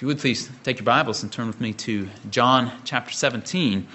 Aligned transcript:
If 0.00 0.02
you 0.04 0.08
would 0.08 0.18
please 0.18 0.50
take 0.62 0.78
your 0.78 0.86
Bibles 0.86 1.22
and 1.22 1.30
turn 1.30 1.46
with 1.46 1.60
me 1.60 1.74
to 1.74 2.08
John 2.30 2.72
chapter 2.84 3.12
17. 3.12 3.86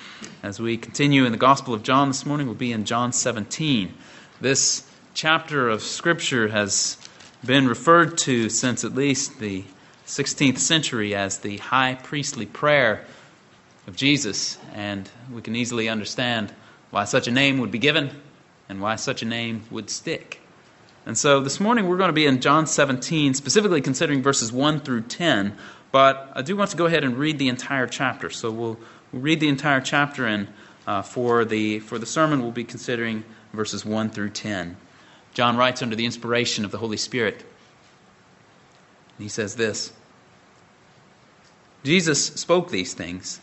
As 0.43 0.59
we 0.59 0.77
continue 0.77 1.25
in 1.25 1.31
the 1.31 1.37
Gospel 1.39 1.73
of 1.73 1.81
John 1.81 2.09
this 2.09 2.27
morning, 2.27 2.45
we'll 2.45 2.55
be 2.55 2.71
in 2.71 2.85
John 2.85 3.11
17. 3.11 3.91
This 4.39 4.87
chapter 5.15 5.67
of 5.67 5.81
Scripture 5.81 6.49
has 6.49 6.99
been 7.43 7.67
referred 7.67 8.19
to 8.19 8.49
since 8.49 8.83
at 8.83 8.93
least 8.93 9.39
the 9.39 9.63
16th 10.05 10.59
century 10.59 11.15
as 11.15 11.39
the 11.39 11.57
high 11.57 11.95
priestly 11.95 12.45
prayer 12.45 13.03
of 13.87 13.95
Jesus, 13.95 14.59
and 14.75 15.09
we 15.33 15.41
can 15.41 15.55
easily 15.55 15.89
understand 15.89 16.53
why 16.91 17.05
such 17.05 17.27
a 17.27 17.31
name 17.31 17.57
would 17.57 17.71
be 17.71 17.79
given 17.79 18.11
and 18.69 18.79
why 18.79 18.95
such 18.95 19.23
a 19.23 19.25
name 19.25 19.63
would 19.71 19.89
stick. 19.89 20.39
And 21.07 21.17
so 21.17 21.39
this 21.39 21.59
morning 21.59 21.87
we're 21.87 21.97
going 21.97 22.09
to 22.09 22.13
be 22.13 22.27
in 22.27 22.41
John 22.41 22.67
17, 22.67 23.33
specifically 23.33 23.81
considering 23.81 24.21
verses 24.21 24.51
1 24.51 24.81
through 24.81 25.01
10, 25.01 25.55
but 25.95 26.29
I 26.35 26.41
do 26.41 26.57
want 26.57 26.71
to 26.71 26.75
go 26.75 26.87
ahead 26.87 27.05
and 27.05 27.17
read 27.17 27.39
the 27.39 27.47
entire 27.47 27.87
chapter. 27.87 28.29
So 28.29 28.51
we'll, 28.51 28.77
we'll 29.13 29.21
read 29.21 29.39
the 29.39 29.47
entire 29.47 29.79
chapter, 29.79 30.25
and 30.25 30.49
uh, 30.85 31.03
for, 31.03 31.45
the, 31.45 31.79
for 31.79 31.97
the 31.97 32.05
sermon, 32.05 32.41
we'll 32.41 32.51
be 32.51 32.65
considering 32.65 33.23
verses 33.53 33.85
1 33.85 34.09
through 34.09 34.31
10. 34.31 34.75
John 35.33 35.55
writes 35.55 35.81
under 35.81 35.95
the 35.95 36.03
inspiration 36.03 36.65
of 36.65 36.71
the 36.71 36.79
Holy 36.79 36.97
Spirit. 36.97 37.45
He 39.17 39.29
says 39.29 39.55
this 39.55 39.93
Jesus 41.85 42.25
spoke 42.25 42.71
these 42.71 42.93
things, 42.93 43.39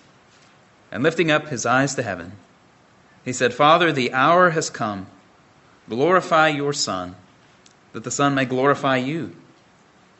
and 0.91 1.02
lifting 1.02 1.30
up 1.30 1.48
his 1.48 1.65
eyes 1.65 1.95
to 1.95 2.02
heaven, 2.02 2.32
he 3.24 3.32
said, 3.32 3.55
Father, 3.55 3.93
the 3.93 4.12
hour 4.12 4.51
has 4.51 4.69
come. 4.69 5.07
Glorify 5.88 6.48
your 6.48 6.74
Son, 6.74 7.16
that 7.95 8.05
the 8.05 8.10
Son 8.10 8.34
may 8.34 8.45
glorify 8.45 8.98
you 8.98 9.34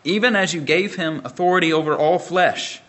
even 0.05 0.35
as 0.37 0.53
you 0.53 0.61
gave 0.61 0.97
him 0.97 1.23
authority 1.25 1.73
over 1.73 1.97
all 1.97 2.19
flesh, 2.19 2.81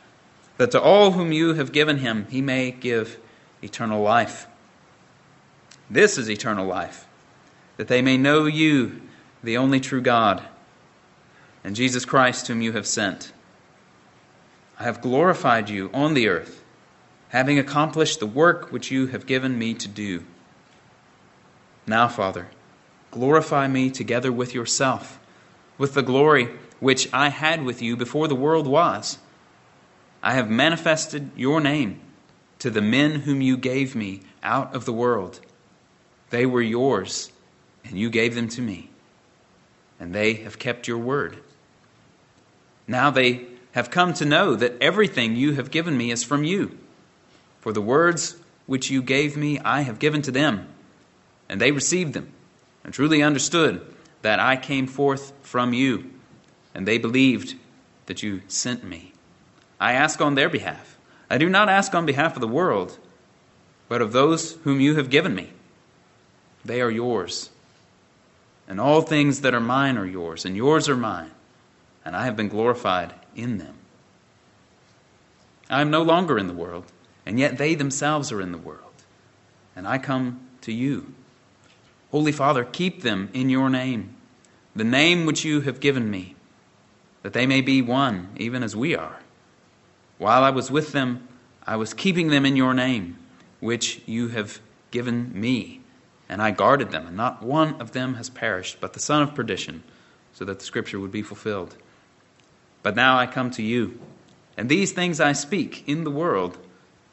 that 0.57 0.71
to 0.71 0.81
all 0.81 1.11
whom 1.11 1.31
you 1.31 1.53
have 1.53 1.71
given 1.71 1.97
him 1.97 2.27
he 2.29 2.41
may 2.41 2.71
give 2.71 3.19
eternal 3.61 4.01
life. 4.01 4.47
This 5.89 6.17
is 6.17 6.29
eternal 6.29 6.65
life, 6.65 7.07
that 7.77 7.87
they 7.87 8.01
may 8.01 8.17
know 8.17 8.45
you, 8.45 9.01
the 9.43 9.57
only 9.57 9.79
true 9.79 10.01
God, 10.01 10.43
and 11.63 11.75
Jesus 11.75 12.05
Christ, 12.05 12.47
whom 12.47 12.61
you 12.61 12.73
have 12.73 12.87
sent. 12.87 13.31
I 14.79 14.83
have 14.83 15.01
glorified 15.01 15.69
you 15.69 15.89
on 15.93 16.13
the 16.13 16.27
earth, 16.27 16.63
having 17.29 17.59
accomplished 17.59 18.19
the 18.19 18.27
work 18.27 18.71
which 18.71 18.91
you 18.91 19.07
have 19.07 19.25
given 19.25 19.57
me 19.57 19.73
to 19.75 19.87
do. 19.87 20.23
Now, 21.85 22.07
Father, 22.07 22.47
glorify 23.11 23.67
me 23.67 23.89
together 23.91 24.31
with 24.31 24.53
yourself, 24.53 25.19
with 25.77 25.93
the 25.93 26.01
glory 26.01 26.49
which 26.83 27.07
I 27.13 27.29
had 27.29 27.63
with 27.63 27.81
you 27.81 27.95
before 27.95 28.27
the 28.27 28.35
world 28.35 28.67
was. 28.67 29.17
I 30.21 30.33
have 30.33 30.49
manifested 30.49 31.31
your 31.33 31.61
name 31.61 32.01
to 32.59 32.69
the 32.69 32.81
men 32.81 33.21
whom 33.21 33.39
you 33.39 33.55
gave 33.55 33.95
me 33.95 34.19
out 34.43 34.75
of 34.75 34.83
the 34.83 34.91
world. 34.91 35.39
They 36.29 36.45
were 36.45 36.61
yours, 36.61 37.31
and 37.85 37.97
you 37.97 38.09
gave 38.09 38.35
them 38.35 38.49
to 38.49 38.61
me, 38.61 38.89
and 39.97 40.13
they 40.13 40.33
have 40.33 40.59
kept 40.59 40.85
your 40.85 40.97
word. 40.97 41.37
Now 42.85 43.09
they 43.11 43.45
have 43.71 43.89
come 43.89 44.13
to 44.15 44.25
know 44.25 44.53
that 44.53 44.75
everything 44.81 45.37
you 45.37 45.53
have 45.53 45.71
given 45.71 45.97
me 45.97 46.11
is 46.11 46.25
from 46.25 46.43
you. 46.43 46.77
For 47.61 47.71
the 47.71 47.81
words 47.81 48.35
which 48.65 48.91
you 48.91 49.01
gave 49.01 49.37
me, 49.37 49.57
I 49.59 49.83
have 49.83 49.99
given 49.99 50.21
to 50.23 50.31
them, 50.31 50.67
and 51.47 51.61
they 51.61 51.71
received 51.71 52.11
them, 52.11 52.33
and 52.83 52.93
truly 52.93 53.23
understood 53.23 53.85
that 54.21 54.41
I 54.41 54.57
came 54.57 54.85
forth 54.85 55.31
from 55.43 55.71
you 55.71 56.12
and 56.73 56.87
they 56.87 56.97
believed 56.97 57.55
that 58.05 58.23
you 58.23 58.41
sent 58.47 58.83
me. 58.83 59.13
I 59.79 59.93
ask 59.93 60.21
on 60.21 60.35
their 60.35 60.49
behalf. 60.49 60.97
I 61.29 61.37
do 61.37 61.49
not 61.49 61.69
ask 61.69 61.93
on 61.93 62.05
behalf 62.05 62.35
of 62.35 62.41
the 62.41 62.47
world, 62.47 62.97
but 63.89 64.01
of 64.01 64.11
those 64.11 64.53
whom 64.63 64.79
you 64.79 64.95
have 64.95 65.09
given 65.09 65.35
me. 65.35 65.51
They 66.65 66.81
are 66.81 66.91
yours. 66.91 67.49
And 68.67 68.79
all 68.79 69.01
things 69.01 69.41
that 69.41 69.53
are 69.53 69.59
mine 69.59 69.97
are 69.97 70.05
yours, 70.05 70.45
and 70.45 70.55
yours 70.55 70.87
are 70.87 70.95
mine, 70.95 71.31
and 72.05 72.15
I 72.15 72.25
have 72.25 72.37
been 72.37 72.49
glorified 72.49 73.13
in 73.35 73.57
them. 73.57 73.75
I 75.69 75.81
am 75.81 75.89
no 75.89 76.01
longer 76.01 76.37
in 76.37 76.47
the 76.47 76.53
world, 76.53 76.85
and 77.25 77.39
yet 77.39 77.57
they 77.57 77.75
themselves 77.75 78.31
are 78.31 78.41
in 78.41 78.51
the 78.51 78.57
world, 78.57 78.93
and 79.75 79.87
I 79.87 79.97
come 79.97 80.47
to 80.61 80.71
you. 80.71 81.13
Holy 82.11 82.31
Father, 82.31 82.63
keep 82.63 83.01
them 83.01 83.29
in 83.33 83.49
your 83.49 83.69
name, 83.69 84.15
the 84.75 84.83
name 84.83 85.25
which 85.25 85.43
you 85.43 85.61
have 85.61 85.79
given 85.79 86.09
me 86.09 86.35
that 87.23 87.33
they 87.33 87.47
may 87.47 87.61
be 87.61 87.81
one, 87.81 88.29
even 88.37 88.61
as 88.61 88.75
we 88.75 88.95
are. 88.95 89.19
While 90.17 90.43
I 90.43 90.51
was 90.51 90.69
with 90.69 90.91
them, 90.91 91.27
I 91.65 91.77
was 91.77 91.93
keeping 91.93 92.27
them 92.27 92.45
in 92.45 92.55
your 92.55 92.73
name, 92.73 93.17
which 93.59 94.01
you 94.05 94.27
have 94.27 94.59
given 94.91 95.31
me, 95.39 95.81
and 96.29 96.41
I 96.41 96.51
guarded 96.51 96.91
them, 96.91 97.07
and 97.07 97.17
not 97.17 97.41
one 97.41 97.81
of 97.81 97.93
them 97.93 98.15
has 98.15 98.29
perished, 98.29 98.77
but 98.79 98.93
the 98.93 98.99
son 98.99 99.21
of 99.21 99.33
perdition, 99.33 99.83
so 100.33 100.45
that 100.45 100.59
the 100.59 100.65
scripture 100.65 100.99
would 100.99 101.11
be 101.11 101.21
fulfilled. 101.21 101.75
But 102.83 102.95
now 102.95 103.17
I 103.17 103.25
come 103.25 103.49
to 103.51 103.63
you, 103.63 103.99
and 104.57 104.67
these 104.67 104.91
things 104.91 105.19
I 105.19 105.31
speak 105.31 105.83
in 105.87 106.03
the 106.03 106.11
world, 106.11 106.57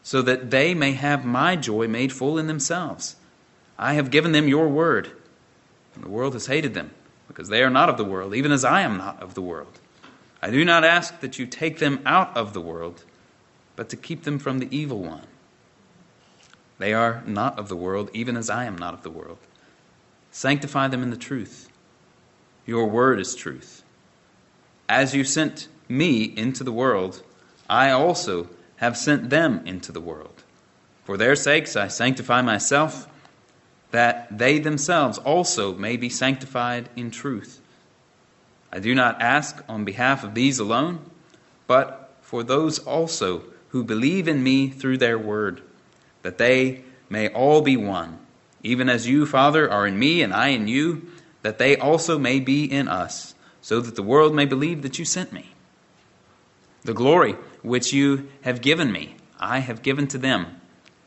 so 0.03 0.23
that 0.23 0.51
they 0.51 0.75
may 0.75 0.93
have 0.93 1.25
my 1.25 1.55
joy 1.55 1.87
made 1.87 2.13
full 2.13 2.39
in 2.39 2.49
themselves. 2.49 3.17
I 3.79 3.95
have 3.95 4.11
given 4.11 4.33
them 4.33 4.49
your 4.49 4.69
word, 4.69 5.13
and 5.95 6.03
the 6.03 6.09
world 6.09 6.33
has 6.33 6.47
hated 6.47 6.75
them, 6.75 6.91
because 7.29 7.49
they 7.49 7.63
are 7.63 7.71
not 7.71 7.89
of 7.89 7.97
the 7.97 8.05
world, 8.05 8.35
even 8.35 8.51
as 8.51 8.65
I 8.65 8.81
am 8.81 8.99
not 8.99 9.23
of 9.23 9.35
the 9.35 9.43
world. 9.43 9.79
I 10.43 10.51
do 10.51 10.65
not 10.65 10.85
ask 10.85 11.21
that 11.21 11.39
you 11.39 11.47
take 11.47 11.79
them 11.79 12.01
out 12.07 12.37
of 12.37 12.53
the 12.55 12.61
world, 12.61 13.05
but 13.77 13.89
to 13.91 13.97
keep 13.97 14.25
them 14.25 14.39
from 14.39 14.59
the 14.59 14.69
evil 14.75 15.03
one. 15.03 15.27
They 16.79 16.95
are 16.95 17.23
not 17.27 17.59
of 17.59 17.69
the 17.69 17.77
world, 17.77 18.11
even 18.15 18.37
as 18.37 18.49
I 18.49 18.65
am 18.65 18.79
not 18.79 18.95
of 18.95 19.03
the 19.03 19.11
world. 19.11 19.39
Sanctify 20.31 20.89
them 20.89 21.03
in 21.03 21.11
the 21.11 21.17
truth. 21.17 21.69
Your 22.65 22.87
word 22.87 23.21
is 23.21 23.35
truth. 23.35 23.83
As 24.89 25.15
you 25.15 25.25
sent 25.25 25.69
me 25.89 26.25
into 26.25 26.65
the 26.65 26.73
world, 26.73 27.23
I 27.69 27.91
also 27.91 28.49
have 28.77 28.97
sent 28.97 29.29
them 29.29 29.61
into 29.67 29.93
the 29.93 30.01
world. 30.01 30.43
For 31.05 31.17
their 31.17 31.37
sakes 31.37 31.77
I 31.77 31.89
sanctify 31.89 32.41
myself, 32.41 33.07
that 33.91 34.39
they 34.39 34.59
themselves 34.59 35.19
also 35.19 35.75
may 35.75 35.97
be 35.97 36.09
sanctified 36.09 36.89
in 36.97 37.11
truth. 37.11 37.60
I 38.73 38.79
do 38.79 38.95
not 38.95 39.21
ask 39.21 39.63
on 39.69 39.85
behalf 39.85 40.23
of 40.23 40.35
these 40.35 40.59
alone, 40.59 41.01
but 41.67 42.15
for 42.21 42.43
those 42.43 42.79
also 42.79 43.45
who 43.71 43.85
believe 43.85 44.29
in 44.29 44.43
me 44.43 44.69
through 44.69 44.99
their 44.99 45.19
word, 45.19 45.63
that 46.23 46.39
they 46.39 46.83
may 47.09 47.29
all 47.29 47.63
be 47.63 47.77
one, 47.77 48.19
even 48.63 48.89
as 48.89 49.09
you, 49.09 49.27
Father, 49.27 49.71
are 49.71 49.87
in 49.87 49.99
me 49.99 50.23
and 50.23 50.33
I 50.33 50.49
in 50.49 50.69
you, 50.69 51.09
that 51.43 51.59
they 51.59 51.77
also 51.77 52.19
may 52.19 52.39
be 52.39 52.65
in 52.65 52.89
us, 52.89 53.35
so 53.61 53.81
that 53.81 53.97
the 53.97 54.03
world 54.03 54.35
may 54.35 54.45
believe 54.45 54.83
that 54.83 54.99
you 54.99 55.05
sent 55.05 55.33
me. 55.33 55.53
The 56.83 56.95
glory 56.95 57.33
which 57.63 57.93
you 57.93 58.29
have 58.43 58.61
given 58.61 58.93
me, 58.93 59.17
I 59.39 59.59
have 59.59 59.83
given 59.83 60.07
to 60.09 60.19
them, 60.19 60.61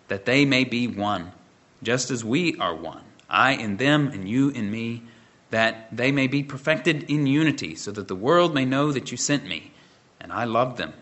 that 0.07 0.25
they 0.25 0.45
may 0.45 0.63
be 0.63 0.87
one, 0.87 1.31
just 1.81 2.11
as 2.11 2.23
we 2.23 2.57
are 2.57 2.75
one, 2.75 3.03
I 3.29 3.53
in 3.53 3.77
them 3.77 4.07
and 4.07 4.27
you 4.27 4.49
in 4.49 4.69
me 4.69 5.03
that 5.53 5.95
they 5.95 6.11
may 6.11 6.25
be 6.25 6.41
perfected 6.41 7.03
in 7.11 7.27
unity, 7.27 7.75
so 7.75 7.91
that 7.91 8.07
the 8.07 8.15
world 8.15 8.55
may 8.55 8.65
know 8.65 8.91
that 8.91 9.11
you 9.11 9.17
sent 9.17 9.45
me, 9.45 9.71
and 10.19 10.33
I 10.33 10.45
loved 10.45 10.77
them, 10.77 10.93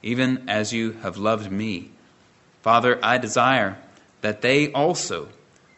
even 0.00 0.48
as 0.48 0.72
you 0.72 0.92
have 1.02 1.16
loved 1.16 1.50
me. 1.50 1.90
Father, 2.62 3.00
I 3.02 3.18
desire 3.18 3.76
that 4.20 4.42
they 4.42 4.70
also, 4.70 5.28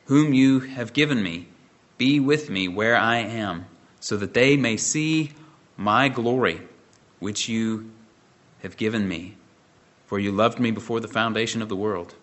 whom 0.05 0.35
you 0.35 0.61
have 0.61 0.93
given 0.93 1.23
me, 1.23 1.49
be 1.97 2.21
with 2.21 2.51
me 2.51 2.69
where 2.69 2.97
I 2.97 3.17
am, 3.17 3.65
so 3.99 4.19
that 4.19 4.35
they 4.35 4.59
may 4.59 4.77
see 4.77 5.33
my 5.79 6.11
glory, 6.11 6.61
which 7.19 7.49
you 7.49 7.91
have 8.63 8.77
given 8.77 9.09
me. 9.09 9.37
For 10.05 10.19
you 10.19 10.33
loved 10.33 10.61
me 10.61 10.71
before 10.71 11.01
the 11.01 11.09
foundation 11.09 11.63
of 11.63 11.71
the 11.71 11.77
world. 11.77 12.15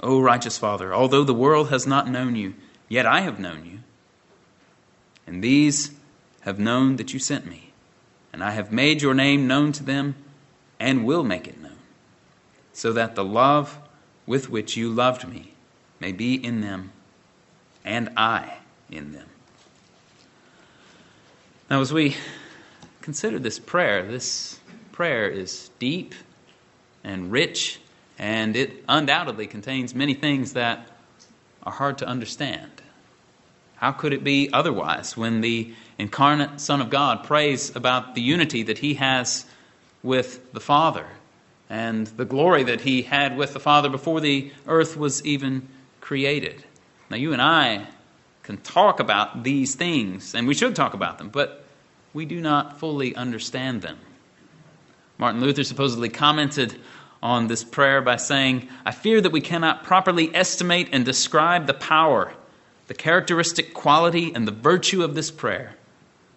O 0.00 0.22
righteous 0.22 0.56
Father, 0.56 0.94
although 0.94 1.24
the 1.24 1.34
world 1.34 1.68
has 1.68 1.86
not 1.86 2.08
known 2.08 2.34
you, 2.34 2.54
yet 2.88 3.04
I 3.04 3.20
have 3.20 3.38
known 3.38 3.66
you 3.66 3.80
and 5.30 5.44
these 5.44 5.92
have 6.40 6.58
known 6.58 6.96
that 6.96 7.12
you 7.12 7.20
sent 7.20 7.46
me. 7.46 7.70
And 8.32 8.42
I 8.42 8.50
have 8.50 8.72
made 8.72 9.00
your 9.00 9.14
name 9.14 9.46
known 9.46 9.70
to 9.72 9.84
them 9.84 10.16
and 10.80 11.04
will 11.04 11.22
make 11.22 11.46
it 11.46 11.62
known, 11.62 11.78
so 12.72 12.92
that 12.92 13.14
the 13.14 13.22
love 13.22 13.78
with 14.26 14.50
which 14.50 14.76
you 14.76 14.90
loved 14.90 15.28
me 15.28 15.52
may 16.00 16.10
be 16.10 16.34
in 16.34 16.62
them 16.62 16.90
and 17.84 18.10
I 18.16 18.58
in 18.90 19.12
them. 19.12 19.28
Now, 21.70 21.80
as 21.80 21.92
we 21.92 22.16
consider 23.00 23.38
this 23.38 23.60
prayer, 23.60 24.04
this 24.10 24.58
prayer 24.90 25.28
is 25.28 25.70
deep 25.78 26.12
and 27.04 27.30
rich, 27.30 27.78
and 28.18 28.56
it 28.56 28.84
undoubtedly 28.88 29.46
contains 29.46 29.94
many 29.94 30.14
things 30.14 30.54
that 30.54 30.88
are 31.62 31.72
hard 31.72 31.98
to 31.98 32.06
understand. 32.06 32.79
How 33.80 33.92
could 33.92 34.12
it 34.12 34.22
be 34.22 34.50
otherwise 34.52 35.16
when 35.16 35.40
the 35.40 35.72
incarnate 35.96 36.60
Son 36.60 36.82
of 36.82 36.90
God 36.90 37.24
prays 37.24 37.74
about 37.74 38.14
the 38.14 38.20
unity 38.20 38.62
that 38.64 38.76
he 38.76 38.94
has 38.94 39.46
with 40.02 40.52
the 40.52 40.60
Father 40.60 41.06
and 41.70 42.06
the 42.08 42.26
glory 42.26 42.62
that 42.64 42.82
he 42.82 43.00
had 43.00 43.38
with 43.38 43.54
the 43.54 43.58
Father 43.58 43.88
before 43.88 44.20
the 44.20 44.52
earth 44.66 44.98
was 44.98 45.24
even 45.24 45.66
created. 46.02 46.62
Now, 47.08 47.16
you 47.16 47.32
and 47.32 47.40
I 47.40 47.86
can 48.42 48.58
talk 48.58 49.00
about 49.00 49.44
these 49.44 49.76
things, 49.76 50.34
and 50.34 50.46
we 50.46 50.52
should 50.54 50.76
talk 50.76 50.92
about 50.92 51.16
them, 51.16 51.30
but 51.30 51.64
we 52.12 52.26
do 52.26 52.38
not 52.38 52.78
fully 52.80 53.16
understand 53.16 53.80
them. 53.80 53.98
Martin 55.16 55.40
Luther 55.40 55.64
supposedly 55.64 56.10
commented 56.10 56.78
on 57.22 57.46
this 57.46 57.64
prayer 57.64 58.02
by 58.02 58.16
saying, 58.16 58.68
I 58.84 58.90
fear 58.90 59.22
that 59.22 59.32
we 59.32 59.40
cannot 59.40 59.84
properly 59.84 60.34
estimate 60.34 60.90
and 60.92 61.02
describe 61.02 61.66
the 61.66 61.74
power, 61.74 62.34
the 62.90 62.94
characteristic 62.94 63.72
quality, 63.72 64.34
and 64.34 64.48
the 64.48 64.52
virtue 64.52 65.04
of 65.04 65.14
this 65.14 65.30
prayer. 65.30 65.76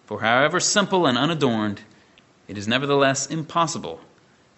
For 0.06 0.20
however 0.20 0.60
simple 0.60 1.04
and 1.04 1.18
unadorned, 1.18 1.80
it 2.46 2.56
is 2.56 2.68
nevertheless 2.68 3.26
impossible 3.26 3.98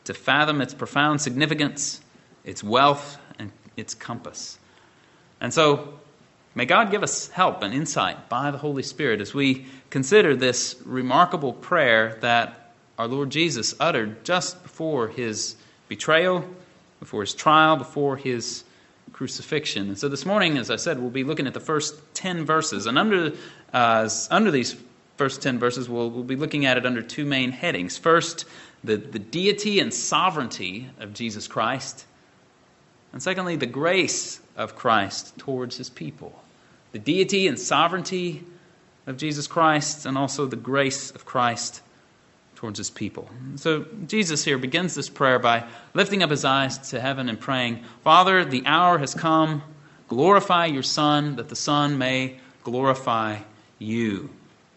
to 0.05 0.13
fathom 0.13 0.61
its 0.61 0.75
profound 0.75 1.23
significance, 1.23 2.03
its 2.45 2.63
wealth, 2.63 3.17
and 3.39 3.51
its 3.79 3.95
compass. 3.95 4.59
And 5.41 5.55
so, 5.55 5.99
may 6.55 6.67
God 6.67 6.91
give 6.91 7.03
us 7.03 7.29
help 7.29 7.63
and 7.63 7.73
insight 7.73 8.29
by 8.29 8.51
the 8.51 8.59
Holy 8.59 8.83
Spirit 8.83 9.23
as 9.23 9.33
we 9.33 9.65
consider 9.89 10.37
this 10.37 10.77
remarkable 10.85 11.55
prayer 11.55 12.19
that 12.21 12.75
our 12.99 13.09
Lord 13.09 13.31
Jesus 13.31 13.75
uttered 13.81 14.23
just 14.23 14.63
before 14.63 15.09
his 15.09 15.57
betrayal, 15.89 16.45
before 17.01 17.23
his 17.23 17.33
trial, 17.33 17.79
before 17.79 18.19
his 18.19 18.65
crucifixion. 19.17 19.89
And 19.89 19.99
so 19.99 20.11
this 20.11 20.27
morning, 20.27 20.59
as 20.59 20.71
I 20.71 20.77
said, 20.77 20.99
we'll 20.99 21.09
be 21.09 21.25
looking 21.25 21.47
at 21.47 21.55
the 21.55 21.61
first 21.61 21.95
10 22.15 22.45
verses. 22.45 22.85
And 22.85 22.99
under, 22.99 23.33
uh, 23.73 24.09
under 24.31 24.51
these 24.51 24.77
first 25.17 25.41
10 25.41 25.59
verses, 25.59 25.89
we'll, 25.89 26.11
we'll 26.11 26.23
be 26.23 26.37
looking 26.37 26.67
at 26.67 26.77
it 26.77 26.85
under 26.85 27.01
two 27.01 27.25
main 27.25 27.51
headings. 27.51 27.97
First, 27.97 28.45
the, 28.85 28.97
the 28.97 29.19
deity 29.19 29.81
and 29.81 29.93
sovereignty 29.93 30.91
of 31.01 31.15
Jesus 31.15 31.49
Christ. 31.49 32.05
And 33.15 33.23
secondly, 33.23 33.57
the 33.57 33.65
grace 33.65 34.39
of 34.55 34.77
Christ 34.77 35.39
towards 35.39 35.79
his 35.79 35.89
people. 35.89 36.39
The 36.93 36.99
deity 36.99 37.49
and 37.49 37.59
sovereignty 37.59 38.45
of 39.07 39.17
Jesus 39.17 39.47
Christ, 39.47 40.05
and 40.05 40.19
also 40.19 40.45
the 40.45 40.57
grace 40.57 41.11
of 41.11 41.25
Christ 41.25 41.81
towards 42.67 42.79
his 42.79 42.91
people. 42.91 43.31
So 43.55 43.87
Jesus 44.09 44.45
here 44.45 44.59
begins 44.59 44.97
this 44.97 45.09
prayer 45.09 45.39
by 45.39 45.69
lifting 45.95 46.25
up 46.25 46.31
his 46.31 46.45
eyes 46.45 46.79
to 46.91 47.01
heaven 47.01 47.29
and 47.29 47.39
praying, 47.39 47.85
Father, 48.03 48.45
the 48.45 48.67
hour 48.67 48.99
has 48.99 49.15
come. 49.15 49.63
Glorify 50.09 50.67
your 50.67 50.83
Son, 50.83 51.37
that 51.37 51.49
the 51.49 51.55
Son 51.55 51.97
may 51.97 52.41
glorify 52.65 53.39
you. 53.79 54.31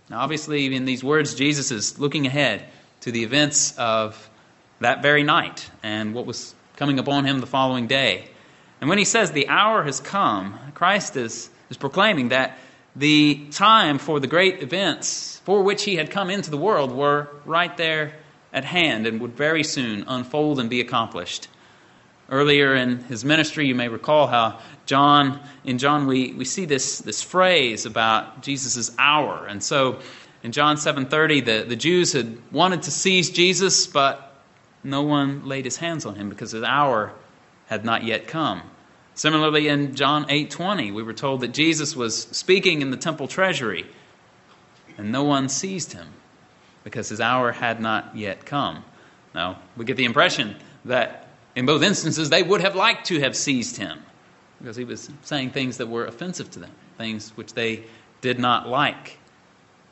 Now, 0.07 0.19
obviously, 0.19 0.75
in 0.75 0.86
these 0.86 1.03
words, 1.03 1.33
Jesus 1.33 1.71
is 1.71 1.97
looking 1.97 2.27
ahead 2.27 2.63
to 3.01 3.12
the 3.12 3.24
events 3.24 3.75
of 3.75 4.30
that 4.80 5.01
very 5.01 5.24
night 5.24 5.68
and 5.81 6.13
what 6.13 6.27
was 6.27 6.53
coming 6.75 7.00
upon 7.00 7.25
him 7.25 7.39
the 7.39 7.47
following 7.47 7.88
day. 7.88 8.30
And 8.81 8.88
when 8.88 9.00
he 9.00 9.06
says 9.06 9.31
the 9.31 9.47
hour 9.47 9.83
has 9.83 10.00
come, 10.00 10.59
Christ 10.75 11.15
is, 11.15 11.50
is 11.71 11.77
proclaiming 11.77 12.30
that 12.30 12.56
the 12.95 13.47
time 13.51 13.97
for 13.97 14.19
the 14.19 14.27
great 14.27 14.62
events 14.62 15.41
for 15.45 15.63
which 15.63 15.83
he 15.83 15.95
had 15.95 16.12
come 16.12 16.30
into 16.30 16.51
the 16.51 16.57
world 16.57 16.91
were 16.91 17.27
right 17.45 17.75
there 17.77 18.13
at 18.53 18.65
hand 18.65 19.07
and 19.07 19.21
would 19.21 19.33
very 19.33 19.63
soon 19.63 20.03
unfold 20.07 20.59
and 20.59 20.69
be 20.69 20.81
accomplished. 20.81 21.47
Earlier 22.30 22.75
in 22.75 23.00
his 23.06 23.25
ministry, 23.25 23.65
you 23.65 23.74
may 23.74 23.88
recall 23.88 24.27
how 24.27 24.59
John, 24.86 25.39
in 25.63 25.77
John, 25.80 26.06
we, 26.06 26.33
we 26.33 26.45
see 26.45 26.65
this, 26.65 27.00
this 27.00 27.24
phrase 27.24 27.86
about 27.86 28.44
Jesus' 28.44 28.91
hour. 29.00 29.47
And 29.47 29.63
so 29.63 30.00
in 30.44 30.51
John 30.51 30.77
7:30, 30.77 31.45
the, 31.45 31.65
the 31.68 31.75
Jews 31.75 32.13
had 32.13 32.38
wanted 32.51 32.83
to 32.83 32.91
seize 32.91 33.30
Jesus, 33.30 33.88
but 33.88 34.36
no 34.83 35.03
one 35.03 35.47
laid 35.47 35.65
his 35.65 35.77
hands 35.77 36.06
on 36.06 36.15
him 36.15 36.30
because 36.30 36.51
his 36.51 36.63
hour 36.63 37.13
had 37.68 37.83
not 37.83 38.03
yet 38.03 38.27
come. 38.27 38.62
Similarly, 39.19 39.68
in 39.68 39.95
John 39.95 40.27
8:20, 40.30 40.94
we 40.94 41.04
were 41.04 41.12
told 41.12 41.42
that 41.42 41.50
Jesus 41.50 41.94
was 41.94 42.24
speaking 42.31 42.81
in 42.81 42.89
the 42.89 42.95
temple 42.95 43.27
treasury, 43.27 43.86
and 44.98 45.12
no 45.12 45.25
one 45.25 45.50
seized 45.50 45.92
him 45.92 46.07
because 46.86 47.10
his 47.10 47.19
hour 47.19 47.51
had 47.51 47.81
not 47.81 48.16
yet 48.16 48.45
come. 48.45 48.86
Now, 49.36 49.60
we 49.75 49.83
get 49.83 49.98
the 49.98 50.06
impression 50.06 50.56
that 50.86 51.27
in 51.54 51.66
both 51.66 51.83
instances 51.83 52.30
they 52.30 52.42
would 52.42 52.62
have 52.62 52.77
liked 52.77 53.07
to 53.07 53.19
have 53.19 53.36
seized 53.36 53.75
him 53.75 54.00
because 54.57 54.77
he 54.77 54.86
was 54.86 55.10
saying 55.24 55.50
things 55.50 55.75
that 55.80 55.88
were 55.88 56.06
offensive 56.06 56.50
to 56.51 56.60
them, 56.60 56.72
things 56.98 57.31
which 57.36 57.54
they 57.56 57.83
did 58.22 58.39
not 58.39 58.69
like 58.69 59.19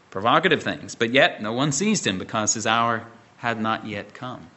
provocative 0.09 0.63
things, 0.63 0.95
but 0.95 1.11
yet 1.11 1.41
no 1.41 1.51
one 1.51 1.73
seized 1.73 2.07
him 2.07 2.17
because 2.17 2.53
his 2.53 2.65
hour 2.65 3.05
had 3.35 3.59
not 3.59 3.85
yet 3.85 4.13
come. 4.13 4.47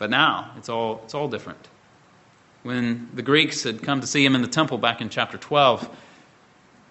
But 0.00 0.10
now 0.10 0.50
it's 0.56 0.68
all, 0.68 1.02
it's 1.04 1.14
all 1.14 1.28
different. 1.28 1.68
When 2.62 3.10
the 3.14 3.22
Greeks 3.22 3.64
had 3.64 3.82
come 3.82 4.00
to 4.00 4.06
see 4.06 4.24
him 4.24 4.34
in 4.34 4.42
the 4.42 4.48
temple 4.48 4.78
back 4.78 5.00
in 5.00 5.08
chapter 5.08 5.36
12, 5.36 5.88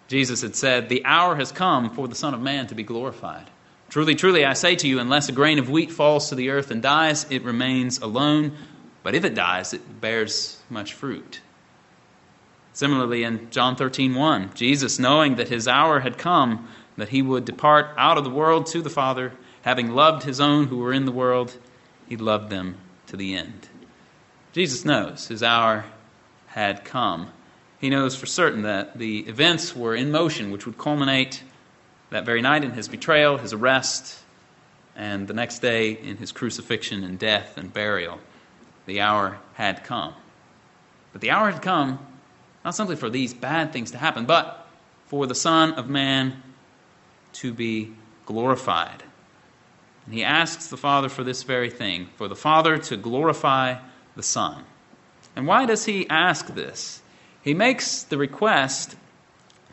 Jesus 0.08 0.42
had 0.42 0.56
said, 0.56 0.90
The 0.90 1.06
hour 1.06 1.36
has 1.38 1.52
come 1.52 1.90
for 1.92 2.08
the 2.08 2.16
Son 2.16 2.34
of 2.34 2.42
Man 2.42 2.68
to 2.68 2.76
be 2.76 2.84
glorified. 2.84 3.50
Truly, 3.90 4.16
truly, 4.16 4.46
I 4.46 4.54
say 4.54 4.76
to 4.76 4.88
you, 4.88 5.00
unless 5.00 5.30
a 5.30 5.34
grain 5.34 5.60
of 5.60 5.70
wheat 5.70 5.92
falls 5.92 6.30
to 6.30 6.36
the 6.36 6.50
earth 6.50 6.72
and 6.72 6.82
dies, 6.82 7.26
it 7.30 7.44
remains 7.44 8.00
alone. 8.00 8.54
But 9.04 9.16
if 9.16 9.24
it 9.24 9.36
dies, 9.36 9.74
it 9.74 10.02
bears 10.02 10.62
much 10.70 10.94
fruit. 10.94 11.42
Similarly, 12.74 13.24
in 13.24 13.50
John 13.52 13.76
13, 13.76 14.16
1, 14.16 14.52
Jesus, 14.54 15.00
knowing 15.00 15.36
that 15.36 15.50
his 15.50 15.68
hour 15.68 16.00
had 16.00 16.18
come, 16.18 16.68
that 16.98 17.10
he 17.10 17.22
would 17.22 17.46
depart 17.46 17.94
out 17.98 18.18
of 18.18 18.24
the 18.24 18.30
world 18.30 18.66
to 18.68 18.82
the 18.82 18.90
Father, 18.90 19.34
having 19.64 19.92
loved 19.92 20.24
his 20.24 20.40
own 20.40 20.68
who 20.68 20.78
were 20.78 20.94
in 20.94 21.06
the 21.06 21.12
world, 21.12 21.58
he 22.08 22.16
loved 22.16 22.50
them 22.50 22.76
to 23.08 23.18
the 23.18 23.36
end. 23.36 23.68
Jesus 24.54 24.84
knows 24.84 25.28
his 25.28 25.44
hour 25.44 25.86
had 26.48 26.84
come. 26.84 27.30
He 27.80 27.90
knows 27.90 28.16
for 28.16 28.26
certain 28.26 28.64
that 28.64 28.98
the 28.98 29.20
events 29.20 29.76
were 29.76 29.96
in 29.96 30.12
motion 30.12 30.52
which 30.52 30.66
would 30.66 30.78
culminate 30.78 31.42
that 32.10 32.26
very 32.26 32.42
night 32.42 32.64
in 32.64 32.72
his 32.72 32.90
betrayal, 32.90 33.38
his 33.38 33.54
arrest, 33.54 34.20
and 34.96 35.28
the 35.28 35.34
next 35.34 35.60
day 35.60 35.92
in 35.92 36.18
his 36.18 36.32
crucifixion 36.32 37.04
and 37.04 37.18
death 37.18 37.58
and 37.58 37.74
burial. 37.74 38.20
The 38.86 39.00
hour 39.00 39.40
had 39.54 39.84
come. 39.86 40.14
But 41.14 41.22
the 41.22 41.32
hour 41.32 41.50
had 41.50 41.62
come 41.62 42.00
not 42.66 42.76
simply 42.76 42.98
for 42.98 43.10
these 43.10 43.34
bad 43.34 43.72
things 43.72 43.92
to 43.92 43.98
happen, 43.98 44.26
but 44.26 44.68
for 45.08 45.26
the 45.26 45.36
Son 45.36 45.74
of 45.74 45.90
Man 45.90 46.44
to 47.34 47.54
be 47.54 47.94
glorified. 48.26 49.04
And 50.06 50.14
he 50.14 50.24
asks 50.24 50.68
the 50.68 50.78
Father 50.78 51.10
for 51.10 51.24
this 51.24 51.44
very 51.44 51.70
thing, 51.70 52.10
for 52.18 52.28
the 52.28 52.36
Father 52.36 52.78
to 52.78 52.98
glorify 52.98 53.78
the 54.16 54.24
Son. 54.24 54.64
And 55.36 55.48
why 55.48 55.66
does 55.66 55.86
he 55.86 56.10
ask 56.10 56.48
this? 56.48 57.02
He 57.44 57.54
makes 57.54 58.04
the 58.04 58.18
request 58.18 58.96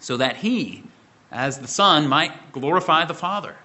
so 0.00 0.16
that 0.16 0.37
he, 0.37 0.85
as 1.30 1.59
the 1.59 1.68
Son, 1.68 2.09
might 2.09 2.52
glorify 2.52 3.04
the 3.04 3.14
Father. 3.14 3.57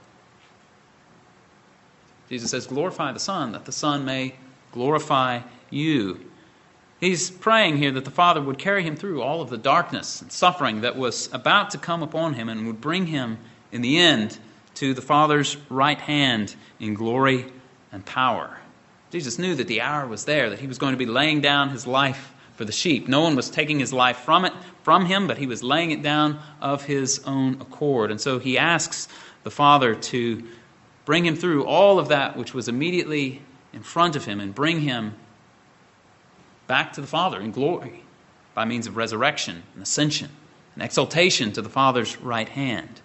Jesus 2.30 2.51
says, 2.51 2.68
Glorify 2.68 3.12
the 3.12 3.20
Son, 3.20 3.51
that 3.51 3.65
the 3.65 3.72
Son 3.72 4.06
may 4.06 4.36
glorify 4.72 5.42
you. 5.70 6.20
He's 7.00 7.30
praying 7.30 7.77
here 7.77 7.92
that 7.92 8.06
the 8.06 8.12
Father 8.12 8.42
would 8.42 8.58
carry 8.58 8.84
him 8.84 8.96
through 8.96 9.22
all 9.22 9.42
of 9.42 9.50
the 9.50 9.58
darkness 9.58 10.22
and 10.22 10.32
suffering 10.32 10.82
that 10.82 10.96
was 10.96 11.30
about 11.34 11.72
to 11.72 11.77
come 11.77 12.01
upon 12.01 12.34
him 12.34 12.50
and 12.50 12.65
would 12.65 12.82
bring 12.82 13.08
him 13.08 13.38
in 13.72 13.82
the 13.82 14.00
end 14.00 14.39
to 14.75 14.94
the 14.94 15.01
Father's 15.01 15.58
right 15.70 16.00
hand 16.00 16.56
in 16.80 16.94
glory 16.94 17.46
and 17.92 18.06
power. 18.06 18.58
Jesus 19.13 19.38
knew 19.38 19.53
that 19.53 19.67
the 19.67 19.82
hour 19.82 20.08
was 20.08 20.25
there, 20.25 20.50
that 20.50 20.58
he 20.58 20.65
was 20.65 20.79
going 20.79 20.93
to 20.93 20.98
be 20.98 21.05
laying 21.05 21.39
down 21.39 21.70
his 21.70 21.86
life 21.86 22.34
for 22.55 22.65
the 22.65 22.72
sheep. 22.72 23.08
No 23.08 23.22
one 23.22 23.36
was 23.36 23.48
taking 23.48 23.77
his 23.77 23.93
life 23.93 24.17
from 24.17 24.43
it 24.43 24.53
from 24.82 25.05
him, 25.05 25.27
but 25.27 25.38
he 25.38 25.46
was 25.46 25.62
laying 25.62 25.91
it 25.91 26.01
down 26.01 26.39
of 26.60 26.84
his 26.84 27.22
own 27.24 27.62
accord. 27.62 28.10
And 28.10 28.20
so 28.20 28.39
he 28.39 28.58
asks 28.58 29.08
the 29.43 29.51
Father 29.51 29.93
to 29.93 30.43
bring 31.05 31.27
him 31.27 31.36
through 31.36 31.63
all 31.63 32.00
of 32.00 32.08
that 32.08 32.36
which 32.36 32.55
was 32.55 32.67
immediately 32.67 33.43
in 33.72 33.84
front 33.84 34.15
of 34.15 34.25
him 34.25 34.39
and 34.39 34.55
bring 34.55 34.79
him 34.79 35.13
back 36.65 36.93
to 36.93 37.01
the 37.01 37.05
Father 37.05 37.39
in 37.39 37.51
glory 37.51 38.01
by 38.55 38.65
means 38.65 38.88
of 38.88 38.98
resurrection 38.98 39.62
and 39.75 39.84
ascension 39.84 40.32
and 40.74 40.84
exaltation 40.84 41.51
to 41.51 41.62
the 41.62 41.70
Father's 41.70 42.20
right 42.20 42.50
hand. 42.50 43.00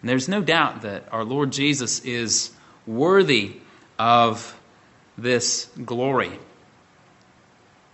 And 0.00 0.08
there's 0.08 0.30
no 0.30 0.40
doubt 0.40 0.80
that 0.80 1.04
our 1.12 1.24
Lord 1.24 1.52
Jesus 1.52 2.00
is 2.06 2.52
worthy 2.86 3.56
of 3.98 4.57
this 5.18 5.68
glory. 5.84 6.38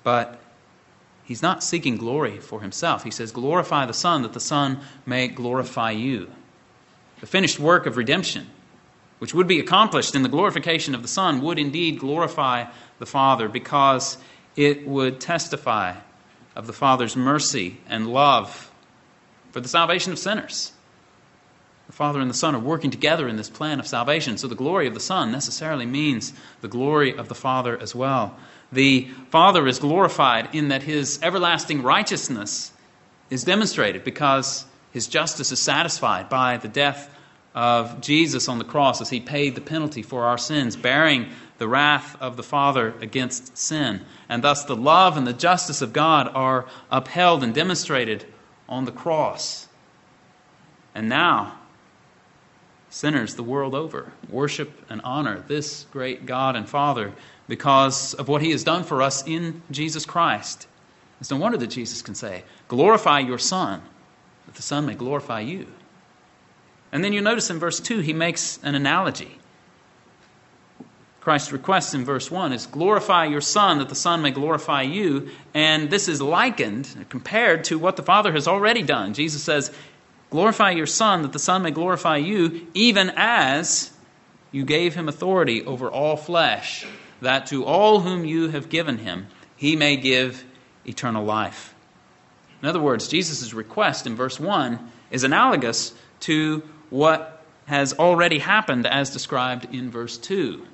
But 0.04 0.38
he's 1.25 1.43
not 1.43 1.64
seeking 1.64 1.97
glory 1.97 2.38
for 2.38 2.61
himself. 2.61 3.02
He 3.02 3.11
says, 3.11 3.33
Glorify 3.33 3.87
the 3.87 3.95
Son, 3.95 4.23
that 4.23 4.35
the 4.35 4.40
Son 4.40 4.81
may 5.07 5.28
glorify 5.28 5.90
you. 5.93 6.31
The 7.21 7.26
finished 7.26 7.59
work 7.59 7.87
of 7.87 7.97
redemption, 7.97 8.47
which 9.19 9.35
would 9.35 9.49
be 9.49 9.59
accomplished 9.59 10.14
in 10.14 10.23
the 10.23 10.28
glorification 10.28 10.95
of 10.95 11.00
the 11.00 11.09
Son, 11.09 11.40
would 11.40 11.59
indeed 11.59 11.99
glorify 11.99 12.66
the 12.99 13.07
Father 13.07 13.49
because 13.49 14.19
it 14.54 14.87
would 14.87 15.21
testify 15.21 15.97
of 16.54 16.66
the 16.66 16.73
Father's 16.73 17.16
mercy 17.16 17.78
and 17.88 18.07
love 18.07 18.71
for 19.50 19.61
the 19.61 19.69
salvation 19.69 20.12
of 20.12 20.19
sinners. 20.19 20.74
The 21.87 21.93
Father 21.93 22.21
and 22.21 22.31
the 22.31 22.35
Son 22.35 22.55
are 22.55 22.61
working 22.61 22.91
together 22.91 23.29
in 23.29 23.37
this 23.37 23.50
plan 23.50 23.79
of 23.79 23.87
salvation. 23.87 24.38
So 24.38 24.49
the 24.49 24.55
glory 24.55 24.87
of 24.87 24.95
the 24.95 25.00
Son 25.00 25.31
necessarily 25.31 25.87
means 25.87 26.33
the 26.61 26.69
glory 26.69 27.17
of 27.17 27.29
the 27.29 27.35
Father 27.35 27.79
as 27.81 27.95
well. 27.95 28.37
The 28.73 29.09
Father 29.31 29.67
is 29.67 29.79
glorified 29.79 30.55
in 30.55 30.69
that 30.69 30.83
his 30.83 31.21
everlasting 31.23 31.83
righteousness 31.83 32.73
is 33.31 33.45
demonstrated 33.45 34.03
because 34.03 34.64
his 34.93 35.07
justice 35.07 35.53
is 35.53 35.61
satisfied 35.61 36.29
by 36.29 36.57
the 36.57 36.69
death 36.69 37.11
of 37.55 38.00
Jesus 38.00 38.49
on 38.49 38.59
the 38.59 38.64
cross 38.64 39.00
as 39.00 39.11
he 39.11 39.21
paid 39.21 39.55
the 39.55 39.61
penalty 39.61 40.03
for 40.03 40.25
our 40.25 40.38
sins, 40.38 40.76
bearing 40.76 41.29
the 41.59 41.69
wrath 41.69 42.17
of 42.21 42.37
the 42.37 42.43
Father 42.43 42.95
against 43.00 43.57
sin. 43.57 44.05
And 44.29 44.43
thus 44.43 44.64
the 44.64 44.76
love 44.76 45.17
and 45.17 45.26
the 45.26 45.33
justice 45.33 45.83
of 45.83 45.93
God 45.93 46.29
are 46.35 46.67
upheld 46.91 47.45
and 47.45 47.55
demonstrated 47.55 48.25
on 48.69 48.87
the 48.87 48.93
cross. 48.93 49.69
And 50.95 51.09
now, 51.09 51.59
sinners 52.95 53.35
the 53.35 53.43
world 53.43 53.75
over 53.75 54.13
worship 54.31 54.71
and 54.89 55.01
honor 55.03 55.43
this 55.49 55.85
great 55.91 56.27
God 56.27 56.55
and 56.55 56.69
Father 56.69 57.13
because 57.49 58.15
of 58.15 58.29
what 58.29 58.41
he 58.41 58.53
has 58.53 58.63
done 58.63 58.85
for 58.85 59.03
us 59.03 59.27
in 59.27 59.61
Jesus 59.69 60.07
Christ. 60.07 60.69
It's 61.21 61.29
no 61.29 61.37
wonder 61.37 61.59
that 61.59 61.67
Jesus 61.67 62.03
can 62.03 62.15
say, 62.15 62.45
Glorify 62.69 63.19
your 63.19 63.39
Son, 63.39 63.83
that 64.47 64.55
the 64.55 64.63
Son 64.63 64.87
may 64.87 64.95
glorify 64.95 65.41
you. 65.41 65.67
And 66.93 67.03
then 67.03 67.13
you 67.13 67.21
notice 67.21 67.51
in 67.51 67.59
verse 67.59 67.81
2, 67.81 67.99
he 67.99 68.13
makes 68.13 68.61
an 68.63 68.77
analogy. 68.77 69.39
Christ's 71.21 71.51
request 71.51 71.95
in 71.95 72.05
verse 72.05 72.31
1 72.31 72.53
is 72.53 72.67
glorify 72.67 73.25
your 73.25 73.41
Son 73.41 73.79
that 73.79 73.89
the 73.89 73.97
Son 73.97 74.23
may 74.23 74.31
glorify 74.31 74.83
you. 74.83 75.31
And 75.53 75.91
this 75.91 76.07
is 76.07 76.23
likened, 76.23 77.07
compared 77.09 77.65
to 77.65 77.79
what 77.79 77.97
the 77.97 78.05
Father 78.05 78.31
has 78.31 78.47
already 78.47 78.83
done. 78.83 79.15
Jesus 79.15 79.43
says, 79.43 79.73
Glorify 80.35 80.73
your 80.73 80.88
Son, 80.88 81.23
that 81.23 81.33
the 81.33 81.38
Son 81.38 81.62
may 81.62 81.71
glorify 81.71 82.17
you, 82.17 82.67
even 82.75 83.12
as 83.14 83.93
you 84.50 84.64
gave 84.64 84.93
him 84.93 85.09
authority 85.09 85.64
over 85.64 85.88
all 85.88 86.17
flesh, 86.17 86.85
that 87.21 87.47
to 87.47 87.64
all 87.64 88.00
whom 88.00 88.25
you 88.25 88.49
have 88.49 88.69
given 88.69 88.99
him, 88.99 89.29
he 89.55 89.76
may 89.76 89.97
give 89.97 90.45
eternal 90.85 91.25
life. 91.25 91.73
In 92.61 92.69
other 92.69 92.81
words, 92.81 93.07
Jesus' 93.07 93.55
request 93.55 94.09
in 94.09 94.17
verse 94.17 94.41
1 94.41 94.81
is 95.12 95.23
analogous 95.23 95.95
to 96.23 96.64
what 96.91 97.41
has 97.67 97.93
already 97.93 98.41
happened 98.41 98.88
as 98.88 99.11
described 99.11 99.73
in 99.73 99.88
verse 99.88 100.19
2. 100.19 100.67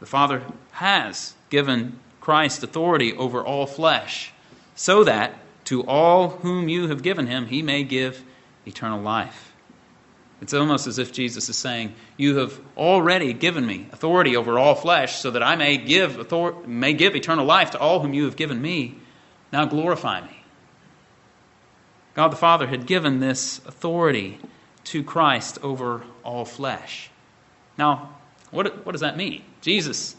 The 0.00 0.06
Father 0.06 0.42
has 0.72 1.32
given 1.48 1.98
Christ 2.20 2.62
authority 2.62 3.14
over 3.14 3.42
all 3.42 3.64
flesh, 3.64 4.34
so 4.74 5.02
that 5.04 5.32
to 5.70 5.84
all 5.84 6.30
whom 6.30 6.68
you 6.68 6.88
have 6.88 7.00
given 7.00 7.28
him, 7.28 7.46
he 7.46 7.62
may 7.62 7.84
give 7.84 8.24
eternal 8.66 9.00
life. 9.00 9.52
It's 10.42 10.52
almost 10.52 10.88
as 10.88 10.98
if 10.98 11.12
Jesus 11.12 11.48
is 11.48 11.56
saying, 11.56 11.94
You 12.16 12.38
have 12.38 12.58
already 12.76 13.32
given 13.32 13.64
me 13.64 13.86
authority 13.92 14.36
over 14.36 14.58
all 14.58 14.74
flesh, 14.74 15.20
so 15.20 15.30
that 15.30 15.44
I 15.44 15.54
may 15.54 15.76
give, 15.76 16.32
may 16.66 16.92
give 16.92 17.14
eternal 17.14 17.44
life 17.44 17.70
to 17.70 17.78
all 17.78 18.00
whom 18.00 18.14
you 18.14 18.24
have 18.24 18.34
given 18.34 18.60
me. 18.60 18.96
Now 19.52 19.64
glorify 19.64 20.22
me. 20.22 20.42
God 22.14 22.32
the 22.32 22.36
Father 22.36 22.66
had 22.66 22.84
given 22.84 23.20
this 23.20 23.58
authority 23.64 24.40
to 24.86 25.04
Christ 25.04 25.60
over 25.62 26.02
all 26.24 26.44
flesh. 26.44 27.10
Now, 27.78 28.16
what, 28.50 28.84
what 28.84 28.90
does 28.90 29.02
that 29.02 29.16
mean? 29.16 29.44
Jesus 29.60 30.16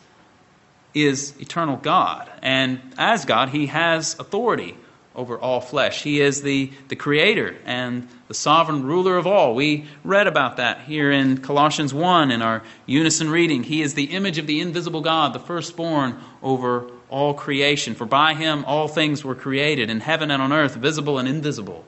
is 0.93 1.33
eternal 1.41 1.75
God, 1.75 2.31
and 2.41 2.79
as 2.97 3.25
God, 3.25 3.49
he 3.49 3.65
has 3.65 4.17
authority 4.17 4.77
over 5.15 5.37
all 5.37 5.59
flesh. 5.59 6.03
He 6.03 6.21
is 6.21 6.41
the, 6.41 6.71
the 6.87 6.95
creator 6.95 7.55
and 7.65 8.07
the 8.27 8.33
sovereign 8.33 8.83
ruler 8.83 9.17
of 9.17 9.27
all. 9.27 9.55
We 9.55 9.85
read 10.03 10.27
about 10.27 10.57
that 10.57 10.81
here 10.81 11.11
in 11.11 11.39
Colossians 11.39 11.93
1 11.93 12.31
in 12.31 12.41
our 12.41 12.63
unison 12.85 13.29
reading. 13.29 13.63
He 13.63 13.81
is 13.81 13.93
the 13.93 14.05
image 14.05 14.37
of 14.37 14.47
the 14.47 14.61
invisible 14.61 15.01
God, 15.01 15.33
the 15.33 15.39
firstborn 15.39 16.17
over 16.41 16.89
all 17.09 17.33
creation. 17.33 17.93
For 17.93 18.05
by 18.05 18.33
him 18.33 18.63
all 18.65 18.87
things 18.87 19.23
were 19.23 19.35
created, 19.35 19.89
in 19.89 19.99
heaven 19.99 20.31
and 20.31 20.41
on 20.41 20.53
earth, 20.53 20.75
visible 20.75 21.19
and 21.19 21.27
invisible. 21.27 21.85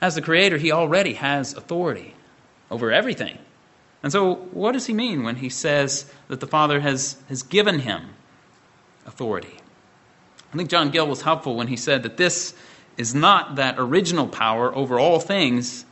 As 0.00 0.14
the 0.14 0.22
creator, 0.22 0.58
he 0.58 0.70
already 0.70 1.14
has 1.14 1.54
authority 1.54 2.14
over 2.70 2.92
everything. 2.92 3.38
And 4.02 4.12
so, 4.12 4.34
what 4.34 4.72
does 4.72 4.86
he 4.86 4.92
mean 4.92 5.24
when 5.24 5.36
he 5.36 5.48
says 5.48 6.08
that 6.28 6.38
the 6.38 6.46
Father 6.46 6.80
has, 6.80 7.16
has 7.28 7.42
given 7.42 7.80
him 7.80 8.10
authority? 9.06 9.57
I 10.52 10.56
think 10.56 10.70
John 10.70 10.90
Gill 10.90 11.06
was 11.06 11.22
helpful 11.22 11.56
when 11.56 11.68
he 11.68 11.76
said 11.76 12.02
that 12.04 12.16
this 12.16 12.54
is 12.96 13.14
not 13.14 13.56
that 13.56 13.76
original 13.78 14.26
power 14.26 14.74
over 14.74 14.98
all 14.98 15.20
things 15.20 15.84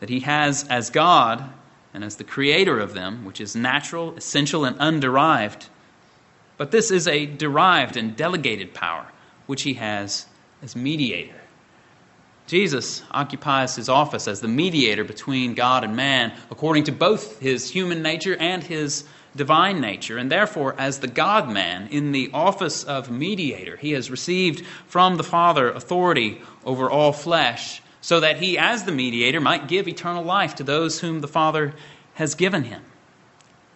that 0.00 0.08
he 0.08 0.20
has 0.20 0.66
as 0.68 0.90
God 0.90 1.50
and 1.94 2.04
as 2.04 2.16
the 2.16 2.24
creator 2.24 2.78
of 2.78 2.94
them, 2.94 3.24
which 3.24 3.40
is 3.40 3.56
natural, 3.56 4.14
essential, 4.16 4.64
and 4.64 4.76
underived. 4.78 5.68
But 6.56 6.70
this 6.70 6.90
is 6.90 7.08
a 7.08 7.26
derived 7.26 7.96
and 7.96 8.16
delegated 8.16 8.74
power, 8.74 9.06
which 9.46 9.62
he 9.62 9.74
has 9.74 10.26
as 10.62 10.76
mediator. 10.76 11.40
Jesus 12.46 13.02
occupies 13.10 13.76
his 13.76 13.88
office 13.88 14.28
as 14.28 14.40
the 14.40 14.48
mediator 14.48 15.04
between 15.04 15.54
God 15.54 15.84
and 15.84 15.96
man, 15.96 16.32
according 16.50 16.84
to 16.84 16.92
both 16.92 17.38
his 17.40 17.70
human 17.70 18.02
nature 18.02 18.36
and 18.36 18.62
his 18.62 19.04
divine 19.34 19.80
nature, 19.80 20.18
and 20.18 20.30
therefore, 20.30 20.74
as 20.78 20.98
the 20.98 21.06
God 21.06 21.50
man 21.50 21.88
in 21.88 22.12
the 22.12 22.30
office 22.34 22.84
of 22.84 23.10
mediator, 23.10 23.76
he 23.76 23.92
has 23.92 24.10
received 24.10 24.64
from 24.86 25.16
the 25.16 25.24
Father 25.24 25.70
authority 25.70 26.40
over 26.64 26.90
all 26.90 27.12
flesh, 27.12 27.82
so 28.00 28.20
that 28.20 28.38
he, 28.38 28.58
as 28.58 28.84
the 28.84 28.92
mediator, 28.92 29.40
might 29.40 29.68
give 29.68 29.88
eternal 29.88 30.24
life 30.24 30.56
to 30.56 30.64
those 30.64 31.00
whom 31.00 31.20
the 31.20 31.28
Father 31.28 31.74
has 32.14 32.34
given 32.34 32.64
him. 32.64 32.82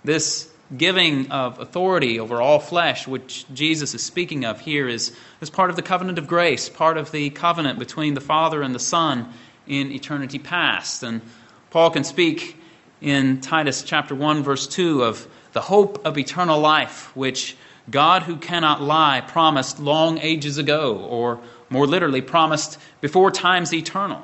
This 0.05 0.51
giving 0.77 1.31
of 1.31 1.61
authority 1.61 2.19
over 2.19 2.41
all 2.41 2.59
flesh, 2.59 3.07
which 3.07 3.47
Jesus 3.55 3.95
is 3.95 4.03
speaking 4.03 4.45
of 4.45 4.61
here, 4.61 4.89
is, 4.89 5.17
is 5.41 5.49
part 5.49 5.71
of 5.71 5.77
the 5.77 5.83
covenant 5.83 6.19
of 6.19 6.27
grace, 6.27 6.69
part 6.69 6.97
of 6.97 7.13
the 7.13 7.31
covenant 7.31 7.79
between 7.79 8.15
the 8.15 8.21
Father 8.21 8.63
and 8.63 8.75
the 8.75 8.81
Son 8.81 9.33
in 9.67 9.93
eternity 9.93 10.39
past. 10.39 11.03
And 11.03 11.23
Paul 11.71 11.91
can 11.91 12.05
speak 12.05 12.61
in 13.01 13.41
Titus 13.41 13.83
chapter 13.83 14.15
1, 14.15 14.43
verse 14.43 14.67
2 14.67 15.05
of 15.05 15.29
the 15.57 15.63
hope 15.63 16.05
of 16.05 16.19
eternal 16.19 16.61
life, 16.61 17.17
which 17.17 17.57
God, 17.91 18.25
who 18.25 18.37
cannot 18.37 18.83
lie, 18.83 19.23
promised 19.23 19.81
long 19.81 20.19
ages 20.19 20.59
ago, 20.59 20.99
or 20.99 21.41
more 21.71 21.87
literally, 21.87 22.21
promised 22.21 22.79
before 23.01 23.31
times 23.31 23.73
eternal. 23.73 24.21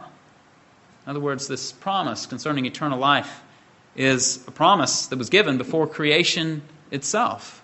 In 1.07 1.11
other 1.11 1.21
words, 1.21 1.49
this 1.49 1.73
promise 1.73 2.27
concerning 2.27 2.67
eternal 2.67 2.99
life 2.99 3.41
is 3.97 4.47
a 4.47 4.51
promise 4.51 5.07
that 5.07 5.19
was 5.19 5.31
given 5.31 5.57
before 5.57 5.87
creation 5.87 6.61
itself. 6.91 7.63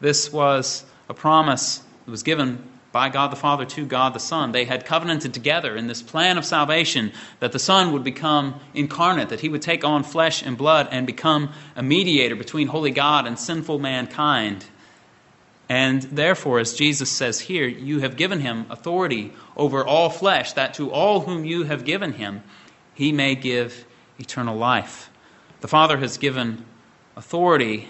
This 0.00 0.32
was 0.32 0.82
a 1.10 1.14
promise 1.14 1.82
that 2.06 2.10
was 2.10 2.22
given 2.22 2.66
by 2.92 3.08
God 3.08 3.32
the 3.32 3.36
Father 3.36 3.64
to 3.64 3.86
God 3.86 4.14
the 4.14 4.20
Son. 4.20 4.52
They 4.52 4.66
had 4.66 4.84
covenanted 4.84 5.32
together 5.32 5.74
in 5.74 5.86
this 5.86 6.02
plan 6.02 6.38
of 6.38 6.44
salvation 6.44 7.12
that 7.40 7.52
the 7.52 7.58
Son 7.58 7.92
would 7.92 8.04
become 8.04 8.60
incarnate, 8.74 9.30
that 9.30 9.40
he 9.40 9.48
would 9.48 9.62
take 9.62 9.82
on 9.82 10.04
flesh 10.04 10.42
and 10.42 10.56
blood 10.56 10.88
and 10.90 11.06
become 11.06 11.50
a 11.74 11.82
mediator 11.82 12.36
between 12.36 12.68
holy 12.68 12.90
God 12.90 13.26
and 13.26 13.38
sinful 13.38 13.78
mankind. 13.78 14.66
And 15.68 16.02
therefore, 16.02 16.58
as 16.58 16.74
Jesus 16.74 17.10
says 17.10 17.40
here, 17.40 17.66
you 17.66 18.00
have 18.00 18.16
given 18.16 18.40
him 18.40 18.66
authority 18.68 19.32
over 19.56 19.84
all 19.84 20.10
flesh, 20.10 20.52
that 20.52 20.74
to 20.74 20.90
all 20.90 21.20
whom 21.20 21.46
you 21.46 21.64
have 21.64 21.86
given 21.86 22.12
him, 22.12 22.42
he 22.92 23.10
may 23.10 23.34
give 23.34 23.86
eternal 24.18 24.56
life. 24.56 25.08
The 25.62 25.68
Father 25.68 25.96
has 25.96 26.18
given 26.18 26.66
authority 27.16 27.88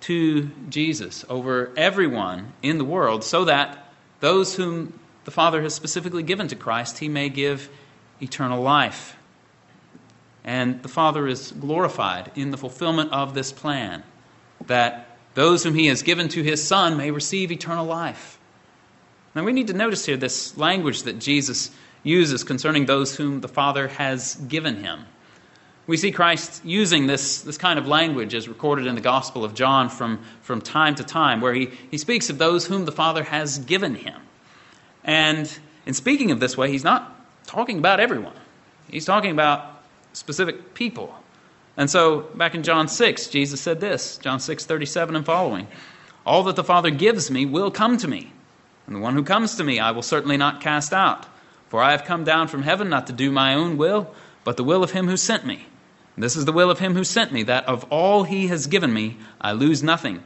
to 0.00 0.50
Jesus 0.70 1.24
over 1.28 1.72
everyone 1.76 2.52
in 2.62 2.78
the 2.78 2.84
world 2.84 3.24
so 3.24 3.44
that 3.44 3.87
those 4.20 4.56
whom 4.56 4.98
the 5.24 5.30
Father 5.30 5.62
has 5.62 5.74
specifically 5.74 6.22
given 6.22 6.48
to 6.48 6.56
Christ, 6.56 6.98
he 6.98 7.08
may 7.08 7.28
give 7.28 7.68
eternal 8.20 8.62
life. 8.62 9.16
And 10.44 10.82
the 10.82 10.88
Father 10.88 11.26
is 11.26 11.52
glorified 11.52 12.30
in 12.34 12.50
the 12.50 12.56
fulfillment 12.56 13.12
of 13.12 13.34
this 13.34 13.52
plan, 13.52 14.02
that 14.66 15.16
those 15.34 15.62
whom 15.62 15.74
he 15.74 15.86
has 15.86 16.02
given 16.02 16.28
to 16.28 16.42
his 16.42 16.66
Son 16.66 16.96
may 16.96 17.10
receive 17.10 17.52
eternal 17.52 17.84
life. 17.84 18.38
Now 19.34 19.44
we 19.44 19.52
need 19.52 19.66
to 19.66 19.74
notice 19.74 20.06
here 20.06 20.16
this 20.16 20.56
language 20.56 21.02
that 21.02 21.18
Jesus 21.18 21.70
uses 22.02 22.44
concerning 22.44 22.86
those 22.86 23.14
whom 23.14 23.40
the 23.40 23.48
Father 23.48 23.88
has 23.88 24.34
given 24.34 24.82
him. 24.82 25.04
We 25.88 25.96
see 25.96 26.12
Christ 26.12 26.64
using 26.66 27.06
this, 27.06 27.40
this 27.40 27.56
kind 27.56 27.78
of 27.78 27.88
language 27.88 28.34
as 28.34 28.46
recorded 28.46 28.86
in 28.86 28.94
the 28.94 29.00
Gospel 29.00 29.42
of 29.42 29.54
John 29.54 29.88
from, 29.88 30.20
from 30.42 30.60
time 30.60 30.94
to 30.96 31.02
time, 31.02 31.40
where 31.40 31.54
he, 31.54 31.70
he 31.90 31.96
speaks 31.96 32.28
of 32.28 32.36
those 32.36 32.66
whom 32.66 32.84
the 32.84 32.92
Father 32.92 33.24
has 33.24 33.58
given 33.58 33.94
him. 33.94 34.20
And 35.02 35.50
in 35.86 35.94
speaking 35.94 36.30
of 36.30 36.40
this 36.40 36.58
way, 36.58 36.70
he's 36.70 36.84
not 36.84 37.16
talking 37.46 37.78
about 37.78 38.00
everyone, 38.00 38.36
he's 38.90 39.06
talking 39.06 39.30
about 39.30 39.82
specific 40.12 40.74
people. 40.74 41.14
And 41.78 41.88
so, 41.88 42.22
back 42.34 42.54
in 42.54 42.64
John 42.64 42.88
6, 42.88 43.28
Jesus 43.28 43.60
said 43.60 43.80
this 43.80 44.18
John 44.18 44.40
6, 44.40 44.66
37 44.66 45.16
and 45.16 45.24
following 45.24 45.66
All 46.26 46.42
that 46.44 46.56
the 46.56 46.64
Father 46.64 46.90
gives 46.90 47.30
me 47.30 47.46
will 47.46 47.70
come 47.70 47.96
to 47.96 48.08
me, 48.08 48.30
and 48.86 48.94
the 48.94 49.00
one 49.00 49.14
who 49.14 49.24
comes 49.24 49.56
to 49.56 49.64
me 49.64 49.80
I 49.80 49.92
will 49.92 50.02
certainly 50.02 50.36
not 50.36 50.60
cast 50.60 50.92
out. 50.92 51.26
For 51.70 51.82
I 51.82 51.92
have 51.92 52.04
come 52.04 52.24
down 52.24 52.48
from 52.48 52.62
heaven 52.62 52.90
not 52.90 53.06
to 53.06 53.12
do 53.12 53.30
my 53.30 53.54
own 53.54 53.78
will 53.78 54.14
but 54.48 54.56
the 54.56 54.64
will 54.64 54.82
of 54.82 54.92
him 54.92 55.08
who 55.08 55.16
sent 55.18 55.44
me. 55.44 55.66
This 56.20 56.36
is 56.36 56.44
the 56.44 56.52
will 56.52 56.70
of 56.70 56.78
him 56.78 56.94
who 56.94 57.04
sent 57.04 57.32
me, 57.32 57.44
that 57.44 57.66
of 57.66 57.84
all 57.90 58.24
he 58.24 58.48
has 58.48 58.66
given 58.66 58.92
me, 58.92 59.16
I 59.40 59.52
lose 59.52 59.82
nothing, 59.82 60.22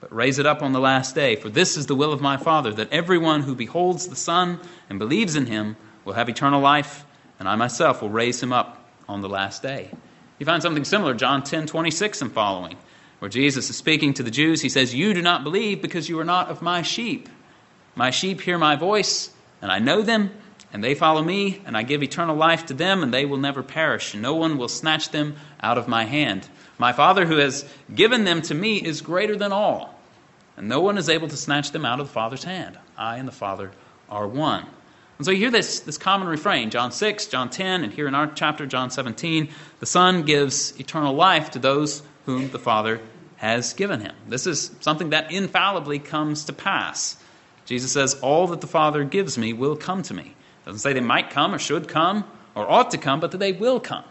but 0.00 0.14
raise 0.14 0.38
it 0.38 0.46
up 0.46 0.62
on 0.62 0.72
the 0.72 0.80
last 0.80 1.14
day. 1.14 1.36
For 1.36 1.48
this 1.48 1.76
is 1.76 1.86
the 1.86 1.94
will 1.94 2.12
of 2.12 2.20
my 2.20 2.36
Father, 2.36 2.72
that 2.72 2.92
everyone 2.92 3.42
who 3.42 3.54
beholds 3.54 4.08
the 4.08 4.16
Son 4.16 4.58
and 4.90 4.98
believes 4.98 5.36
in 5.36 5.46
him 5.46 5.76
will 6.04 6.14
have 6.14 6.28
eternal 6.28 6.60
life, 6.60 7.04
and 7.38 7.48
I 7.48 7.54
myself 7.56 8.02
will 8.02 8.08
raise 8.08 8.42
him 8.42 8.52
up 8.52 8.84
on 9.08 9.20
the 9.20 9.28
last 9.28 9.62
day. 9.62 9.90
You 10.38 10.46
find 10.46 10.62
something 10.62 10.84
similar, 10.84 11.14
John 11.14 11.42
10 11.42 11.66
26 11.66 12.22
and 12.22 12.32
following, 12.32 12.76
where 13.18 13.28
Jesus 13.28 13.70
is 13.70 13.76
speaking 13.76 14.14
to 14.14 14.22
the 14.22 14.30
Jews. 14.30 14.60
He 14.60 14.68
says, 14.68 14.94
You 14.94 15.14
do 15.14 15.22
not 15.22 15.44
believe 15.44 15.82
because 15.82 16.08
you 16.08 16.18
are 16.20 16.24
not 16.24 16.48
of 16.48 16.62
my 16.62 16.82
sheep. 16.82 17.28
My 17.94 18.10
sheep 18.10 18.40
hear 18.40 18.58
my 18.58 18.76
voice, 18.76 19.30
and 19.60 19.72
I 19.72 19.78
know 19.80 20.02
them, 20.02 20.30
and 20.72 20.84
they 20.84 20.94
follow 20.94 21.22
me, 21.22 21.62
and 21.64 21.76
I 21.76 21.82
give 21.82 22.02
eternal 22.02 22.36
life 22.36 22.66
to 22.66 22.74
them, 22.74 23.02
and 23.02 23.12
they 23.12 23.24
will 23.24 23.38
never 23.38 23.62
perish. 23.62 24.14
No 24.14 24.34
one 24.34 24.58
will 24.58 24.68
snatch 24.68 25.10
them 25.10 25.36
out 25.60 25.78
of 25.78 25.88
my 25.88 26.04
hand. 26.04 26.48
My 26.78 26.92
Father 26.92 27.26
who 27.26 27.38
has 27.38 27.64
given 27.94 28.24
them 28.24 28.42
to 28.42 28.54
me 28.54 28.76
is 28.76 29.00
greater 29.00 29.36
than 29.36 29.52
all, 29.52 29.98
and 30.56 30.68
no 30.68 30.80
one 30.80 30.98
is 30.98 31.08
able 31.08 31.28
to 31.28 31.36
snatch 31.36 31.72
them 31.72 31.84
out 31.84 32.00
of 32.00 32.08
the 32.08 32.12
Father's 32.12 32.44
hand. 32.44 32.78
I 32.96 33.16
and 33.16 33.26
the 33.26 33.32
Father 33.32 33.70
are 34.08 34.28
one. 34.28 34.66
And 35.18 35.24
so 35.24 35.32
you 35.32 35.38
hear 35.38 35.50
this, 35.50 35.80
this 35.80 35.98
common 35.98 36.28
refrain 36.28 36.70
John 36.70 36.92
6, 36.92 37.26
John 37.26 37.50
10, 37.50 37.82
and 37.82 37.92
here 37.92 38.06
in 38.06 38.14
our 38.14 38.28
chapter, 38.28 38.66
John 38.66 38.90
17 38.90 39.48
the 39.80 39.86
Son 39.86 40.22
gives 40.22 40.78
eternal 40.78 41.14
life 41.14 41.50
to 41.52 41.58
those 41.58 42.02
whom 42.26 42.50
the 42.50 42.58
Father 42.58 43.00
has 43.36 43.72
given 43.72 44.00
him. 44.00 44.14
This 44.28 44.46
is 44.46 44.70
something 44.80 45.10
that 45.10 45.32
infallibly 45.32 45.98
comes 45.98 46.44
to 46.44 46.52
pass. 46.52 47.16
Jesus 47.64 47.92
says, 47.92 48.14
All 48.20 48.46
that 48.48 48.60
the 48.60 48.66
Father 48.66 49.04
gives 49.04 49.36
me 49.38 49.52
will 49.52 49.76
come 49.76 50.02
to 50.04 50.14
me. 50.14 50.34
Doesn't 50.68 50.80
say 50.80 50.92
they 50.92 51.00
might 51.00 51.30
come 51.30 51.54
or 51.54 51.58
should 51.58 51.88
come 51.88 52.24
or 52.54 52.70
ought 52.70 52.90
to 52.90 52.98
come, 52.98 53.20
but 53.20 53.30
that 53.30 53.38
they 53.38 53.52
will 53.52 53.80
come. 53.80 54.04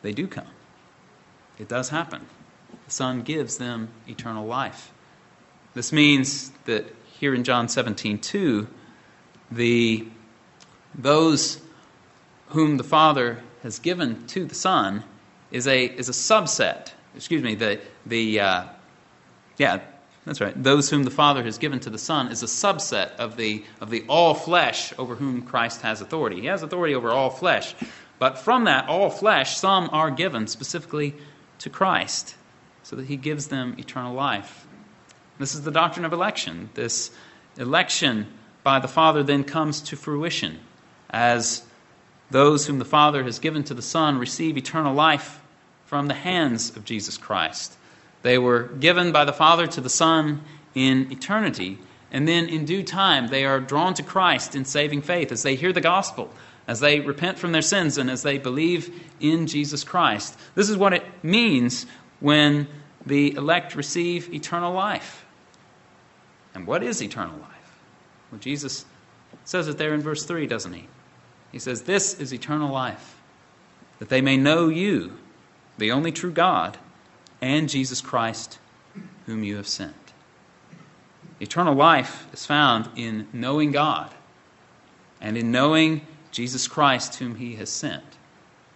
They 0.00 0.12
do 0.12 0.26
come. 0.26 0.48
It 1.58 1.68
does 1.68 1.90
happen. 1.90 2.24
The 2.86 2.90
Son 2.90 3.20
gives 3.20 3.58
them 3.58 3.90
eternal 4.08 4.46
life. 4.46 4.94
This 5.74 5.92
means 5.92 6.52
that 6.64 6.86
here 7.20 7.34
in 7.34 7.44
John 7.44 7.68
17, 7.68 8.18
2, 8.18 8.66
the, 9.50 10.08
those 10.94 11.60
whom 12.46 12.78
the 12.78 12.84
Father 12.84 13.42
has 13.62 13.78
given 13.78 14.26
to 14.28 14.46
the 14.46 14.54
Son 14.54 15.04
is 15.50 15.66
a, 15.66 15.84
is 15.84 16.08
a 16.08 16.12
subset. 16.12 16.92
Excuse 17.14 17.42
me, 17.42 17.54
the, 17.54 17.78
the 18.06 18.40
uh, 18.40 18.64
yeah, 19.58 19.80
that's 20.26 20.40
right. 20.40 20.60
Those 20.60 20.90
whom 20.90 21.04
the 21.04 21.10
Father 21.10 21.44
has 21.44 21.56
given 21.56 21.78
to 21.80 21.90
the 21.90 21.98
Son 21.98 22.32
is 22.32 22.42
a 22.42 22.46
subset 22.46 23.14
of 23.16 23.36
the, 23.36 23.64
of 23.80 23.90
the 23.90 24.04
all 24.08 24.34
flesh 24.34 24.92
over 24.98 25.14
whom 25.14 25.42
Christ 25.42 25.82
has 25.82 26.00
authority. 26.00 26.40
He 26.40 26.48
has 26.48 26.64
authority 26.64 26.96
over 26.96 27.10
all 27.10 27.30
flesh. 27.30 27.76
But 28.18 28.36
from 28.36 28.64
that 28.64 28.88
all 28.88 29.08
flesh, 29.08 29.56
some 29.56 29.88
are 29.92 30.10
given 30.10 30.48
specifically 30.48 31.14
to 31.60 31.70
Christ 31.70 32.34
so 32.82 32.96
that 32.96 33.06
he 33.06 33.16
gives 33.16 33.46
them 33.46 33.76
eternal 33.78 34.14
life. 34.14 34.66
This 35.38 35.54
is 35.54 35.62
the 35.62 35.70
doctrine 35.70 36.04
of 36.04 36.12
election. 36.12 36.70
This 36.74 37.12
election 37.56 38.26
by 38.64 38.80
the 38.80 38.88
Father 38.88 39.22
then 39.22 39.44
comes 39.44 39.80
to 39.82 39.96
fruition 39.96 40.58
as 41.08 41.62
those 42.32 42.66
whom 42.66 42.80
the 42.80 42.84
Father 42.84 43.22
has 43.22 43.38
given 43.38 43.62
to 43.62 43.74
the 43.74 43.82
Son 43.82 44.18
receive 44.18 44.56
eternal 44.56 44.92
life 44.92 45.40
from 45.84 46.08
the 46.08 46.14
hands 46.14 46.76
of 46.76 46.84
Jesus 46.84 47.16
Christ. 47.16 47.76
They 48.26 48.38
were 48.38 48.64
given 48.64 49.12
by 49.12 49.24
the 49.24 49.32
Father 49.32 49.68
to 49.68 49.80
the 49.80 49.88
Son 49.88 50.42
in 50.74 51.12
eternity, 51.12 51.78
and 52.10 52.26
then 52.26 52.48
in 52.48 52.64
due 52.64 52.82
time 52.82 53.28
they 53.28 53.44
are 53.44 53.60
drawn 53.60 53.94
to 53.94 54.02
Christ 54.02 54.56
in 54.56 54.64
saving 54.64 55.02
faith 55.02 55.30
as 55.30 55.44
they 55.44 55.54
hear 55.54 55.72
the 55.72 55.80
gospel, 55.80 56.34
as 56.66 56.80
they 56.80 56.98
repent 56.98 57.38
from 57.38 57.52
their 57.52 57.62
sins, 57.62 57.98
and 57.98 58.10
as 58.10 58.24
they 58.24 58.38
believe 58.38 59.00
in 59.20 59.46
Jesus 59.46 59.84
Christ. 59.84 60.36
This 60.56 60.68
is 60.68 60.76
what 60.76 60.92
it 60.92 61.04
means 61.22 61.86
when 62.18 62.66
the 63.06 63.32
elect 63.36 63.76
receive 63.76 64.34
eternal 64.34 64.72
life. 64.72 65.24
And 66.52 66.66
what 66.66 66.82
is 66.82 67.00
eternal 67.00 67.38
life? 67.38 67.78
Well, 68.32 68.40
Jesus 68.40 68.86
says 69.44 69.68
it 69.68 69.78
there 69.78 69.94
in 69.94 70.00
verse 70.00 70.24
3, 70.24 70.48
doesn't 70.48 70.72
he? 70.72 70.88
He 71.52 71.60
says, 71.60 71.82
This 71.82 72.18
is 72.18 72.34
eternal 72.34 72.72
life, 72.72 73.20
that 74.00 74.08
they 74.08 74.20
may 74.20 74.36
know 74.36 74.66
you, 74.66 75.16
the 75.78 75.92
only 75.92 76.10
true 76.10 76.32
God, 76.32 76.76
and 77.40 77.68
Jesus 77.68 78.00
Christ, 78.00 78.58
whom 79.26 79.44
you 79.44 79.56
have 79.56 79.68
sent. 79.68 79.94
Eternal 81.40 81.74
life 81.74 82.26
is 82.32 82.46
found 82.46 82.88
in 82.96 83.28
knowing 83.32 83.72
God 83.72 84.14
and 85.20 85.36
in 85.36 85.50
knowing 85.50 86.06
Jesus 86.30 86.66
Christ, 86.66 87.16
whom 87.16 87.34
he 87.34 87.56
has 87.56 87.70
sent. 87.70 88.04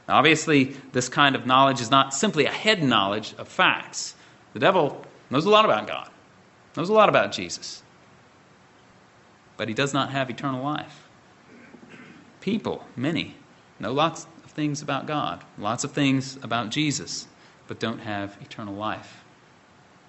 Now, 0.08 0.18
obviously, 0.18 0.76
this 0.92 1.08
kind 1.08 1.34
of 1.34 1.46
knowledge 1.46 1.80
is 1.80 1.90
not 1.90 2.12
simply 2.12 2.44
a 2.44 2.52
head 2.52 2.82
knowledge 2.82 3.34
of 3.38 3.48
facts. 3.48 4.14
The 4.52 4.58
devil 4.58 5.04
knows 5.30 5.46
a 5.46 5.50
lot 5.50 5.64
about 5.64 5.86
God, 5.86 6.10
knows 6.76 6.88
a 6.88 6.92
lot 6.92 7.08
about 7.08 7.32
Jesus 7.32 7.82
but 9.60 9.68
he 9.68 9.74
does 9.74 9.92
not 9.92 10.08
have 10.08 10.30
eternal 10.30 10.64
life. 10.64 11.06
People, 12.40 12.82
many, 12.96 13.36
know 13.78 13.92
lots 13.92 14.26
of 14.42 14.50
things 14.52 14.80
about 14.80 15.04
God, 15.04 15.44
lots 15.58 15.84
of 15.84 15.92
things 15.92 16.38
about 16.42 16.70
Jesus, 16.70 17.28
but 17.70 17.78
don't 17.78 18.00
have 18.00 18.36
eternal 18.42 18.74
life. 18.74 19.22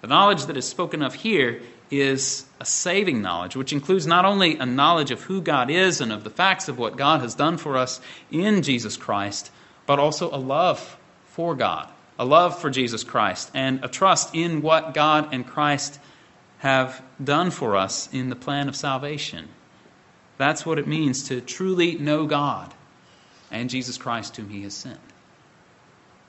The 0.01 0.07
knowledge 0.07 0.47
that 0.47 0.57
is 0.57 0.67
spoken 0.67 1.03
of 1.03 1.13
here 1.13 1.61
is 1.91 2.43
a 2.59 2.65
saving 2.65 3.21
knowledge, 3.21 3.55
which 3.55 3.71
includes 3.71 4.07
not 4.07 4.25
only 4.25 4.57
a 4.57 4.65
knowledge 4.65 5.11
of 5.11 5.21
who 5.21 5.43
God 5.43 5.69
is 5.69 6.01
and 6.01 6.11
of 6.11 6.23
the 6.23 6.31
facts 6.31 6.69
of 6.69 6.79
what 6.79 6.97
God 6.97 7.21
has 7.21 7.35
done 7.35 7.57
for 7.57 7.77
us 7.77 8.01
in 8.31 8.63
Jesus 8.63 8.97
Christ, 8.97 9.51
but 9.85 9.99
also 9.99 10.33
a 10.33 10.41
love 10.41 10.97
for 11.27 11.53
God, 11.53 11.87
a 12.17 12.25
love 12.25 12.59
for 12.59 12.71
Jesus 12.71 13.03
Christ, 13.03 13.51
and 13.53 13.85
a 13.85 13.87
trust 13.87 14.33
in 14.33 14.63
what 14.63 14.95
God 14.95 15.31
and 15.31 15.45
Christ 15.45 15.99
have 16.57 16.99
done 17.23 17.51
for 17.51 17.75
us 17.75 18.11
in 18.11 18.29
the 18.29 18.35
plan 18.35 18.69
of 18.69 18.75
salvation. 18.75 19.49
That's 20.39 20.65
what 20.65 20.79
it 20.79 20.87
means 20.87 21.27
to 21.27 21.41
truly 21.41 21.93
know 21.99 22.25
God 22.25 22.73
and 23.51 23.69
Jesus 23.69 23.99
Christ, 23.99 24.35
whom 24.37 24.49
He 24.49 24.63
has 24.63 24.73
sent. 24.73 25.10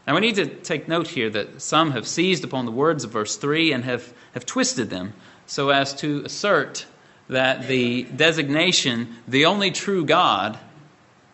Now, 0.06 0.14
we 0.14 0.20
need 0.20 0.34
to 0.34 0.46
take 0.46 0.88
note 0.88 1.08
here 1.08 1.30
that 1.30 1.62
some 1.62 1.92
have 1.92 2.08
seized 2.08 2.42
upon 2.42 2.66
the 2.66 2.72
words 2.72 3.04
of 3.04 3.12
verse 3.12 3.36
3 3.36 3.72
and 3.72 3.84
have, 3.84 4.12
have 4.34 4.44
twisted 4.44 4.90
them 4.90 5.12
so 5.46 5.70
as 5.70 5.94
to 5.96 6.22
assert 6.24 6.86
that 7.28 7.68
the 7.68 8.02
designation, 8.04 9.16
the 9.28 9.46
only 9.46 9.70
true 9.70 10.04
God, 10.04 10.58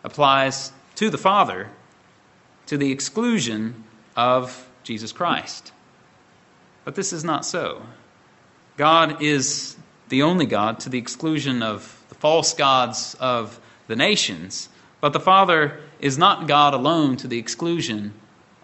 applies 0.05 0.73
to 0.97 1.09
the 1.09 1.19
Father 1.19 1.69
to 2.67 2.77
the 2.77 2.93
exclusion 2.93 3.85
of 4.15 4.69
Jesus 4.83 5.13
Christ. 5.13 5.73
But 6.85 6.95
this 6.95 7.13
is 7.13 7.25
not 7.25 7.47
so. 7.47 7.83
God 8.77 9.23
is 9.23 9.77
the 10.09 10.23
only 10.23 10.47
God 10.47 10.81
to 10.81 10.89
the 10.89 10.99
exclusion 10.99 11.63
of 11.63 12.03
the 12.11 12.15
false 12.15 12.55
gods 12.55 13.17
of 13.19 13.59
the 13.87 13.97
nations, 13.97 14.69
but 15.01 15.13
the 15.13 15.21
Father 15.21 15.81
is 16.01 16.19
not 16.19 16.47
God 16.47 16.75
alone 16.75 17.17
to 17.19 17.29
the 17.29 17.39
exclusion 17.39 18.13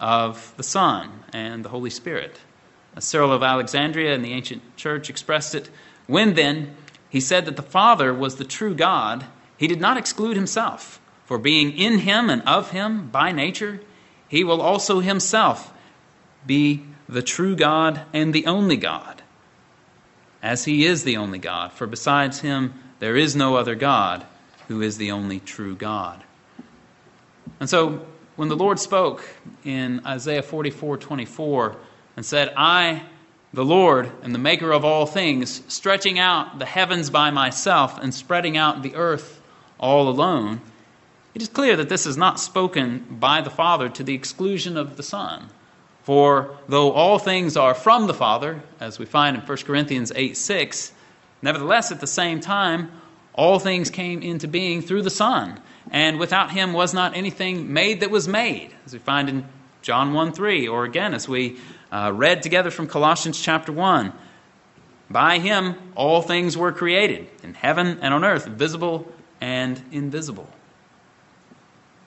of 0.05 0.53
the 0.59 0.63
Son 0.63 1.11
and 1.33 1.65
the 1.65 1.71
Holy 1.71 1.89
Spirit. 1.89 2.39
As 2.95 3.07
Cyril 3.07 3.33
of 3.33 3.43
Alexandria 3.43 4.15
in 4.15 4.21
the 4.21 4.35
ancient 4.35 4.77
church 4.77 5.09
expressed 5.09 5.55
it, 5.55 5.71
when 6.07 6.35
then 6.35 6.77
he 7.09 7.21
said 7.21 7.47
that 7.47 7.57
the 7.57 7.63
Father 7.63 8.13
was 8.13 8.37
the 8.37 8.45
true 8.45 8.75
God, 8.75 9.25
he 9.57 9.67
did 9.67 9.81
not 9.81 9.97
exclude 9.97 10.37
himself, 10.37 11.01
for 11.25 11.39
being 11.39 11.73
in 11.73 12.01
him 12.01 12.29
and 12.29 12.43
of 12.43 12.73
him 12.73 13.09
by 13.09 13.33
nature, 13.33 13.81
he 14.29 14.45
will 14.45 14.61
also 14.61 15.01
himself 15.01 15.73
be 16.47 16.85
the 17.09 17.23
true 17.23 17.57
God 17.57 18.03
and 18.13 18.35
the 18.35 18.45
only 18.45 18.77
God 18.77 19.23
as 20.43 20.67
he 20.67 20.85
is 20.85 21.05
the 21.05 21.17
only 21.17 21.39
God, 21.39 21.73
for 21.73 21.87
besides 21.87 22.41
him 22.41 22.75
there 22.99 23.17
is 23.17 23.35
no 23.35 23.57
other 23.57 23.75
God 23.75 24.27
who 24.69 24.83
is 24.83 24.99
the 24.99 25.13
only 25.13 25.41
true 25.41 25.75
God. 25.75 26.23
And 27.59 27.71
so 27.71 28.05
when 28.37 28.49
the 28.49 28.57
Lord 28.57 28.79
spoke 28.79 29.25
in 29.65 30.05
Isaiah 30.05 30.43
44 30.43 30.99
24 30.99 31.77
and 32.17 32.27
said, 32.27 32.53
I, 32.57 33.05
the 33.53 33.65
Lord, 33.65 34.11
am 34.23 34.33
the 34.33 34.39
maker 34.39 34.73
of 34.73 34.85
all 34.85 35.07
things, 35.07 35.63
stretching 35.69 36.19
out 36.19 36.59
the 36.59 36.67
heavens 36.67 37.11
by 37.11 37.31
myself 37.31 37.99
and 38.01 38.13
spreading 38.13 38.57
out 38.57 38.83
the 38.83 38.97
earth 38.97 39.41
all 39.79 40.09
alone, 40.09 40.61
it 41.35 41.43
is 41.43 41.49
clear 41.49 41.77
that 41.77 41.89
this 41.89 42.07
is 42.07 42.17
not 42.17 42.39
spoken 42.39 43.07
by 43.11 43.41
the 43.41 43.51
Father 43.51 43.89
to 43.89 44.03
the 44.05 44.15
exclusion 44.15 44.77
of 44.77 44.97
the 44.97 45.03
Son. 45.03 45.49
For 46.03 46.57
though 46.69 46.93
all 46.93 47.19
things 47.19 47.57
are 47.57 47.75
from 47.75 48.07
the 48.07 48.15
Father, 48.15 48.63
as 48.79 48.99
we 48.99 49.07
find 49.07 49.37
in 49.37 49.43
1 49.43 49.59
Corinthians 49.59 50.13
8 50.15 50.37
6, 50.37 50.93
nevertheless, 51.43 51.91
at 51.91 52.01
the 52.01 52.07
same 52.07 52.41
time, 52.41 52.93
all 53.33 53.59
things 53.59 53.91
came 53.91 54.23
into 54.23 54.47
being 54.47 54.81
through 54.81 55.03
the 55.03 55.11
Son, 55.11 55.61
and 55.91 56.19
without 56.19 56.51
him 56.51 56.73
was 56.73 56.95
not 56.95 57.17
anything 57.17 57.73
made 57.73 58.01
that 58.01 58.11
was 58.11 58.27
made, 58.27 58.71
as 58.87 58.93
we 58.93 58.99
find 58.99 59.29
in 59.29 59.47
John 59.83 60.15
1 60.15 60.33
3, 60.33 60.69
or 60.69 60.85
again, 60.85 61.15
as 61.15 61.29
we 61.29 61.59
uh, 61.93 62.11
read 62.15 62.43
together 62.43 62.71
from 62.71 62.87
Colossians 62.87 63.41
chapter 63.41 63.73
1. 63.73 64.13
By 65.11 65.39
him 65.39 65.77
all 65.95 66.23
things 66.23 66.57
were 66.57 66.73
created, 66.73 67.29
in 67.43 67.55
heaven 67.55 67.99
and 68.01 68.15
on 68.15 68.25
earth, 68.25 68.47
visible 68.47 69.13
and 69.41 69.83
invisible. 69.93 70.49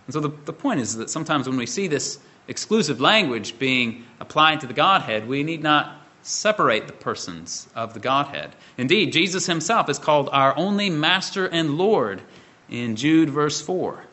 And 0.08 0.14
so 0.14 0.20
the, 0.22 0.32
the 0.46 0.54
point 0.54 0.80
is 0.80 0.96
that 0.96 1.10
sometimes 1.10 1.48
when 1.48 1.58
we 1.58 1.66
see 1.66 1.88
this 1.88 2.20
exclusive 2.48 3.00
language 3.00 3.60
being 3.60 4.06
applied 4.20 4.62
to 4.62 4.68
the 4.68 4.74
Godhead, 4.74 5.28
we 5.28 5.44
need 5.44 5.62
not 5.62 6.02
separate 6.24 6.88
the 6.88 6.94
persons 6.94 7.68
of 7.76 7.94
the 7.94 8.00
Godhead. 8.00 8.56
Indeed, 8.78 9.14
Jesus 9.14 9.46
himself 9.46 9.90
is 9.90 10.00
called 10.00 10.30
our 10.32 10.58
only 10.58 10.90
Master 10.90 11.46
and 11.48 11.78
Lord 11.78 12.22
in 12.70 12.96
Jude 12.96 13.30
verse 13.30 13.62
4. 13.62 14.04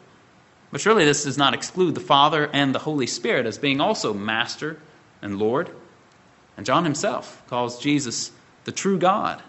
But 0.71 0.81
surely 0.81 1.05
this 1.05 1.25
does 1.25 1.38
not 1.38 1.55
exclude 1.55 1.95
the 1.95 2.01
Father 2.01 2.51
and 2.53 2.75
the 2.75 2.81
Holy 2.81 3.07
Spirit 3.07 3.47
as 3.47 3.59
being 3.59 3.81
also 3.81 4.12
Master 4.12 4.79
and 5.23 5.38
Lord. 5.38 5.71
And 6.57 6.67
John 6.67 6.85
himself 6.85 7.43
calls 7.49 7.79
Jesus 7.79 8.33
the 8.64 8.73
true 8.73 8.99
God 8.99 9.43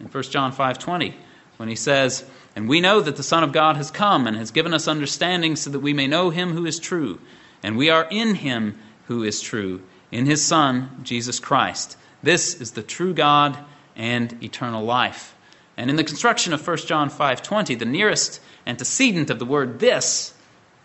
in 0.00 0.08
1 0.08 0.30
John 0.30 0.52
5:20 0.52 1.14
when 1.56 1.68
he 1.68 1.76
says, 1.76 2.24
"And 2.56 2.68
we 2.68 2.80
know 2.80 3.00
that 3.00 3.16
the 3.16 3.22
Son 3.22 3.44
of 3.44 3.52
God 3.52 3.76
has 3.76 3.90
come 3.90 4.26
and 4.26 4.36
has 4.36 4.50
given 4.50 4.74
us 4.74 4.88
understanding 4.88 5.56
so 5.56 5.70
that 5.70 5.80
we 5.80 5.92
may 5.92 6.06
know 6.06 6.30
him 6.30 6.52
who 6.52 6.66
is 6.66 6.78
true, 6.78 7.20
and 7.62 7.76
we 7.76 7.90
are 7.90 8.08
in 8.10 8.36
him 8.36 8.76
who 9.06 9.22
is 9.22 9.40
true, 9.40 9.80
in 10.10 10.26
his 10.26 10.44
Son 10.44 10.90
Jesus 11.02 11.38
Christ. 11.38 11.96
This 12.22 12.60
is 12.60 12.72
the 12.72 12.82
true 12.82 13.14
God 13.14 13.58
and 13.94 14.42
eternal 14.42 14.84
life." 14.84 15.33
And 15.76 15.90
in 15.90 15.96
the 15.96 16.04
construction 16.04 16.52
of 16.52 16.66
1 16.66 16.86
John 16.86 17.10
5:20, 17.10 17.74
the 17.74 17.84
nearest 17.84 18.40
antecedent 18.66 19.30
of 19.30 19.38
the 19.38 19.44
word 19.44 19.80
this 19.80 20.34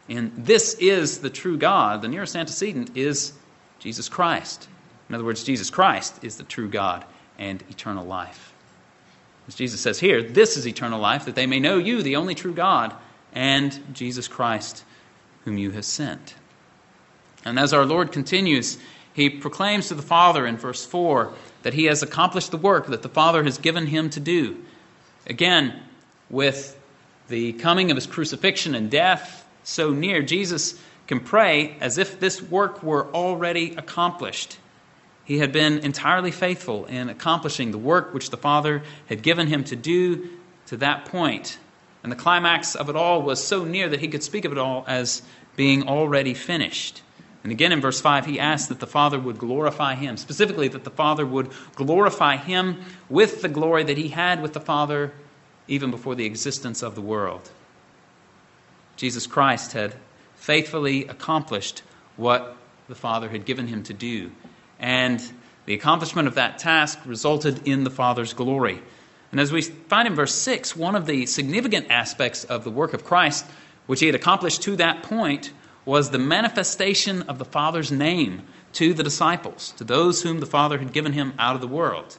in 0.10 0.32
this 0.36 0.74
is 0.80 1.20
the 1.20 1.30
true 1.30 1.56
God, 1.56 2.02
the 2.02 2.08
nearest 2.08 2.36
antecedent 2.36 2.98
is 2.98 3.34
Jesus 3.78 4.10
Christ. 4.10 4.68
In 5.08 5.16
other 5.16 5.24
words, 5.24 5.44
Jesus 5.44 5.70
Christ 5.70 6.24
is 6.24 6.38
the 6.38 6.44
true 6.44 6.68
God 6.68 7.06
and 7.38 7.64
eternal 7.70 8.06
life. 8.06 8.54
As 9.48 9.56
Jesus 9.56 9.80
says 9.82 10.00
here, 10.00 10.22
this 10.22 10.58
is 10.58 10.68
eternal 10.68 11.00
life, 11.00 11.26
that 11.26 11.36
they 11.36 11.48
may 11.48 11.60
know 11.60 11.78
you, 11.78 12.02
the 12.02 12.16
only 12.16 12.36
true 12.36 12.54
God, 12.54 12.94
and 13.34 13.80
Jesus 13.94 14.28
Christ, 14.28 14.84
whom 15.46 15.58
you 15.58 15.72
have 15.72 15.86
sent. 15.86 16.36
And 17.46 17.58
as 17.58 17.72
our 17.72 17.86
Lord 17.86 18.12
continues, 18.12 18.78
he 19.14 19.30
proclaims 19.30 19.88
to 19.88 19.96
the 19.96 20.02
Father 20.02 20.46
in 20.46 20.58
verse 20.58 20.86
4 20.86 21.34
that 21.64 21.74
he 21.74 21.86
has 21.86 22.04
accomplished 22.04 22.52
the 22.52 22.58
work 22.58 22.88
that 22.88 23.02
the 23.02 23.10
Father 23.10 23.44
has 23.44 23.58
given 23.58 23.88
him 23.88 24.10
to 24.12 24.20
do. 24.20 24.64
Again, 25.30 25.80
with 26.30 26.76
the 27.28 27.54
coming 27.54 27.92
of 27.92 27.98
his 27.98 28.08
crucifixion 28.08 28.74
and 28.74 28.90
death 28.90 29.46
so 29.64 29.92
near, 29.92 30.24
Jesus 30.24 30.80
can 31.06 31.20
pray 31.20 31.78
as 31.80 31.98
if 32.00 32.20
this 32.20 32.42
work 32.42 32.82
were 32.82 33.08
already 33.14 33.76
accomplished. 33.76 34.58
He 35.26 35.38
had 35.38 35.52
been 35.52 35.80
entirely 35.80 36.32
faithful 36.32 36.86
in 36.86 37.10
accomplishing 37.10 37.70
the 37.70 37.78
work 37.78 38.14
which 38.14 38.32
the 38.32 38.38
Father 38.38 38.82
had 39.08 39.22
given 39.22 39.46
him 39.46 39.64
to 39.66 39.76
do 39.76 40.30
to 40.68 40.78
that 40.78 41.06
point. 41.06 41.60
And 42.02 42.12
the 42.12 42.16
climax 42.16 42.76
of 42.76 42.90
it 42.90 42.96
all 42.96 43.22
was 43.22 43.44
so 43.44 43.64
near 43.64 43.90
that 43.90 44.00
he 44.00 44.08
could 44.08 44.24
speak 44.24 44.46
of 44.46 44.52
it 44.52 44.58
all 44.58 44.84
as 44.88 45.22
being 45.56 45.88
already 45.88 46.34
finished. 46.34 47.04
And 47.44 47.52
again 47.52 47.72
in 47.72 47.80
verse 47.80 48.02
5, 48.02 48.26
he 48.26 48.40
asked 48.40 48.70
that 48.70 48.80
the 48.80 48.88
Father 48.88 49.20
would 49.20 49.38
glorify 49.38 49.96
him, 49.96 50.18
specifically 50.18 50.68
that 50.70 50.84
the 50.84 50.90
Father 50.90 51.26
would 51.26 51.52
glorify 51.76 52.36
him 52.36 52.82
with 53.10 53.42
the 53.42 53.48
glory 53.48 53.84
that 53.84 53.98
he 53.98 54.10
had 54.10 54.42
with 54.42 54.54
the 54.54 54.60
Father 54.60 55.14
even 55.68 55.92
before 55.92 56.16
the 56.16 56.26
existence 56.26 56.82
of 56.82 56.96
the 56.96 57.02
world. 57.02 57.50
Jesus 58.98 59.28
Christ 59.28 59.72
had 59.74 59.96
faithfully 60.36 61.08
accomplished 61.08 61.84
what 62.18 62.58
the 62.90 62.96
Father 62.96 63.30
had 63.30 63.46
given 63.46 63.68
him 63.68 63.84
to 63.84 63.94
do. 63.94 64.32
And 64.80 65.22
the 65.66 65.74
accomplishment 65.74 66.28
of 66.28 66.36
that 66.36 66.60
task 66.60 67.00
resulted 67.06 67.68
in 67.68 67.84
the 67.84 67.90
Father's 67.90 68.34
glory. 68.34 68.82
And 69.32 69.40
as 69.40 69.52
we 69.52 69.62
find 69.62 70.08
in 70.08 70.16
verse 70.16 70.34
6, 70.34 70.76
one 70.76 70.96
of 70.96 71.06
the 71.06 71.26
significant 71.28 71.92
aspects 71.92 72.44
of 72.44 72.64
the 72.64 72.72
work 72.72 72.94
of 72.94 73.06
Christ, 73.06 73.46
which 73.86 74.00
he 74.00 74.08
had 74.08 74.16
accomplished 74.16 74.64
to 74.64 74.76
that 74.78 75.04
point, 75.04 75.52
was 75.86 76.10
the 76.10 76.20
manifestation 76.20 77.24
of 77.24 77.40
the 77.40 77.46
Father's 77.46 77.92
name 77.92 78.44
to 78.74 78.94
the 78.94 79.04
disciples, 79.04 79.74
to 79.78 79.84
those 79.84 80.22
whom 80.22 80.40
the 80.40 80.46
Father 80.46 80.78
had 80.78 80.94
given 80.94 81.14
him 81.14 81.34
out 81.40 81.56
of 81.56 81.62
the 81.62 81.68
world. 81.68 82.18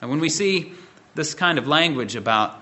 And 0.00 0.10
when 0.10 0.20
we 0.20 0.28
see 0.28 0.72
this 1.14 1.34
kind 1.34 1.58
of 1.58 1.66
language 1.66 2.16
about 2.16 2.60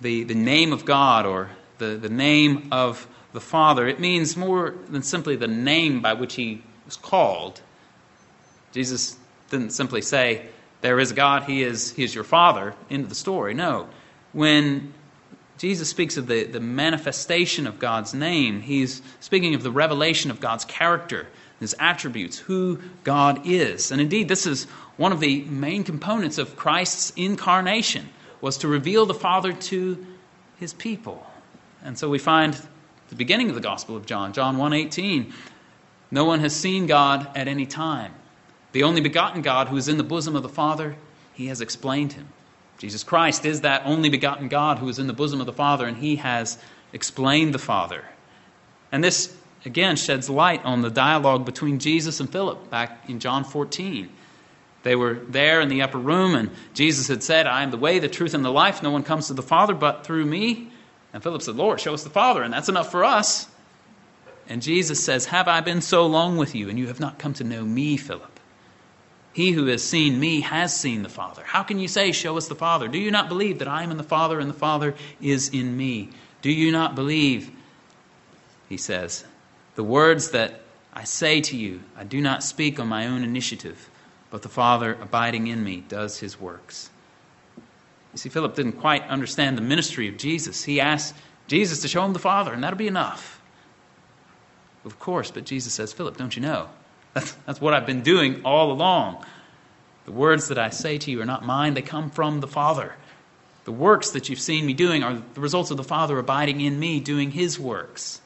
the, 0.00 0.24
the 0.24 0.34
name 0.34 0.72
of 0.72 0.84
God 0.84 1.26
or 1.26 1.50
the, 1.78 1.96
the 1.96 2.08
name 2.08 2.68
of 2.72 3.06
the 3.32 3.40
Father, 3.40 3.86
it 3.86 4.00
means 4.00 4.36
more 4.36 4.74
than 4.88 5.02
simply 5.02 5.36
the 5.36 5.48
name 5.48 6.00
by 6.00 6.14
which 6.14 6.34
he 6.34 6.62
was 6.86 6.96
called. 6.96 7.60
Jesus 8.72 9.16
didn't 9.50 9.70
simply 9.70 10.02
say, 10.02 10.46
There 10.80 10.98
is 10.98 11.12
God, 11.12 11.44
he 11.44 11.62
is, 11.62 11.92
he 11.92 12.04
is 12.04 12.14
your 12.14 12.24
Father, 12.24 12.74
into 12.88 13.08
the 13.08 13.14
story. 13.14 13.54
No. 13.54 13.88
When 14.32 14.94
Jesus 15.60 15.90
speaks 15.90 16.16
of 16.16 16.26
the, 16.26 16.44
the 16.44 16.58
manifestation 16.58 17.66
of 17.66 17.78
God's 17.78 18.14
name, 18.14 18.62
he's 18.62 19.02
speaking 19.20 19.54
of 19.54 19.62
the 19.62 19.70
revelation 19.70 20.30
of 20.30 20.40
God's 20.40 20.64
character, 20.64 21.26
his 21.60 21.76
attributes, 21.78 22.38
who 22.38 22.78
God 23.04 23.42
is. 23.46 23.92
And 23.92 24.00
indeed, 24.00 24.26
this 24.26 24.46
is 24.46 24.64
one 24.96 25.12
of 25.12 25.20
the 25.20 25.42
main 25.42 25.84
components 25.84 26.38
of 26.38 26.56
Christ's 26.56 27.12
incarnation, 27.14 28.08
was 28.40 28.56
to 28.56 28.68
reveal 28.68 29.04
the 29.04 29.12
Father 29.12 29.52
to 29.52 30.06
his 30.58 30.72
people. 30.72 31.26
And 31.84 31.98
so 31.98 32.08
we 32.08 32.18
find 32.18 32.56
the 33.10 33.14
beginning 33.14 33.50
of 33.50 33.54
the 33.54 33.60
Gospel 33.60 33.98
of 33.98 34.06
John, 34.06 34.32
John 34.32 34.56
1:18, 34.56 35.30
no 36.10 36.24
one 36.24 36.40
has 36.40 36.56
seen 36.56 36.86
God 36.86 37.28
at 37.36 37.48
any 37.48 37.66
time. 37.66 38.14
The 38.72 38.84
only 38.84 39.02
begotten 39.02 39.42
God 39.42 39.68
who 39.68 39.76
is 39.76 39.88
in 39.88 39.98
the 39.98 40.04
bosom 40.04 40.36
of 40.36 40.42
the 40.42 40.48
Father, 40.48 40.96
he 41.34 41.48
has 41.48 41.60
explained 41.60 42.14
him. 42.14 42.28
Jesus 42.80 43.04
Christ 43.04 43.44
is 43.44 43.60
that 43.60 43.82
only 43.84 44.08
begotten 44.08 44.48
God 44.48 44.78
who 44.78 44.88
is 44.88 44.98
in 44.98 45.06
the 45.06 45.12
bosom 45.12 45.38
of 45.38 45.44
the 45.44 45.52
Father, 45.52 45.86
and 45.86 45.98
he 45.98 46.16
has 46.16 46.56
explained 46.94 47.52
the 47.52 47.58
Father. 47.58 48.02
And 48.90 49.04
this, 49.04 49.36
again, 49.66 49.96
sheds 49.96 50.30
light 50.30 50.64
on 50.64 50.80
the 50.80 50.88
dialogue 50.88 51.44
between 51.44 51.78
Jesus 51.78 52.20
and 52.20 52.32
Philip 52.32 52.70
back 52.70 53.04
in 53.06 53.20
John 53.20 53.44
14. 53.44 54.08
They 54.82 54.96
were 54.96 55.12
there 55.28 55.60
in 55.60 55.68
the 55.68 55.82
upper 55.82 55.98
room, 55.98 56.34
and 56.34 56.50
Jesus 56.72 57.06
had 57.08 57.22
said, 57.22 57.46
I 57.46 57.64
am 57.64 57.70
the 57.70 57.76
way, 57.76 57.98
the 57.98 58.08
truth, 58.08 58.32
and 58.32 58.42
the 58.42 58.50
life. 58.50 58.82
No 58.82 58.90
one 58.90 59.02
comes 59.02 59.26
to 59.26 59.34
the 59.34 59.42
Father 59.42 59.74
but 59.74 60.06
through 60.06 60.24
me. 60.24 60.70
And 61.12 61.22
Philip 61.22 61.42
said, 61.42 61.56
Lord, 61.56 61.80
show 61.80 61.92
us 61.92 62.02
the 62.02 62.08
Father, 62.08 62.42
and 62.42 62.50
that's 62.50 62.70
enough 62.70 62.90
for 62.90 63.04
us. 63.04 63.46
And 64.48 64.62
Jesus 64.62 65.04
says, 65.04 65.26
Have 65.26 65.48
I 65.48 65.60
been 65.60 65.82
so 65.82 66.06
long 66.06 66.38
with 66.38 66.54
you, 66.54 66.70
and 66.70 66.78
you 66.78 66.86
have 66.86 66.98
not 66.98 67.18
come 67.18 67.34
to 67.34 67.44
know 67.44 67.62
me, 67.62 67.98
Philip? 67.98 68.29
He 69.32 69.52
who 69.52 69.66
has 69.66 69.82
seen 69.82 70.18
me 70.18 70.40
has 70.40 70.78
seen 70.78 71.02
the 71.02 71.08
Father. 71.08 71.42
How 71.44 71.62
can 71.62 71.78
you 71.78 71.88
say, 71.88 72.12
Show 72.12 72.36
us 72.36 72.48
the 72.48 72.54
Father? 72.54 72.88
Do 72.88 72.98
you 72.98 73.10
not 73.10 73.28
believe 73.28 73.60
that 73.60 73.68
I 73.68 73.82
am 73.82 73.90
in 73.90 73.96
the 73.96 74.02
Father 74.02 74.40
and 74.40 74.50
the 74.50 74.54
Father 74.54 74.94
is 75.20 75.48
in 75.50 75.76
me? 75.76 76.10
Do 76.42 76.50
you 76.50 76.72
not 76.72 76.94
believe, 76.94 77.50
he 78.68 78.76
says, 78.76 79.24
the 79.76 79.84
words 79.84 80.30
that 80.30 80.62
I 80.92 81.04
say 81.04 81.40
to 81.42 81.56
you, 81.56 81.80
I 81.96 82.04
do 82.04 82.20
not 82.20 82.42
speak 82.42 82.80
on 82.80 82.88
my 82.88 83.06
own 83.06 83.22
initiative, 83.22 83.88
but 84.30 84.42
the 84.42 84.48
Father 84.48 84.94
abiding 85.00 85.46
in 85.46 85.62
me 85.62 85.84
does 85.88 86.18
his 86.18 86.40
works. 86.40 86.90
You 88.12 88.18
see, 88.18 88.28
Philip 88.28 88.56
didn't 88.56 88.72
quite 88.72 89.04
understand 89.04 89.56
the 89.56 89.62
ministry 89.62 90.08
of 90.08 90.16
Jesus. 90.16 90.64
He 90.64 90.80
asked 90.80 91.14
Jesus 91.46 91.80
to 91.82 91.88
show 91.88 92.04
him 92.04 92.12
the 92.12 92.18
Father, 92.18 92.52
and 92.52 92.64
that'll 92.64 92.76
be 92.76 92.88
enough. 92.88 93.40
Of 94.84 94.98
course, 94.98 95.30
but 95.30 95.44
Jesus 95.44 95.72
says, 95.72 95.92
Philip, 95.92 96.16
don't 96.16 96.34
you 96.34 96.42
know? 96.42 96.68
That's, 97.14 97.32
that's 97.46 97.60
what 97.60 97.74
I've 97.74 97.86
been 97.86 98.02
doing 98.02 98.42
all 98.44 98.72
along. 98.72 99.24
The 100.04 100.12
words 100.12 100.48
that 100.48 100.58
I 100.58 100.70
say 100.70 100.98
to 100.98 101.10
you 101.10 101.20
are 101.22 101.26
not 101.26 101.44
mine, 101.44 101.74
they 101.74 101.82
come 101.82 102.10
from 102.10 102.40
the 102.40 102.46
Father. 102.46 102.94
The 103.64 103.72
works 103.72 104.10
that 104.10 104.28
you've 104.28 104.40
seen 104.40 104.66
me 104.66 104.72
doing 104.72 105.02
are 105.02 105.22
the 105.34 105.40
results 105.40 105.70
of 105.70 105.76
the 105.76 105.84
Father 105.84 106.18
abiding 106.18 106.60
in 106.60 106.78
me, 106.78 107.00
doing 107.00 107.30
his 107.30 107.58
works. 107.58 108.20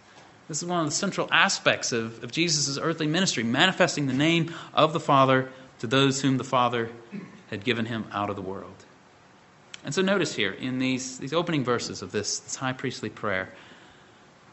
This 0.49 0.63
is 0.63 0.69
one 0.69 0.81
of 0.81 0.87
the 0.87 0.93
central 0.93 1.29
aspects 1.33 1.93
of, 1.93 2.23
of 2.23 2.31
Jesus' 2.31 2.79
earthly 2.79 3.07
ministry, 3.07 3.43
manifesting 3.43 4.07
the 4.07 4.13
name 4.13 4.55
of 4.75 4.93
the 4.93 5.01
Father 5.01 5.51
to 5.81 5.87
those 5.87 6.21
whom 6.21 6.37
the 6.37 6.45
Father 6.45 6.91
had 7.51 7.65
given 7.65 7.87
him 7.87 8.05
out 8.13 8.31
of 8.31 8.37
the 8.37 8.43
world. 8.43 8.85
And 9.85 9.95
so 9.95 10.03
notice 10.03 10.35
here 10.35 10.53
in 10.53 10.79
these, 10.79 11.19
these 11.19 11.33
opening 11.33 11.65
verses 11.65 12.03
of 12.03 12.13
this, 12.13 12.39
this 12.41 12.57
high 12.57 12.73
priestly 12.73 13.11
prayer, 13.11 13.51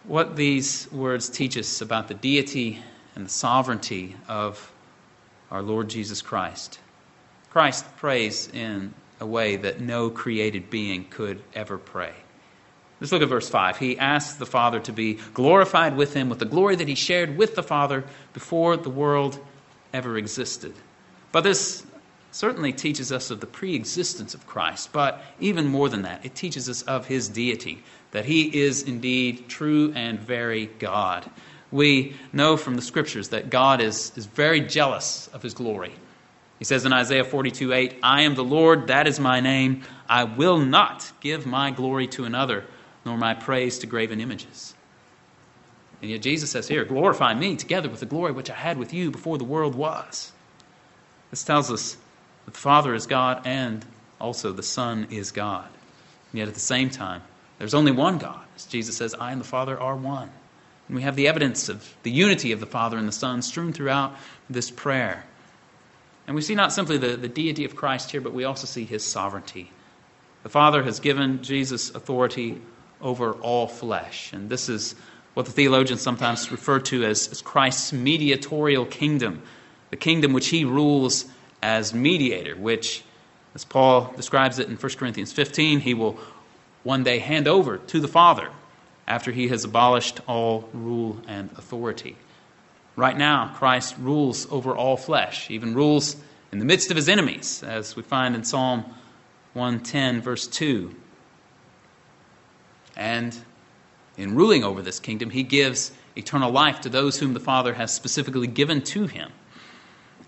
what 0.04 0.36
these 0.36 0.91
words 0.91 1.30
teach 1.30 1.58
us 1.58 1.82
about 1.82 2.08
the 2.08 2.13
deity 2.13 2.82
and 3.15 3.26
the 3.26 3.30
sovereignty 3.30 4.15
of 4.28 4.71
our 5.50 5.62
Lord 5.62 5.89
Jesus 5.89 6.21
Christ. 6.21 6.80
Christ 7.50 7.86
prays 7.97 8.47
in 8.47 8.93
a 9.19 9.26
way 9.26 9.58
that 9.58 9.82
no 9.82 10.10
created 10.10 10.69
being 10.69 11.06
could 11.06 11.41
ever 11.54 11.78
pray. 11.78 12.13
Let's 13.00 13.12
look 13.12 13.21
at 13.21 13.30
verse 13.30 13.50
5. 13.50 13.78
He 13.78 13.97
asks 13.97 14.36
the 14.36 14.45
Father 14.45 14.80
to 14.82 14.93
be 14.93 15.15
glorified 15.34 15.97
with 15.97 16.13
him 16.13 16.30
with 16.30 16.39
the 16.39 16.45
glory 16.45 16.76
that 16.76 16.88
he 16.88 16.95
shared 16.95 17.38
with 17.38 17.56
the 17.56 17.63
Father 17.63 18.04
before 18.34 18.78
the 18.78 18.89
world 18.89 19.39
ever 19.91 20.17
existed. 20.17 20.74
But 21.32 21.41
this 21.41 21.86
certainly 22.32 22.71
teaches 22.71 23.12
us 23.12 23.32
of 23.32 23.39
the 23.39 23.47
pre 23.47 23.76
existence 23.76 24.34
of 24.34 24.47
Christ, 24.47 24.91
but 24.93 25.21
even 25.39 25.67
more 25.67 25.89
than 25.89 26.04
that, 26.04 26.26
it 26.26 26.36
teaches 26.36 26.69
us 26.69 26.84
of 26.84 27.08
his 27.08 27.28
deity, 27.28 27.84
that 28.12 28.26
he 28.26 28.62
is 28.62 28.84
indeed 28.84 29.50
true 29.50 29.91
and 29.95 30.19
very 30.19 30.67
God 30.67 31.30
we 31.72 32.16
know 32.34 32.58
from 32.58 32.76
the 32.76 32.82
scriptures 32.82 33.30
that 33.30 33.50
God 33.50 33.82
is, 33.82 34.12
is 34.16 34.26
very 34.26 34.62
jealous 34.62 35.28
of 35.34 35.42
his 35.42 35.54
glory. 35.54 35.94
He 36.60 36.66
says 36.66 36.86
in 36.86 36.94
Isaiah 36.94 37.24
42 37.24 37.74
8, 37.74 37.96
I 38.04 38.22
am 38.24 38.36
the 38.36 38.44
Lord, 38.44 38.88
that 38.88 39.08
is 39.08 39.20
my 39.20 39.40
name. 39.40 39.84
I 40.08 40.26
will 40.26 40.60
not 40.60 41.12
give 41.20 41.46
my 41.46 41.72
glory 41.72 42.08
to 42.10 42.26
another, 42.26 42.66
nor 43.06 43.18
my 43.18 43.34
praise 43.34 43.80
to 43.80 43.88
graven 43.88 44.22
images. 44.22 44.76
And 46.02 46.12
yet 46.12 46.22
Jesus 46.22 46.52
says 46.52 46.68
here, 46.68 46.84
glorify 46.84 47.34
me 47.34 47.56
together 47.56 47.90
with 47.90 48.00
the 48.00 48.06
glory 48.06 48.32
which 48.32 48.50
I 48.50 48.56
had 48.56 48.78
with 48.78 48.94
you 48.94 49.12
before 49.12 49.38
the 49.38 49.44
world 49.44 49.76
was. 49.76 50.32
This 51.30 51.44
tells 51.44 51.72
us 51.72 51.96
that 52.46 52.54
the 52.54 52.60
Father 52.60 52.94
is 52.94 53.08
God 53.08 53.42
and 53.46 53.86
also 54.20 54.52
the 54.52 54.64
Son 54.64 55.08
is 55.10 55.32
God. 55.32 55.68
And 56.32 56.40
yet 56.40 56.48
at 56.48 56.54
the 56.54 56.60
same 56.60 56.90
time, 56.90 57.22
there's 57.60 57.74
only 57.74 57.92
one 57.92 58.18
God. 58.18 58.44
As 58.56 58.66
Jesus 58.66 58.98
says, 58.98 59.14
I 59.14 59.32
and 59.32 59.40
the 59.40 59.46
Father 59.46 59.80
are 59.80 59.96
one. 59.96 60.30
And 60.88 60.96
we 60.96 61.04
have 61.04 61.15
the 61.15 61.28
evidence 61.28 61.70
of 61.70 61.96
the 62.04 62.12
unity 62.12 62.52
of 62.52 62.60
the 62.60 62.65
Father 62.65 62.98
and 62.98 63.08
the 63.08 63.13
Son 63.13 63.41
strewn 63.41 63.74
throughout 63.74 64.15
this 64.50 64.70
prayer. 64.70 65.24
And 66.28 66.36
we 66.36 66.41
see 66.41 66.56
not 66.56 66.74
simply 66.74 66.98
the, 66.98 67.17
the 67.17 67.28
deity 67.28 67.65
of 67.65 67.76
Christ 67.76 68.12
here, 68.12 68.22
but 68.22 68.34
we 68.34 68.44
also 68.44 68.67
see 68.67 68.86
his 68.86 69.04
sovereignty. 69.04 69.72
The 70.44 70.50
Father 70.50 70.84
has 70.84 71.00
given 71.00 71.44
Jesus 71.44 71.94
authority 71.94 72.62
over 73.02 73.34
all 73.34 73.67
flesh. 73.67 74.34
And 74.34 74.50
this 74.50 74.70
is 74.70 74.96
what 75.34 75.46
the 75.46 75.52
theologians 75.52 76.02
sometimes 76.02 76.52
refer 76.52 76.80
to 76.80 77.06
as, 77.06 77.28
as 77.30 77.41
Christ's 77.41 77.94
mediatorial 77.94 78.86
kingdom, 78.86 79.41
the 79.89 79.98
kingdom 79.98 80.34
which 80.34 80.50
he 80.50 80.65
rules 80.65 81.26
as 81.62 81.94
mediator, 81.94 82.56
which, 82.56 83.04
as 83.56 83.63
Paul 83.65 84.13
describes 84.15 84.60
it 84.60 84.67
in 84.67 84.76
1 84.76 84.91
Corinthians 84.94 85.32
15, 85.32 85.80
he 85.80 85.94
will 85.94 86.20
one 86.84 87.04
day 87.04 87.20
hand 87.20 87.48
over 87.48 87.78
to 87.78 88.00
the 88.00 88.08
Father 88.08 88.50
after 89.08 89.32
he 89.32 89.48
has 89.50 89.64
abolished 89.64 90.20
all 90.28 90.70
rule 90.74 91.20
and 91.28 91.50
authority. 91.58 92.16
Right 92.96 93.18
now, 93.18 93.54
Christ 93.56 93.96
rules 94.00 94.52
over 94.52 94.76
all 94.76 94.98
flesh, 94.98 95.50
even 95.50 95.74
rules 95.74 96.16
in 96.52 96.60
the 96.60 96.66
midst 96.66 96.92
of 96.92 96.98
his 96.98 97.10
enemies, 97.10 97.64
as 97.64 97.96
we 97.96 98.04
find 98.04 98.36
in 98.36 98.44
Psalm 98.44 98.84
110, 99.54 100.22
verse 100.22 100.48
2. 100.48 100.94
And 102.96 103.36
in 104.18 104.36
ruling 104.36 104.64
over 104.64 104.82
this 104.82 105.00
kingdom, 105.00 105.30
he 105.30 105.44
gives 105.44 105.92
eternal 106.16 106.52
life 106.52 106.82
to 106.82 106.90
those 106.90 107.18
whom 107.18 107.34
the 107.34 107.40
Father 107.40 107.74
has 107.74 107.94
specifically 107.94 108.48
given 108.48 108.82
to 108.82 109.08
him. 109.08 109.32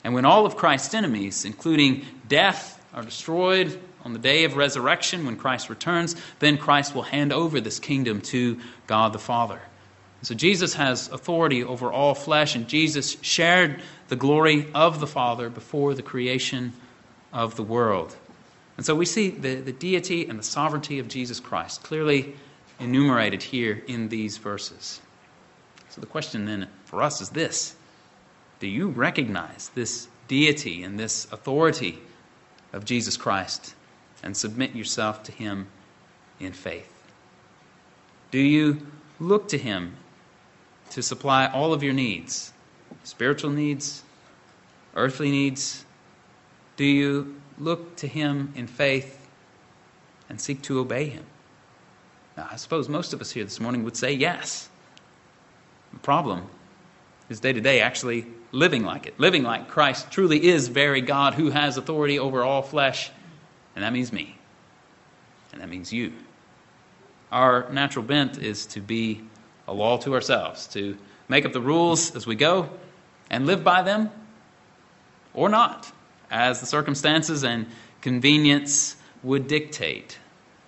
And 0.04 0.14
when 0.14 0.26
all 0.26 0.46
of 0.46 0.56
Christ's 0.56 0.94
enemies, 0.94 1.46
including 1.46 2.06
death, 2.28 2.82
are 2.94 3.04
destroyed 3.04 3.80
on 4.04 4.14
the 4.14 4.20
day 4.20 4.44
of 4.44 4.58
resurrection, 4.58 5.26
when 5.26 5.38
Christ 5.38 5.70
returns, 5.70 6.16
then 6.40 6.58
Christ 6.58 6.94
will 6.94 7.04
hand 7.04 7.32
over 7.32 7.62
this 7.62 7.80
kingdom 7.80 8.22
to 8.22 8.60
God 8.88 9.14
the 9.14 9.20
Father. 9.20 9.62
So 10.24 10.36
Jesus 10.36 10.74
has 10.76 11.10
authority 11.10 11.64
over 11.64 11.92
all 11.92 12.16
flesh, 12.16 12.56
and 12.56 12.68
Jesus 12.68 13.18
shared 13.22 13.82
the 14.08 14.16
glory 14.16 14.72
of 14.74 15.00
the 15.00 15.08
Father 15.08 15.50
before 15.50 15.94
the 15.94 16.02
creation 16.02 16.74
of 17.32 17.56
the 17.56 17.64
world. 17.64 18.16
And 18.78 18.86
so 18.86 18.96
we 18.96 19.06
see 19.06 19.30
the, 19.30 19.56
the 19.56 19.72
deity 19.72 20.28
and 20.28 20.40
the 20.40 20.44
sovereignty 20.44 21.00
of 21.00 21.08
Jesus 21.08 21.40
Christ 21.40 21.84
clearly 21.84 22.36
enumerated 22.80 23.44
here 23.44 23.84
in 23.88 24.10
these 24.10 24.38
verses. 24.38 25.02
So 25.90 26.02
the 26.02 26.08
question 26.08 26.46
then 26.46 26.68
for 26.86 27.02
us 27.02 27.22
is 27.22 27.30
this 27.30 27.76
Do 28.60 28.68
you 28.68 28.88
recognize 28.90 29.70
this 29.76 30.08
deity 30.28 30.84
and 30.84 31.00
this 31.00 31.32
authority 31.32 32.00
of 32.72 32.86
Jesus 32.86 33.18
Christ 33.18 33.76
and 34.24 34.36
submit 34.36 34.76
yourself 34.76 35.24
to 35.24 35.32
Him 35.32 35.68
in 36.40 36.54
faith? 36.54 36.90
Do 38.32 38.40
you 38.40 38.88
look 39.20 39.50
to 39.50 39.58
Him 39.58 39.96
to 40.92 41.04
supply 41.04 41.48
all 41.48 41.74
of 41.74 41.84
your 41.84 41.94
needs 41.94 42.54
spiritual 43.04 43.50
needs, 43.50 44.04
earthly 44.96 45.32
needs? 45.32 45.86
Do 46.78 46.86
you 46.86 47.36
look 47.60 47.96
to 47.98 48.08
Him 48.08 48.54
in 48.56 48.68
faith 48.68 49.28
and 50.30 50.40
seek 50.40 50.62
to 50.64 50.80
obey 50.80 51.10
Him? 51.10 51.26
Now, 52.38 52.48
I 52.52 52.56
suppose 52.56 52.90
most 52.90 53.14
of 53.14 53.22
us 53.22 53.32
here 53.32 53.44
this 53.44 53.60
morning 53.60 53.84
would 53.84 53.96
say 53.98 54.14
yes. 54.14 54.70
The 55.92 56.00
problem 56.00 56.48
is 57.30 57.40
day 57.40 57.54
to 57.54 57.62
day 57.62 57.82
actually 57.82 58.26
living 58.52 58.84
like 58.84 59.06
it, 59.06 59.20
living 59.20 59.44
like 59.44 59.68
Christ 59.68 60.12
truly 60.12 60.44
is 60.44 60.68
very 60.68 61.02
God 61.02 61.34
who 61.34 61.50
has 61.52 61.78
authority 61.78 62.20
over 62.20 62.44
all 62.44 62.62
flesh, 62.62 63.12
and 63.76 63.84
that 63.84 63.94
means 63.94 64.12
me, 64.12 64.38
and 65.52 65.62
that 65.62 65.70
means 65.70 65.92
you. 65.92 66.14
Our 67.32 67.70
natural 67.72 68.06
bent 68.06 68.38
is 68.38 68.66
to 68.68 68.80
be 68.80 69.24
a 69.68 69.74
law 69.74 69.98
to 69.98 70.14
ourselves, 70.14 70.68
to 70.68 70.98
make 71.28 71.46
up 71.46 71.54
the 71.54 71.62
rules 71.62 72.16
as 72.16 72.28
we 72.28 72.36
go 72.36 72.70
and 73.30 73.46
live 73.46 73.64
by 73.64 73.82
them 73.82 74.12
or 75.34 75.50
not, 75.50 75.92
as 76.30 76.60
the 76.60 76.66
circumstances 76.66 77.44
and 77.44 77.68
convenience 78.02 78.96
would 79.24 79.48
dictate. 79.48 80.20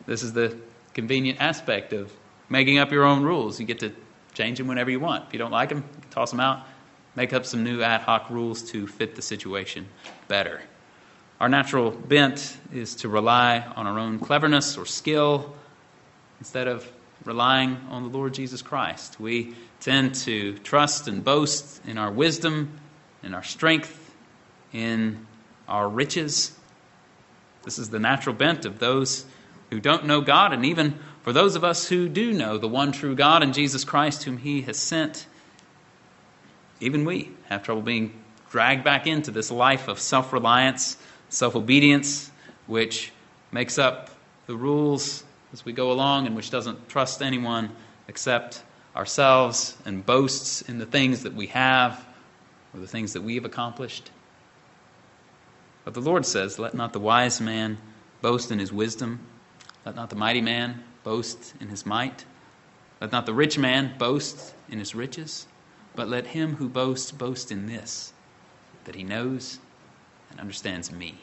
This 0.06 0.24
is 0.24 0.34
the 0.34 0.58
convenient 0.94 1.42
aspect 1.42 1.94
of 1.94 2.12
making 2.50 2.80
up 2.80 2.92
your 2.92 3.04
own 3.04 3.24
rules. 3.24 3.60
You 3.60 3.66
get 3.66 3.80
to 3.80 3.92
change 4.34 4.58
them 4.58 4.68
whenever 4.68 4.90
you 4.90 5.00
want. 5.00 5.26
If 5.28 5.34
you 5.34 5.40
don't 5.40 5.52
like 5.52 5.70
them, 5.70 5.84
toss 6.10 6.32
them 6.32 6.40
out, 6.40 6.66
make 7.16 7.34
up 7.34 7.46
some 7.46 7.64
new 7.64 7.82
ad 7.82 8.02
hoc 8.02 8.30
rules 8.30 8.64
to 8.72 8.88
fit 8.88 9.16
the 9.16 9.22
situation 9.22 9.88
better. 10.28 10.62
Our 11.42 11.50
natural 11.50 11.92
bent 11.92 12.58
is 12.74 12.96
to 12.98 13.10
rely 13.10 13.60
on 13.76 13.88
our 13.88 14.00
own 14.00 14.20
cleverness 14.20 14.78
or 14.78 14.86
skill 14.86 15.54
instead 16.40 16.70
of 16.70 16.90
relying 17.26 17.76
on 17.90 18.04
the 18.04 18.18
Lord 18.18 18.34
Jesus 18.34 18.62
Christ. 18.62 19.20
We 19.20 19.54
tend 19.82 20.16
to 20.16 20.58
trust 20.60 21.10
and 21.10 21.26
boast 21.26 21.86
in 21.86 21.98
our 21.98 22.10
wisdom, 22.10 22.80
in 23.22 23.34
our 23.34 23.44
strength, 23.44 24.14
in 24.72 25.28
our 25.68 25.90
riches. 25.90 26.58
This 27.64 27.80
is 27.80 27.90
the 27.90 28.00
natural 28.00 28.34
bent 28.34 28.64
of 28.64 28.80
those 28.80 29.26
who 29.72 29.82
don't 29.82 30.06
know 30.06 30.22
God, 30.22 30.54
and 30.54 30.66
even 30.66 30.98
for 31.24 31.34
those 31.34 31.58
of 31.58 31.66
us 31.66 31.90
who 31.90 32.08
do 32.08 32.32
know 32.32 32.58
the 32.58 32.70
one 32.70 32.94
true 32.94 33.14
God 33.14 33.44
and 33.44 33.54
Jesus 33.54 33.84
Christ, 33.84 34.24
whom 34.24 34.38
He 34.38 34.62
has 34.62 34.78
sent. 34.78 35.26
Even 36.80 37.04
we 37.04 37.32
have 37.50 37.64
trouble 37.64 37.82
being 37.82 38.22
dragged 38.52 38.86
back 38.86 39.06
into 39.06 39.32
this 39.32 39.52
life 39.52 39.90
of 39.90 40.00
self 40.00 40.32
reliance, 40.32 40.96
self 41.30 41.56
obedience, 41.56 42.32
which 42.68 43.12
makes 43.52 43.78
up 43.78 44.10
the 44.48 44.56
rules 44.56 45.24
as 45.54 45.66
we 45.66 45.74
go 45.74 45.92
along 45.92 46.28
and 46.28 46.36
which 46.36 46.50
doesn't 46.50 46.90
trust 46.90 47.22
anyone 47.22 47.70
except 48.08 48.64
ourselves 48.96 49.78
and 49.86 50.06
boasts 50.06 50.62
in 50.62 50.78
the 50.78 50.86
things 50.86 51.24
that 51.24 51.34
we 51.34 51.48
have 51.48 52.06
or 52.74 52.80
the 52.80 52.88
things 52.88 53.14
that 53.14 53.22
we 53.22 53.36
have 53.36 53.46
accomplished. 53.46 54.12
But 55.84 55.94
the 55.94 56.02
Lord 56.02 56.26
says, 56.26 56.60
Let 56.60 56.74
not 56.74 56.94
the 56.94 57.00
wise 57.00 57.40
man 57.40 57.78
boast 58.22 58.52
in 58.52 58.60
his 58.60 58.74
wisdom, 58.74 59.20
let 59.86 59.96
not 59.96 60.10
the 60.10 60.16
mighty 60.16 60.42
man 60.42 60.84
boast 61.04 61.54
in 61.60 61.70
his 61.70 61.86
might, 61.86 62.26
let 63.00 63.12
not 63.12 63.26
the 63.26 63.34
rich 63.34 63.58
man 63.58 63.96
boast 63.98 64.56
in 64.70 64.80
his 64.80 64.96
riches, 64.96 65.48
but 65.96 66.10
let 66.10 66.28
him 66.28 66.56
who 66.56 66.68
boasts 66.68 67.12
boast 67.12 67.52
in 67.52 67.68
this, 67.68 68.14
that 68.86 68.96
he 68.96 69.04
knows 69.04 69.60
and 70.36 70.42
understands 70.42 70.92
me. 70.92 71.18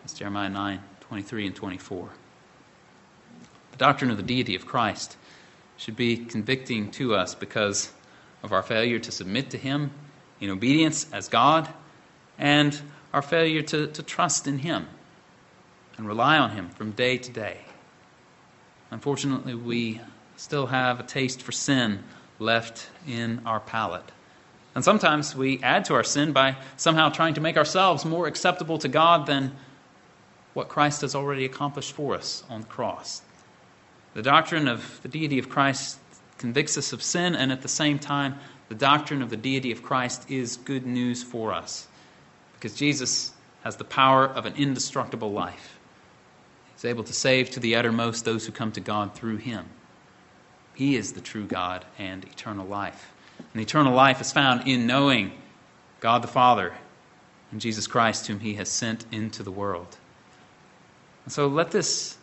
That's 0.00 0.14
Jeremiah 0.14 0.48
9 0.48 0.80
23 1.00 1.46
and 1.46 1.56
24. 1.56 2.08
The 3.72 3.78
doctrine 3.78 4.10
of 4.10 4.16
the 4.16 4.22
deity 4.22 4.54
of 4.54 4.66
Christ 4.66 5.16
should 5.76 5.96
be 5.96 6.18
convicting 6.18 6.90
to 6.92 7.14
us 7.14 7.34
because 7.34 7.90
of 8.42 8.52
our 8.52 8.62
failure 8.62 8.98
to 9.00 9.10
submit 9.10 9.50
to 9.50 9.58
Him 9.58 9.90
in 10.40 10.50
obedience 10.50 11.06
as 11.12 11.28
God 11.28 11.68
and 12.38 12.80
our 13.12 13.22
failure 13.22 13.62
to, 13.62 13.86
to 13.88 14.02
trust 14.02 14.46
in 14.46 14.58
Him 14.58 14.86
and 15.96 16.06
rely 16.06 16.38
on 16.38 16.50
Him 16.50 16.68
from 16.68 16.92
day 16.92 17.18
to 17.18 17.32
day. 17.32 17.58
Unfortunately, 18.90 19.54
we 19.54 20.00
still 20.36 20.66
have 20.66 21.00
a 21.00 21.02
taste 21.02 21.42
for 21.42 21.52
sin 21.52 22.04
left 22.38 22.88
in 23.06 23.40
our 23.44 23.60
palate. 23.60 24.12
And 24.78 24.84
sometimes 24.84 25.34
we 25.34 25.60
add 25.60 25.86
to 25.86 25.94
our 25.94 26.04
sin 26.04 26.30
by 26.30 26.54
somehow 26.76 27.08
trying 27.08 27.34
to 27.34 27.40
make 27.40 27.56
ourselves 27.56 28.04
more 28.04 28.28
acceptable 28.28 28.78
to 28.78 28.86
God 28.86 29.26
than 29.26 29.56
what 30.54 30.68
Christ 30.68 31.00
has 31.00 31.16
already 31.16 31.44
accomplished 31.44 31.90
for 31.90 32.14
us 32.14 32.44
on 32.48 32.60
the 32.60 32.66
cross. 32.68 33.22
The 34.14 34.22
doctrine 34.22 34.68
of 34.68 35.02
the 35.02 35.08
deity 35.08 35.40
of 35.40 35.48
Christ 35.48 35.98
convicts 36.38 36.78
us 36.78 36.92
of 36.92 37.02
sin, 37.02 37.34
and 37.34 37.50
at 37.50 37.62
the 37.62 37.68
same 37.68 37.98
time, 37.98 38.38
the 38.68 38.76
doctrine 38.76 39.20
of 39.20 39.30
the 39.30 39.36
deity 39.36 39.72
of 39.72 39.82
Christ 39.82 40.30
is 40.30 40.58
good 40.58 40.86
news 40.86 41.24
for 41.24 41.52
us 41.52 41.88
because 42.52 42.76
Jesus 42.76 43.32
has 43.64 43.78
the 43.78 43.84
power 43.84 44.26
of 44.26 44.46
an 44.46 44.54
indestructible 44.54 45.32
life. 45.32 45.80
He's 46.76 46.84
able 46.84 47.02
to 47.02 47.12
save 47.12 47.50
to 47.50 47.58
the 47.58 47.74
uttermost 47.74 48.24
those 48.24 48.46
who 48.46 48.52
come 48.52 48.70
to 48.70 48.80
God 48.80 49.12
through 49.12 49.38
him. 49.38 49.66
He 50.76 50.94
is 50.94 51.14
the 51.14 51.20
true 51.20 51.46
God 51.46 51.84
and 51.98 52.22
eternal 52.22 52.64
life. 52.64 53.12
And 53.52 53.62
eternal 53.62 53.94
life 53.94 54.20
is 54.20 54.32
found 54.32 54.68
in 54.68 54.86
knowing 54.86 55.32
God 56.00 56.22
the 56.22 56.28
Father 56.28 56.74
and 57.50 57.60
Jesus 57.60 57.86
Christ, 57.86 58.26
whom 58.26 58.40
He 58.40 58.54
has 58.54 58.68
sent 58.68 59.04
into 59.10 59.42
the 59.42 59.50
world. 59.50 59.96
And 61.24 61.32
so 61.32 61.46
let 61.46 61.70
this 61.70 62.16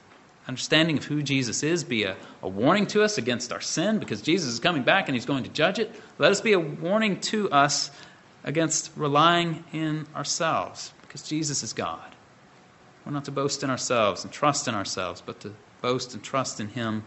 understanding 0.48 0.98
of 0.98 1.06
who 1.06 1.24
Jesus 1.24 1.64
is 1.64 1.84
be 1.84 2.04
a, 2.04 2.16
a 2.42 2.48
warning 2.48 2.86
to 2.88 3.04
us 3.04 3.18
against 3.18 3.52
our 3.52 3.62
sin 3.62 4.00
because 4.00 4.22
Jesus 4.22 4.54
is 4.54 4.60
coming 4.60 4.84
back 4.84 5.08
and 5.08 5.16
he's 5.16 5.26
going 5.26 5.44
to 5.44 5.50
judge 5.50 5.80
it. 5.80 5.94
Let 6.20 6.32
us 6.32 6.42
be 6.42 6.54
a 6.54 6.60
warning 6.60 7.20
to 7.22 7.50
us 7.52 7.90
against 8.44 8.92
relying 8.96 9.64
in 9.74 10.06
ourselves 10.16 10.94
because 11.02 11.24
Jesus 11.24 11.64
is 11.64 11.74
God. 11.74 12.16
We're 13.06 13.12
not 13.12 13.26
to 13.26 13.32
boast 13.32 13.64
in 13.64 13.70
ourselves 13.70 14.24
and 14.24 14.32
trust 14.32 14.68
in 14.68 14.76
ourselves, 14.76 15.22
but 15.24 15.40
to 15.42 15.54
boast 15.82 16.14
and 16.14 16.24
trust 16.24 16.60
in 16.60 16.70
Him 16.70 17.04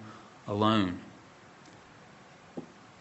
alone. 0.46 1.00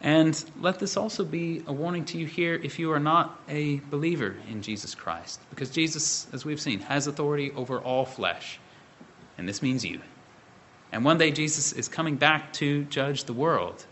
And 0.02 0.44
let 0.60 0.80
this 0.80 0.96
also 0.96 1.24
be 1.24 1.64
a 1.66 1.74
warning 1.74 2.06
to 2.06 2.18
you 2.18 2.28
here 2.28 2.54
if 2.54 2.78
you 2.78 2.92
are 2.92 3.00
not 3.00 3.40
a 3.50 3.78
believer 3.90 4.36
in 4.50 4.62
Jesus 4.62 4.94
Christ. 4.94 5.40
Because 5.50 5.72
Jesus, 5.72 6.28
as 6.34 6.46
we've 6.46 6.62
seen, 6.62 6.80
has 6.82 7.08
authority 7.08 7.52
over 7.52 7.80
all 7.80 8.06
flesh. 8.06 8.60
And 9.38 9.50
this 9.50 9.62
means 9.62 9.84
you. 9.84 10.02
And 10.92 11.04
one 11.04 11.18
day 11.18 11.32
Jesus 11.32 11.74
is 11.74 11.88
coming 11.88 12.16
back 12.16 12.54
to 12.54 12.84
judge 12.86 13.24
the 13.24 13.34
world. 13.34 13.84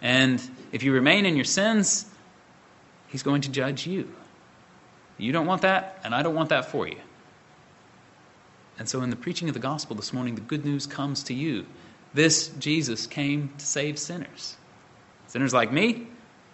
And 0.00 0.40
if 0.70 0.84
you 0.84 0.92
remain 0.92 1.26
in 1.26 1.34
your 1.34 1.44
sins, 1.44 2.06
he's 3.08 3.24
going 3.24 3.42
to 3.42 3.50
judge 3.50 3.86
you. 3.86 4.08
You 5.18 5.32
don't 5.32 5.46
want 5.46 5.62
that, 5.62 6.00
and 6.04 6.14
I 6.14 6.22
don't 6.22 6.36
want 6.36 6.50
that 6.50 6.66
for 6.66 6.86
you. 6.86 6.98
And 8.78 8.88
so, 8.88 9.02
in 9.02 9.10
the 9.10 9.16
preaching 9.16 9.48
of 9.48 9.54
the 9.54 9.60
gospel 9.60 9.96
this 9.96 10.12
morning, 10.12 10.36
the 10.36 10.40
good 10.40 10.64
news 10.64 10.86
comes 10.86 11.24
to 11.24 11.34
you. 11.34 11.66
This 12.14 12.48
Jesus 12.60 13.08
came 13.08 13.52
to 13.58 13.66
save 13.66 13.98
sinners 13.98 14.56
sinners 15.28 15.54
like 15.54 15.72
me 15.72 16.08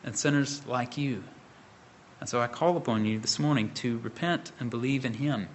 and 0.04 0.16
sinners 0.16 0.64
like 0.66 0.98
you. 0.98 1.24
And 2.20 2.28
so, 2.28 2.40
I 2.40 2.46
call 2.46 2.76
upon 2.76 3.04
you 3.04 3.18
this 3.18 3.38
morning 3.38 3.72
to 3.74 3.98
repent 3.98 4.52
and 4.60 4.70
believe 4.70 5.04
in 5.04 5.14
him. 5.14 5.48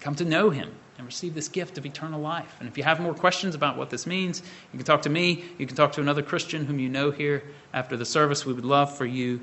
Come 0.00 0.14
to 0.16 0.24
know 0.24 0.50
him 0.50 0.74
and 0.96 1.06
receive 1.06 1.34
this 1.34 1.48
gift 1.48 1.78
of 1.78 1.86
eternal 1.86 2.20
life. 2.20 2.56
And 2.60 2.68
if 2.68 2.78
you 2.78 2.84
have 2.84 3.00
more 3.00 3.14
questions 3.14 3.54
about 3.54 3.76
what 3.76 3.90
this 3.90 4.06
means, 4.06 4.42
you 4.72 4.78
can 4.78 4.86
talk 4.86 5.02
to 5.02 5.10
me. 5.10 5.44
You 5.58 5.66
can 5.66 5.76
talk 5.76 5.92
to 5.92 6.00
another 6.00 6.22
Christian 6.22 6.64
whom 6.64 6.78
you 6.78 6.88
know 6.88 7.10
here 7.10 7.42
after 7.72 7.96
the 7.96 8.04
service. 8.04 8.46
We 8.46 8.52
would 8.52 8.64
love 8.64 8.96
for 8.96 9.06
you 9.06 9.40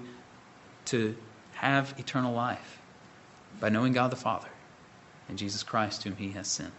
to 0.86 1.16
have 1.54 1.94
eternal 1.98 2.34
life 2.34 2.80
by 3.60 3.70
knowing 3.70 3.94
God 3.94 4.12
the 4.12 4.16
Father 4.16 4.50
and 5.30 5.38
Jesus 5.38 5.64
Christ, 5.64 6.04
whom 6.04 6.16
He 6.16 6.32
has 6.32 6.48
sent. 6.48 6.74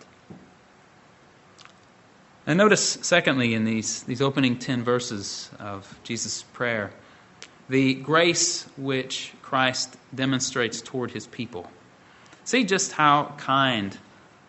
And 2.46 2.58
notice, 2.58 2.98
secondly, 3.02 3.54
in 3.54 3.64
these, 3.64 4.02
these 4.02 4.20
opening 4.20 4.58
10 4.58 4.82
verses 4.82 5.50
of 5.60 5.98
Jesus' 6.02 6.42
prayer, 6.42 6.90
the 7.68 7.94
grace 7.94 8.64
which 8.76 9.32
Christ 9.42 9.96
demonstrates 10.14 10.80
toward 10.80 11.12
His 11.12 11.26
people. 11.26 11.70
See 12.44 12.64
just 12.64 12.92
how 12.92 13.34
kind 13.38 13.96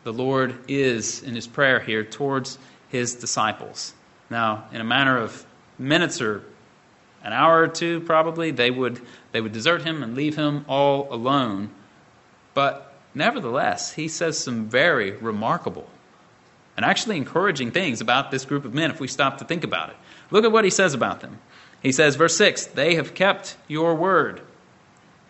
the 0.04 0.14
Lord 0.14 0.56
is 0.68 1.22
in 1.22 1.36
His 1.36 1.46
prayer 1.48 1.80
here 1.80 2.04
towards 2.04 2.58
His 2.90 3.16
disciples. 3.16 3.94
Now, 4.30 4.66
in 4.72 4.82
a 4.82 4.86
matter 4.86 5.16
of 5.16 5.46
minutes 5.78 6.20
or 6.20 6.44
an 7.24 7.32
hour 7.32 7.62
or 7.62 7.68
two, 7.68 8.02
probably, 8.02 8.52
they 8.52 8.72
would, 8.72 9.00
they 9.32 9.40
would 9.40 9.54
desert 9.54 9.84
Him 9.84 10.02
and 10.02 10.16
leave 10.16 10.36
Him 10.36 10.66
all 10.68 11.08
alone. 11.14 11.70
But 12.56 12.94
Nevertheless, 13.16 13.94
he 13.94 14.08
says 14.08 14.38
some 14.38 14.66
very 14.66 15.12
remarkable 15.12 15.88
and 16.76 16.86
actually 16.86 17.18
encouraging 17.18 17.72
things 17.72 18.02
about 18.02 18.32
this 18.32 18.46
group 18.46 18.66
of 18.66 18.74
men 18.74 18.92
if 18.92 19.00
we 19.00 19.08
stop 19.08 19.38
to 19.38 19.46
think 19.46 19.64
about 19.64 19.90
it. 19.90 19.96
Look 20.32 20.46
at 20.46 20.52
what 20.52 20.64
he 20.64 20.70
says 20.70 20.94
about 20.94 21.22
them. 21.22 21.40
He 21.82 21.92
says, 21.92 22.16
verse 22.16 22.36
6, 22.38 22.68
they 22.68 22.96
have 22.96 23.14
kept 23.14 23.58
your 23.68 23.96
word. 23.96 24.42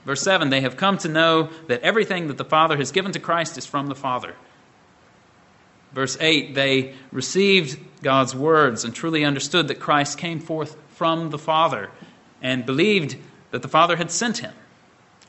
Verse 0.06 0.21
7, 0.21 0.49
they 0.49 0.62
have 0.62 0.77
come 0.77 0.97
to 0.99 1.10
know 1.10 1.49
that 1.67 1.82
everything 1.82 2.27
that 2.27 2.38
the 2.38 2.45
Father 2.45 2.77
has 2.77 2.91
given 2.91 3.12
to 3.13 3.19
Christ 3.19 3.58
is 3.58 3.65
from 3.65 3.88
the 3.88 3.95
Father. 3.95 4.36
Verse 5.93 6.17
8, 6.19 6.56
they 6.56 6.95
received 7.12 7.79
God's 8.01 8.36
words 8.36 8.84
and 8.84 8.93
truly 8.93 9.23
understood 9.23 9.67
that 9.67 9.79
Christ 9.79 10.17
came 10.17 10.39
forth 10.39 10.75
from 10.89 11.29
the 11.29 11.38
Father 11.38 11.89
and 12.41 12.65
believed 12.65 13.15
that 13.51 13.62
the 13.62 13.67
Father 13.67 13.95
had 13.95 14.12
sent 14.12 14.39
him. 14.39 14.53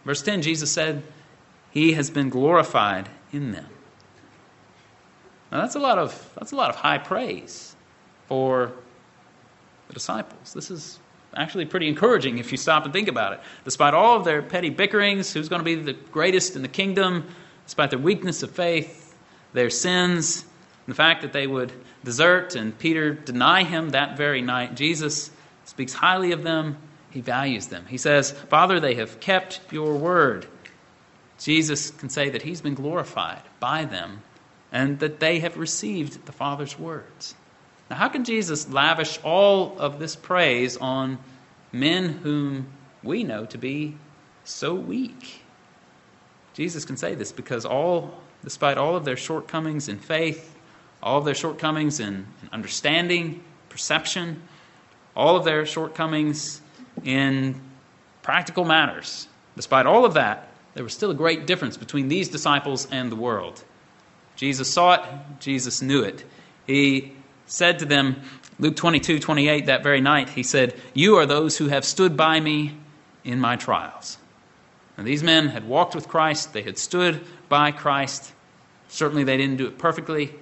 Verse 0.04 0.22
10, 0.22 0.42
Jesus 0.42 0.70
said, 0.70 1.02
he 1.70 1.92
has 1.92 2.10
been 2.10 2.28
glorified 2.28 3.08
in 3.32 3.52
them. 3.52 3.66
Now 5.54 5.60
that's 5.60 5.76
a 5.76 5.78
lot 5.78 5.98
of 5.98 6.30
that's 6.34 6.50
a 6.50 6.56
lot 6.56 6.68
of 6.68 6.76
high 6.76 6.98
praise 6.98 7.76
for 8.26 8.72
the 9.86 9.94
disciples. 9.94 10.52
This 10.52 10.68
is 10.68 10.98
actually 11.36 11.66
pretty 11.66 11.86
encouraging 11.86 12.38
if 12.38 12.50
you 12.50 12.58
stop 12.58 12.84
and 12.84 12.92
think 12.92 13.06
about 13.06 13.34
it. 13.34 13.40
Despite 13.64 13.94
all 13.94 14.16
of 14.16 14.24
their 14.24 14.42
petty 14.42 14.70
bickerings, 14.70 15.32
who's 15.32 15.48
going 15.48 15.60
to 15.60 15.64
be 15.64 15.76
the 15.76 15.92
greatest 15.92 16.56
in 16.56 16.62
the 16.62 16.68
kingdom, 16.68 17.28
despite 17.66 17.90
their 17.90 18.00
weakness 18.00 18.42
of 18.42 18.50
faith, 18.50 19.16
their 19.52 19.70
sins, 19.70 20.44
the 20.88 20.94
fact 20.94 21.22
that 21.22 21.32
they 21.32 21.46
would 21.46 21.72
desert 22.02 22.56
and 22.56 22.76
Peter 22.78 23.14
deny 23.14 23.62
him 23.62 23.90
that 23.90 24.16
very 24.16 24.42
night, 24.42 24.74
Jesus 24.74 25.30
speaks 25.66 25.92
highly 25.92 26.32
of 26.32 26.42
them. 26.42 26.76
He 27.10 27.20
values 27.20 27.68
them. 27.68 27.86
He 27.86 27.96
says, 27.96 28.32
Father, 28.32 28.80
they 28.80 28.96
have 28.96 29.20
kept 29.20 29.60
your 29.70 29.94
word. 29.96 30.48
Jesus 31.38 31.90
can 31.92 32.08
say 32.08 32.28
that 32.30 32.42
he's 32.42 32.60
been 32.60 32.74
glorified 32.74 33.42
by 33.60 33.84
them 33.84 34.20
and 34.74 34.98
that 34.98 35.20
they 35.20 35.38
have 35.38 35.56
received 35.56 36.26
the 36.26 36.32
Father's 36.32 36.76
words. 36.76 37.36
Now, 37.88 37.96
how 37.96 38.08
can 38.08 38.24
Jesus 38.24 38.68
lavish 38.68 39.20
all 39.22 39.78
of 39.78 40.00
this 40.00 40.16
praise 40.16 40.76
on 40.76 41.18
men 41.72 42.08
whom 42.08 42.66
we 43.04 43.22
know 43.22 43.46
to 43.46 43.56
be 43.56 43.96
so 44.42 44.74
weak? 44.74 45.42
Jesus 46.54 46.84
can 46.84 46.96
say 46.96 47.14
this 47.14 47.30
because 47.30 47.64
all, 47.64 48.14
despite 48.42 48.76
all 48.76 48.96
of 48.96 49.04
their 49.04 49.16
shortcomings 49.16 49.88
in 49.88 49.98
faith, 49.98 50.56
all 51.00 51.18
of 51.18 51.24
their 51.24 51.36
shortcomings 51.36 52.00
in, 52.00 52.26
in 52.42 52.48
understanding, 52.52 53.44
perception, 53.68 54.42
all 55.14 55.36
of 55.36 55.44
their 55.44 55.64
shortcomings 55.66 56.60
in 57.04 57.60
practical 58.22 58.64
matters, 58.64 59.28
despite 59.54 59.86
all 59.86 60.04
of 60.04 60.14
that, 60.14 60.48
there 60.74 60.82
was 60.82 60.94
still 60.94 61.12
a 61.12 61.14
great 61.14 61.46
difference 61.46 61.76
between 61.76 62.08
these 62.08 62.28
disciples 62.28 62.88
and 62.90 63.12
the 63.12 63.16
world. 63.16 63.62
Jesus 64.36 64.72
saw 64.72 64.94
it, 64.94 65.40
Jesus 65.40 65.82
knew 65.82 66.02
it. 66.02 66.24
He 66.66 67.12
said 67.46 67.78
to 67.80 67.84
them, 67.84 68.22
Luke 68.58 68.76
22 68.76 69.18
28, 69.18 69.66
that 69.66 69.82
very 69.82 70.00
night, 70.00 70.28
he 70.28 70.42
said, 70.42 70.74
You 70.94 71.16
are 71.16 71.26
those 71.26 71.56
who 71.56 71.68
have 71.68 71.84
stood 71.84 72.16
by 72.16 72.40
me 72.40 72.76
in 73.24 73.40
my 73.40 73.56
trials. 73.56 74.18
And 74.96 75.06
these 75.06 75.22
men 75.22 75.48
had 75.48 75.66
walked 75.66 75.94
with 75.94 76.08
Christ, 76.08 76.52
they 76.52 76.62
had 76.62 76.78
stood 76.78 77.24
by 77.48 77.72
Christ. 77.72 78.32
Certainly 78.88 79.24
they 79.24 79.36
didn't 79.36 79.56
do 79.56 79.66
it 79.66 79.78
perfectly, 79.78 80.32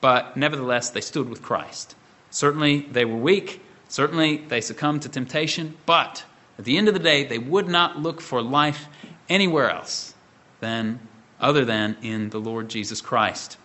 but 0.00 0.36
nevertheless 0.36 0.90
they 0.90 1.02
stood 1.02 1.28
with 1.28 1.42
Christ. 1.42 1.94
Certainly 2.30 2.80
they 2.92 3.04
were 3.04 3.16
weak, 3.16 3.60
certainly 3.88 4.38
they 4.38 4.60
succumbed 4.60 5.02
to 5.02 5.08
temptation, 5.08 5.76
but 5.84 6.24
at 6.58 6.64
the 6.64 6.76
end 6.76 6.88
of 6.88 6.94
the 6.94 7.00
day, 7.00 7.24
they 7.24 7.38
would 7.38 7.68
not 7.68 7.98
look 7.98 8.20
for 8.20 8.42
life 8.42 8.88
anywhere 9.28 9.70
else 9.70 10.14
than 10.60 10.98
other 11.40 11.64
than 11.64 11.96
in 12.02 12.30
the 12.30 12.40
Lord 12.40 12.68
Jesus 12.68 13.00
Christ. 13.00 13.56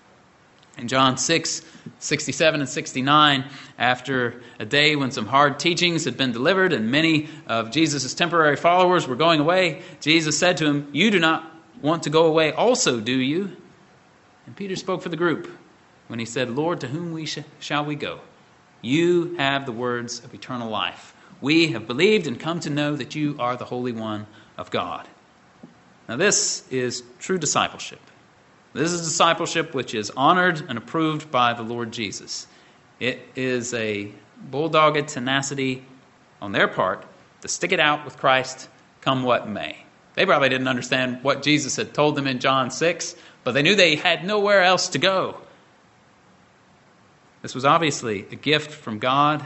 In 0.77 0.87
John 0.87 1.17
6, 1.17 1.61
67 1.99 2.59
and 2.59 2.69
69, 2.69 3.45
after 3.77 4.41
a 4.59 4.65
day 4.65 4.95
when 4.95 5.11
some 5.11 5.27
hard 5.27 5.59
teachings 5.59 6.05
had 6.05 6.17
been 6.17 6.31
delivered 6.31 6.73
and 6.73 6.89
many 6.89 7.29
of 7.45 7.69
Jesus' 7.69 8.13
temporary 8.15 8.55
followers 8.55 9.07
were 9.07 9.15
going 9.15 9.39
away, 9.39 9.83
Jesus 10.01 10.37
said 10.37 10.57
to 10.57 10.65
him, 10.65 10.89
You 10.91 11.11
do 11.11 11.19
not 11.19 11.49
want 11.81 12.03
to 12.03 12.09
go 12.09 12.25
away 12.25 12.53
also, 12.53 12.99
do 12.99 13.11
you? 13.11 13.55
And 14.47 14.55
Peter 14.55 14.75
spoke 14.75 15.03
for 15.03 15.09
the 15.09 15.17
group 15.17 15.47
when 16.07 16.19
he 16.19 16.25
said, 16.25 16.49
Lord, 16.49 16.81
to 16.81 16.87
whom 16.87 17.11
we 17.11 17.27
sh- 17.27 17.39
shall 17.59 17.85
we 17.85 17.95
go? 17.95 18.19
You 18.81 19.35
have 19.35 19.65
the 19.65 19.71
words 19.71 20.23
of 20.23 20.33
eternal 20.33 20.69
life. 20.69 21.15
We 21.39 21.71
have 21.73 21.87
believed 21.87 22.25
and 22.25 22.39
come 22.39 22.59
to 22.61 22.69
know 22.69 22.95
that 22.95 23.15
you 23.15 23.35
are 23.37 23.55
the 23.55 23.65
Holy 23.65 23.91
One 23.91 24.27
of 24.57 24.71
God. 24.71 25.07
Now, 26.07 26.17
this 26.17 26.67
is 26.69 27.03
true 27.19 27.37
discipleship. 27.37 27.99
This 28.73 28.91
is 28.91 29.01
discipleship 29.01 29.73
which 29.73 29.93
is 29.93 30.11
honored 30.17 30.63
and 30.67 30.77
approved 30.77 31.31
by 31.31 31.53
the 31.53 31.61
Lord 31.61 31.91
Jesus. 31.91 32.47
It 32.99 33.21
is 33.35 33.73
a 33.73 34.11
bulldogged 34.51 35.07
tenacity 35.07 35.83
on 36.41 36.51
their 36.51 36.67
part 36.67 37.05
to 37.41 37.47
stick 37.47 37.71
it 37.71 37.79
out 37.79 38.03
with 38.03 38.17
Christ, 38.17 38.67
come 39.01 39.23
what 39.23 39.47
may. 39.47 39.77
They 40.15 40.25
probably 40.25 40.49
didn't 40.49 40.67
understand 40.67 41.23
what 41.23 41.41
Jesus 41.41 41.75
had 41.75 41.93
told 41.93 42.15
them 42.15 42.27
in 42.27 42.39
John 42.39 42.71
6, 42.71 43.15
but 43.43 43.53
they 43.53 43.61
knew 43.61 43.75
they 43.75 43.95
had 43.95 44.25
nowhere 44.25 44.63
else 44.63 44.89
to 44.89 44.99
go. 44.99 45.37
This 47.41 47.55
was 47.55 47.65
obviously 47.65 48.25
a 48.31 48.35
gift 48.35 48.71
from 48.71 48.99
God 48.99 49.43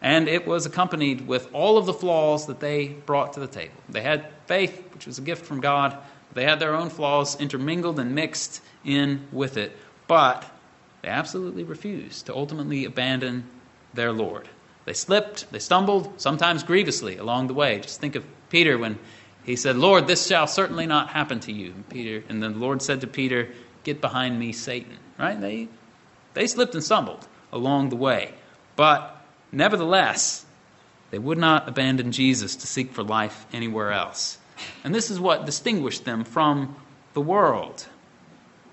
and 0.00 0.28
it 0.28 0.46
was 0.46 0.66
accompanied 0.66 1.26
with 1.26 1.48
all 1.52 1.78
of 1.78 1.86
the 1.86 1.92
flaws 1.92 2.46
that 2.46 2.60
they 2.60 2.88
brought 2.88 3.32
to 3.32 3.40
the 3.40 3.46
table. 3.46 3.74
They 3.88 4.02
had 4.02 4.26
faith, 4.46 4.82
which 4.94 5.06
was 5.06 5.18
a 5.18 5.22
gift 5.22 5.44
from 5.44 5.60
God. 5.60 5.96
They 6.34 6.44
had 6.44 6.60
their 6.60 6.74
own 6.74 6.90
flaws 6.90 7.40
intermingled 7.40 7.98
and 7.98 8.14
mixed 8.14 8.62
in 8.84 9.26
with 9.32 9.56
it, 9.56 9.76
but 10.06 10.44
they 11.02 11.08
absolutely 11.08 11.64
refused 11.64 12.26
to 12.26 12.34
ultimately 12.34 12.84
abandon 12.84 13.44
their 13.94 14.12
Lord. 14.12 14.48
They 14.84 14.92
slipped, 14.92 15.50
they 15.50 15.58
stumbled, 15.58 16.20
sometimes 16.20 16.62
grievously 16.62 17.16
along 17.16 17.48
the 17.48 17.54
way. 17.54 17.80
Just 17.80 18.00
think 18.00 18.14
of 18.14 18.24
Peter 18.50 18.78
when 18.78 18.98
he 19.44 19.56
said, 19.56 19.76
Lord, 19.76 20.06
this 20.06 20.26
shall 20.26 20.46
certainly 20.46 20.86
not 20.86 21.08
happen 21.08 21.40
to 21.40 21.52
you. 21.52 21.72
And 21.72 21.88
Peter, 21.88 22.24
and 22.28 22.42
then 22.42 22.54
the 22.54 22.58
Lord 22.58 22.82
said 22.82 23.00
to 23.00 23.06
Peter, 23.06 23.48
Get 23.84 24.00
behind 24.00 24.38
me, 24.38 24.52
Satan. 24.52 24.98
Right? 25.18 25.40
They, 25.40 25.68
they 26.34 26.46
slipped 26.46 26.74
and 26.74 26.82
stumbled 26.82 27.26
along 27.52 27.88
the 27.88 27.96
way. 27.96 28.34
But 28.74 29.16
Nevertheless, 29.52 30.44
they 31.10 31.18
would 31.18 31.38
not 31.38 31.68
abandon 31.68 32.12
Jesus 32.12 32.56
to 32.56 32.66
seek 32.66 32.92
for 32.92 33.02
life 33.02 33.46
anywhere 33.52 33.92
else. 33.92 34.38
And 34.84 34.94
this 34.94 35.10
is 35.10 35.20
what 35.20 35.46
distinguished 35.46 36.04
them 36.04 36.24
from 36.24 36.76
the 37.14 37.20
world. 37.20 37.86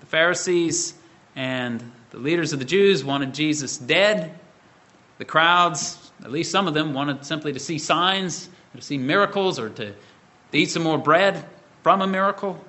The 0.00 0.06
Pharisees 0.06 0.94
and 1.36 1.92
the 2.10 2.18
leaders 2.18 2.52
of 2.52 2.58
the 2.58 2.64
Jews 2.64 3.04
wanted 3.04 3.34
Jesus 3.34 3.78
dead. 3.78 4.38
The 5.18 5.24
crowds 5.24 6.10
At 6.22 6.32
least 6.32 6.50
some 6.50 6.68
of 6.68 6.74
them 6.74 6.94
wanted 6.94 7.24
simply 7.24 7.52
to 7.52 7.60
see 7.60 7.78
signs, 7.78 8.48
to 8.74 8.82
see 8.82 8.98
miracles, 8.98 9.58
or 9.58 9.68
to, 9.68 9.92
to 9.92 10.58
eat 10.58 10.70
some 10.70 10.82
more 10.82 10.98
bread 10.98 11.44
from 11.82 12.02
a 12.02 12.06
miracle. 12.06 12.62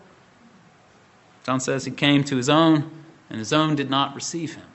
John 1.46 1.60
says 1.60 1.86
he 1.86 1.92
came 1.92 2.24
to 2.26 2.38
his 2.38 2.50
own, 2.50 2.90
and 3.30 3.40
his 3.40 3.54
own 3.54 3.76
did 3.76 3.90
not 3.90 4.16
receive 4.16 4.56
him. 4.56 4.66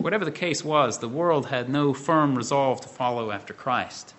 Whatever 0.00 0.24
the 0.24 0.30
case 0.30 0.64
was, 0.64 0.98
the 0.98 1.08
world 1.08 1.46
had 1.46 1.68
no 1.68 1.92
firm 1.92 2.34
resolve 2.34 2.80
to 2.80 2.88
follow 2.88 3.30
after 3.30 3.52
Christ. 3.52 4.14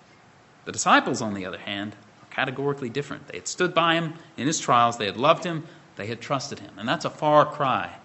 The 0.64 0.72
disciples, 0.72 1.20
on 1.20 1.34
the 1.34 1.44
other 1.44 1.58
hand, 1.58 1.96
are 2.22 2.34
categorically 2.34 2.88
different. 2.88 3.26
They 3.26 3.38
had 3.38 3.48
stood 3.48 3.74
by 3.74 3.94
him 3.94 4.14
in 4.36 4.46
his 4.46 4.60
trials, 4.60 4.96
they 4.96 5.06
had 5.06 5.16
loved 5.16 5.42
him, 5.42 5.66
they 5.96 6.06
had 6.06 6.20
trusted 6.20 6.60
him. 6.60 6.70
And 6.78 6.88
that's 6.88 7.04
a 7.04 7.10
far 7.10 7.44
cry 7.44 7.96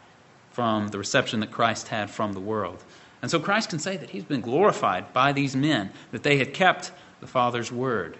from 0.51 0.87
the 0.87 0.97
reception 0.97 1.39
that 1.41 1.51
Christ 1.51 1.89
had 1.89 2.09
from 2.09 2.33
the 2.33 2.39
world. 2.39 2.83
And 3.21 3.29
so 3.29 3.39
Christ 3.39 3.69
can 3.69 3.79
say 3.79 3.95
that 3.97 4.09
he's 4.09 4.23
been 4.23 4.41
glorified 4.41 5.13
by 5.13 5.31
these 5.31 5.55
men, 5.55 5.91
that 6.11 6.23
they 6.23 6.37
had 6.37 6.53
kept 6.55 6.91
the 7.19 7.27
Father's 7.27 7.71
word. 7.71 8.17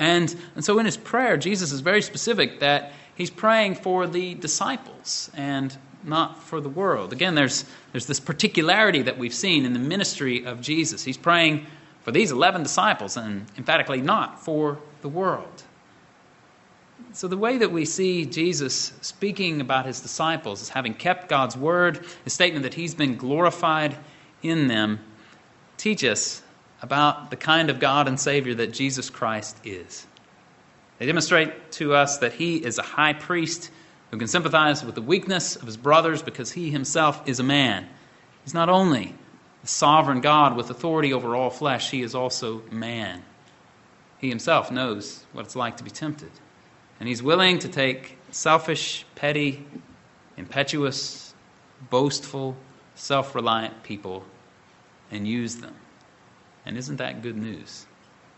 And, 0.00 0.34
and 0.56 0.64
so 0.64 0.80
in 0.80 0.86
his 0.86 0.96
prayer, 0.96 1.36
Jesus 1.36 1.70
is 1.70 1.80
very 1.80 2.02
specific 2.02 2.58
that 2.58 2.92
he's 3.14 3.30
praying 3.30 3.76
for 3.76 4.08
the 4.08 4.34
disciples 4.34 5.30
and 5.34 5.76
not 6.04 6.42
for 6.42 6.60
the 6.60 6.68
world. 6.68 7.12
Again, 7.12 7.34
there's, 7.34 7.64
there's 7.92 8.06
this 8.06 8.20
particularity 8.20 9.02
that 9.02 9.18
we've 9.18 9.34
seen 9.34 9.64
in 9.64 9.72
the 9.72 9.78
ministry 9.78 10.44
of 10.44 10.60
Jesus. 10.60 11.04
He's 11.04 11.16
praying 11.16 11.66
for 12.02 12.12
these 12.12 12.30
11 12.30 12.62
disciples 12.62 13.16
and 13.16 13.46
emphatically 13.56 14.00
not 14.00 14.44
for 14.44 14.78
the 15.02 15.08
world. 15.08 15.62
So, 17.14 17.28
the 17.28 17.36
way 17.36 17.58
that 17.58 17.70
we 17.70 17.84
see 17.84 18.24
Jesus 18.24 18.92
speaking 19.02 19.60
about 19.60 19.84
his 19.84 20.00
disciples 20.00 20.62
as 20.62 20.70
having 20.70 20.94
kept 20.94 21.28
God's 21.28 21.56
word, 21.56 22.04
his 22.24 22.32
statement 22.32 22.62
that 22.62 22.74
he's 22.74 22.94
been 22.94 23.16
glorified 23.16 23.96
in 24.42 24.66
them, 24.66 25.00
teach 25.76 26.04
us 26.04 26.42
about 26.80 27.30
the 27.30 27.36
kind 27.36 27.68
of 27.70 27.80
God 27.80 28.08
and 28.08 28.18
Savior 28.18 28.54
that 28.54 28.72
Jesus 28.72 29.10
Christ 29.10 29.58
is. 29.64 30.06
They 30.98 31.06
demonstrate 31.06 31.72
to 31.72 31.94
us 31.94 32.18
that 32.18 32.32
he 32.32 32.56
is 32.56 32.78
a 32.78 32.82
high 32.82 33.12
priest 33.12 33.70
who 34.12 34.18
can 34.18 34.28
sympathize 34.28 34.84
with 34.84 34.94
the 34.94 35.02
weakness 35.02 35.56
of 35.56 35.62
his 35.62 35.78
brothers 35.78 36.22
because 36.22 36.52
he 36.52 36.70
himself 36.70 37.26
is 37.26 37.40
a 37.40 37.42
man. 37.42 37.88
He's 38.44 38.54
not 38.54 38.68
only 38.68 39.14
the 39.62 39.68
sovereign 39.68 40.20
God 40.20 40.54
with 40.54 40.68
authority 40.68 41.14
over 41.14 41.34
all 41.34 41.50
flesh, 41.50 41.90
he 41.90 42.02
is 42.02 42.14
also 42.14 42.62
man. 42.70 43.24
He 44.18 44.28
himself 44.28 44.70
knows 44.70 45.24
what 45.32 45.46
it's 45.46 45.56
like 45.56 45.78
to 45.78 45.84
be 45.84 45.90
tempted. 45.90 46.30
And 47.00 47.08
he's 47.08 47.22
willing 47.22 47.58
to 47.60 47.68
take 47.68 48.18
selfish, 48.30 49.06
petty, 49.14 49.66
impetuous, 50.36 51.34
boastful, 51.88 52.54
self 52.94 53.34
reliant 53.34 53.82
people 53.82 54.24
and 55.10 55.26
use 55.26 55.56
them. 55.56 55.74
And 56.66 56.76
isn't 56.76 56.96
that 56.96 57.22
good 57.22 57.36
news? 57.36 57.86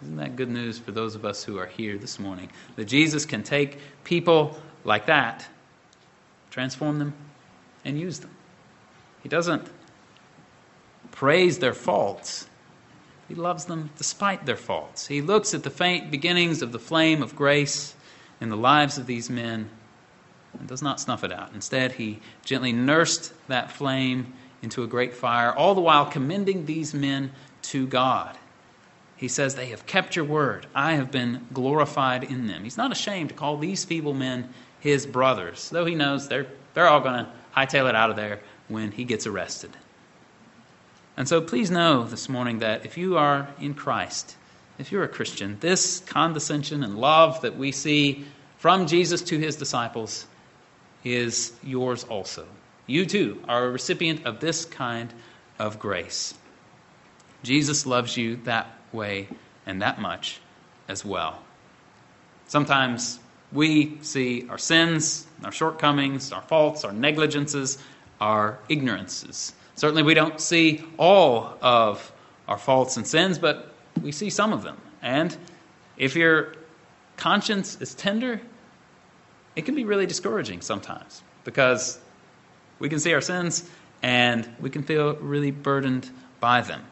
Isn't 0.03 0.17
that 0.17 0.37
good 0.37 0.51
news 0.51 0.79
for 0.79 0.93
those 0.93 1.17
of 1.17 1.25
us 1.25 1.43
who 1.43 1.59
are 1.59 1.67
here 1.67 1.99
this 1.99 2.21
morning? 2.21 2.51
That 2.77 2.85
Jesus 2.85 3.27
can 3.27 3.43
take 3.43 3.79
people 4.05 4.57
like 4.85 5.07
that, 5.07 5.47
transform 6.55 7.01
them, 7.01 7.13
and 7.85 7.99
use 7.99 8.21
them. 8.21 8.31
He 9.25 9.29
doesn't 9.29 9.67
praise 11.11 11.59
their 11.59 11.75
faults, 11.75 12.47
He 13.29 13.35
loves 13.35 13.65
them 13.65 13.91
despite 13.99 14.47
their 14.47 14.57
faults. 14.57 15.09
He 15.09 15.21
looks 15.21 15.53
at 15.53 15.65
the 15.65 15.71
faint 15.71 16.13
beginnings 16.13 16.63
of 16.63 16.71
the 16.71 16.79
flame 16.79 17.25
of 17.25 17.35
grace 17.35 17.97
in 18.41 18.51
the 18.51 18.57
lives 18.57 18.99
of 18.99 19.07
these 19.07 19.29
men 19.29 19.69
and 20.57 20.69
does 20.69 20.81
not 20.81 21.01
snuff 21.01 21.25
it 21.25 21.33
out. 21.33 21.51
Instead, 21.55 21.93
he 21.93 22.21
gently 22.45 22.73
nursed 22.73 23.33
that 23.49 23.73
flame 23.73 24.33
into 24.63 24.85
a 24.85 24.87
great 24.87 25.13
fire, 25.13 25.53
all 25.53 25.75
the 25.75 25.81
while 25.81 26.07
commending 26.07 26.67
these 26.67 26.95
men 26.95 27.33
to 27.63 27.89
God. 27.89 28.39
He 29.17 29.27
says, 29.27 29.57
They 29.57 29.67
have 29.67 29.87
kept 29.87 30.15
your 30.15 30.25
word. 30.25 30.69
I 30.73 30.95
have 30.95 31.11
been 31.11 31.47
glorified 31.53 32.23
in 32.23 32.47
them. 32.47 32.63
He's 32.63 32.77
not 32.77 32.93
ashamed 32.93 33.31
to 33.31 33.35
call 33.35 33.57
these 33.57 33.85
feeble 33.85 34.15
men 34.15 34.51
his 34.85 35.07
brothers, 35.07 35.71
though 35.71 35.87
he 35.87 35.95
knows 35.95 36.29
they're, 36.29 36.47
they're 36.75 36.87
all 36.87 37.01
going 37.01 37.25
to 37.25 37.31
hightail 37.57 37.89
it 37.89 37.97
out 37.97 38.11
of 38.11 38.17
there 38.17 38.41
when 38.69 38.93
he 38.93 39.05
gets 39.05 39.27
arrested. 39.27 39.75
And 41.17 41.27
so 41.27 41.41
please 41.41 41.71
know 41.71 42.05
this 42.05 42.29
morning 42.29 42.59
that 42.59 42.85
if 42.85 42.99
you 42.99 43.17
are 43.17 43.49
in 43.59 43.73
Christ, 43.73 44.37
if 44.79 44.93
you're 44.93 45.03
a 45.03 45.09
Christian, 45.09 45.57
this 45.61 46.01
condescension 46.01 46.85
and 46.85 46.99
love 46.99 47.41
that 47.41 47.57
we 47.57 47.73
see 47.73 48.27
from 48.59 48.87
Jesus 48.87 49.23
to 49.23 49.39
his 49.39 49.57
disciples 49.57 50.27
is 51.03 51.55
yours 51.63 52.05
also. 52.05 52.47
You 52.87 53.07
too 53.07 53.41
are 53.49 53.65
a 53.65 53.71
recipient 53.71 54.27
of 54.27 54.41
this 54.41 54.67
kind 54.67 55.15
of 55.59 55.79
grace. 55.79 56.35
Jesus 57.43 57.87
loves 57.87 58.19
you 58.19 58.37
that 58.45 58.67
way 58.93 59.29
and 59.65 59.81
that 59.81 59.99
much 59.99 60.41
as 60.89 61.07
well. 61.07 61.43
Sometimes 62.49 63.19
we 63.55 63.99
see 64.03 64.47
our 64.51 64.59
sins, 64.59 65.27
our 65.45 65.53
shortcomings, 65.53 66.33
our 66.33 66.43
faults, 66.43 66.85
our 66.85 66.93
negligences, 66.93 67.79
our 68.21 68.59
ignorances. 68.69 69.55
Certainly, 69.77 70.03
we 70.03 70.15
don't 70.15 70.41
see 70.41 70.85
all 70.99 71.57
of 71.63 72.13
our 72.49 72.59
faults 72.59 72.97
and 72.97 73.07
sins, 73.07 73.39
but 73.39 73.73
we 74.03 74.13
see 74.13 74.29
some 74.29 74.53
of 74.53 74.63
them. 74.63 74.77
And 75.01 75.37
if 75.97 76.17
your 76.17 76.55
conscience 77.17 77.81
is 77.81 77.95
tender, 77.95 78.41
it 79.57 79.65
can 79.65 79.75
be 79.75 79.85
really 79.85 80.07
discouraging 80.07 80.61
sometimes 80.61 81.23
because 81.45 82.01
we 82.81 82.89
can 82.89 82.99
see 82.99 83.15
our 83.15 83.21
sins 83.21 83.69
and 84.03 84.49
we 84.61 84.69
can 84.69 84.83
feel 84.83 85.15
really 85.17 85.53
burdened 85.53 86.11
by 86.41 86.61
them. 86.61 86.85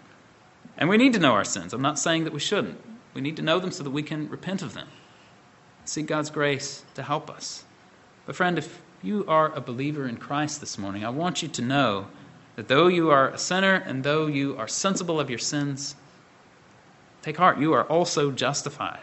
And 0.79 0.89
we 0.89 0.97
need 0.97 1.13
to 1.15 1.19
know 1.19 1.33
our 1.33 1.45
sins. 1.45 1.75
I'm 1.75 1.83
not 1.83 1.99
saying 1.99 2.25
that 2.25 2.33
we 2.33 2.41
shouldn't. 2.41 2.81
We 3.15 3.21
need 3.21 3.37
to 3.37 3.43
know 3.43 3.59
them 3.59 3.73
so 3.73 3.83
that 3.85 3.91
we 3.91 4.03
can 4.03 4.29
repent 4.29 4.63
of 4.63 4.75
them. 4.75 4.89
Seek 5.85 6.07
God's 6.07 6.30
grace 6.30 6.85
to 6.95 7.03
help 7.03 7.30
us. 7.30 7.64
But, 8.26 8.37
friend, 8.37 8.59
if 8.59 8.80
you 9.03 9.24
are 9.26 9.53
a 9.53 9.61
believer 9.61 10.07
in 10.07 10.16
Christ 10.16 10.61
this 10.61 10.78
morning, 10.78 11.05
I 11.05 11.11
want 11.11 11.43
you 11.43 11.49
to 11.49 11.62
know 11.62 12.07
that 12.57 12.68
though 12.68 12.87
you 12.87 13.11
are 13.11 13.28
a 13.30 13.39
sinner 13.39 13.74
and 13.74 14.05
though 14.05 14.26
you 14.26 14.57
are 14.57 14.68
sensible 14.68 15.18
of 15.18 15.30
your 15.30 15.39
sins, 15.39 15.97
Take 17.22 17.37
heart, 17.37 17.59
you 17.59 17.72
are 17.72 17.85
also 17.85 18.33
justified. 18.33 18.99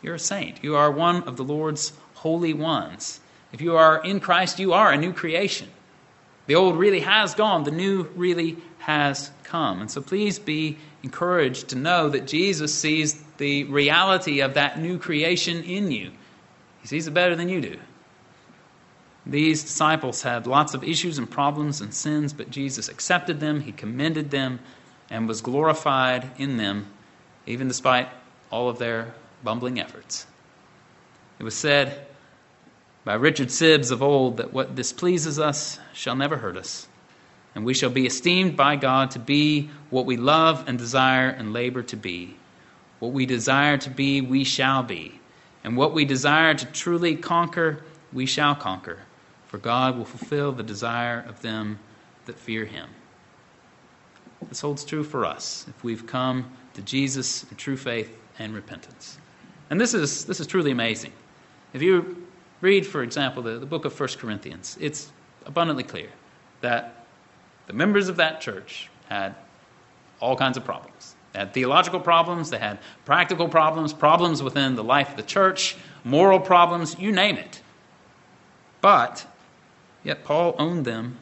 You're 0.00 0.14
a 0.14 0.18
saint. 0.18 0.64
You 0.64 0.76
are 0.76 0.90
one 0.90 1.22
of 1.24 1.36
the 1.36 1.44
Lord's 1.44 1.92
holy 2.14 2.54
ones. 2.54 3.20
If 3.52 3.60
you 3.60 3.76
are 3.76 4.02
in 4.02 4.18
Christ, 4.18 4.58
you 4.58 4.72
are 4.72 4.90
a 4.90 4.96
new 4.96 5.12
creation. 5.12 5.68
The 6.46 6.54
old 6.54 6.76
really 6.76 7.00
has 7.00 7.34
gone, 7.34 7.64
the 7.64 7.70
new 7.70 8.04
really 8.14 8.56
has 8.78 9.30
come. 9.44 9.80
And 9.80 9.90
so 9.90 10.00
please 10.00 10.38
be 10.38 10.78
encouraged 11.02 11.68
to 11.68 11.76
know 11.76 12.08
that 12.10 12.26
Jesus 12.26 12.74
sees 12.74 13.22
the 13.38 13.64
reality 13.64 14.40
of 14.40 14.54
that 14.54 14.78
new 14.78 14.98
creation 14.98 15.62
in 15.62 15.90
you. 15.90 16.12
He 16.82 16.88
sees 16.88 17.06
it 17.06 17.14
better 17.14 17.34
than 17.34 17.48
you 17.48 17.60
do. 17.60 17.78
These 19.26 19.62
disciples 19.62 20.20
had 20.20 20.46
lots 20.46 20.74
of 20.74 20.84
issues 20.84 21.16
and 21.16 21.30
problems 21.30 21.80
and 21.80 21.94
sins, 21.94 22.34
but 22.34 22.50
Jesus 22.50 22.90
accepted 22.90 23.40
them, 23.40 23.60
He 23.60 23.72
commended 23.72 24.30
them, 24.30 24.60
and 25.08 25.26
was 25.26 25.40
glorified 25.40 26.30
in 26.36 26.58
them 26.58 26.86
even 27.46 27.68
despite 27.68 28.08
all 28.50 28.68
of 28.68 28.78
their 28.78 29.14
bumbling 29.42 29.78
efforts. 29.80 30.26
It 31.38 31.44
was 31.44 31.54
said 31.54 32.06
by 33.04 33.14
Richard 33.14 33.48
Sibbes 33.48 33.90
of 33.90 34.02
old 34.02 34.38
that 34.38 34.52
what 34.52 34.74
displeases 34.74 35.38
us 35.38 35.78
shall 35.92 36.16
never 36.16 36.36
hurt 36.36 36.56
us, 36.56 36.88
and 37.54 37.64
we 37.64 37.74
shall 37.74 37.90
be 37.90 38.06
esteemed 38.06 38.56
by 38.56 38.76
God 38.76 39.10
to 39.12 39.18
be 39.18 39.70
what 39.90 40.06
we 40.06 40.16
love 40.16 40.64
and 40.66 40.78
desire 40.78 41.28
and 41.28 41.52
labor 41.52 41.82
to 41.84 41.96
be. 41.96 42.36
What 42.98 43.12
we 43.12 43.26
desire 43.26 43.76
to 43.78 43.90
be, 43.90 44.22
we 44.22 44.44
shall 44.44 44.82
be. 44.82 45.20
And 45.62 45.76
what 45.76 45.92
we 45.92 46.04
desire 46.04 46.54
to 46.54 46.66
truly 46.66 47.16
conquer, 47.16 47.84
we 48.12 48.26
shall 48.26 48.54
conquer. 48.54 48.98
For 49.46 49.58
God 49.58 49.96
will 49.96 50.04
fulfill 50.04 50.52
the 50.52 50.62
desire 50.62 51.24
of 51.28 51.42
them 51.42 51.78
that 52.24 52.38
fear 52.38 52.64
him. 52.64 52.88
This 54.48 54.60
holds 54.60 54.84
true 54.84 55.04
for 55.04 55.24
us 55.24 55.66
if 55.68 55.84
we've 55.84 56.06
come 56.06 56.50
to 56.74 56.82
Jesus 56.82 57.44
in 57.50 57.56
true 57.56 57.76
faith 57.76 58.16
and 58.38 58.54
repentance. 58.54 59.18
And 59.70 59.80
this 59.80 59.94
is, 59.94 60.24
this 60.24 60.40
is 60.40 60.46
truly 60.46 60.70
amazing. 60.70 61.12
If 61.72 61.82
you 61.82 62.23
read, 62.64 62.86
for 62.86 63.02
example, 63.02 63.42
the, 63.42 63.58
the 63.58 63.66
book 63.66 63.84
of 63.84 63.98
1 63.98 64.08
Corinthians, 64.18 64.76
it's 64.80 65.12
abundantly 65.44 65.84
clear 65.84 66.08
that 66.62 67.04
the 67.66 67.74
members 67.74 68.08
of 68.08 68.16
that 68.16 68.40
church 68.40 68.88
had 69.08 69.34
all 70.18 70.34
kinds 70.34 70.56
of 70.56 70.64
problems. 70.64 71.14
They 71.32 71.40
had 71.40 71.52
theological 71.52 72.00
problems, 72.00 72.50
they 72.50 72.58
had 72.58 72.78
practical 73.04 73.48
problems, 73.48 73.92
problems 73.92 74.42
within 74.42 74.76
the 74.76 74.84
life 74.84 75.10
of 75.10 75.16
the 75.16 75.22
church, 75.22 75.76
moral 76.04 76.40
problems, 76.40 76.98
you 76.98 77.12
name 77.12 77.36
it. 77.36 77.60
But 78.80 79.26
yet 80.02 80.24
Paul 80.24 80.54
owned 80.58 80.86
them 80.86 81.18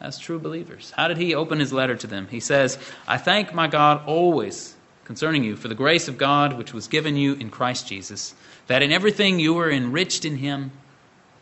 as 0.00 0.18
true 0.18 0.38
believers. 0.38 0.92
How 0.96 1.08
did 1.08 1.16
he 1.16 1.34
open 1.34 1.58
his 1.58 1.72
letter 1.72 1.96
to 1.96 2.06
them? 2.06 2.28
He 2.28 2.40
says, 2.40 2.78
I 3.08 3.18
thank 3.18 3.52
my 3.52 3.66
God 3.66 4.02
always 4.06 4.76
concerning 5.04 5.42
you 5.42 5.56
for 5.56 5.68
the 5.68 5.74
grace 5.74 6.08
of 6.08 6.18
God 6.18 6.56
which 6.56 6.72
was 6.72 6.86
given 6.86 7.16
you 7.16 7.34
in 7.34 7.50
Christ 7.50 7.88
Jesus, 7.88 8.34
that 8.68 8.82
in 8.82 8.92
everything 8.92 9.40
you 9.40 9.54
were 9.54 9.70
enriched 9.70 10.24
in 10.24 10.36
him, 10.36 10.70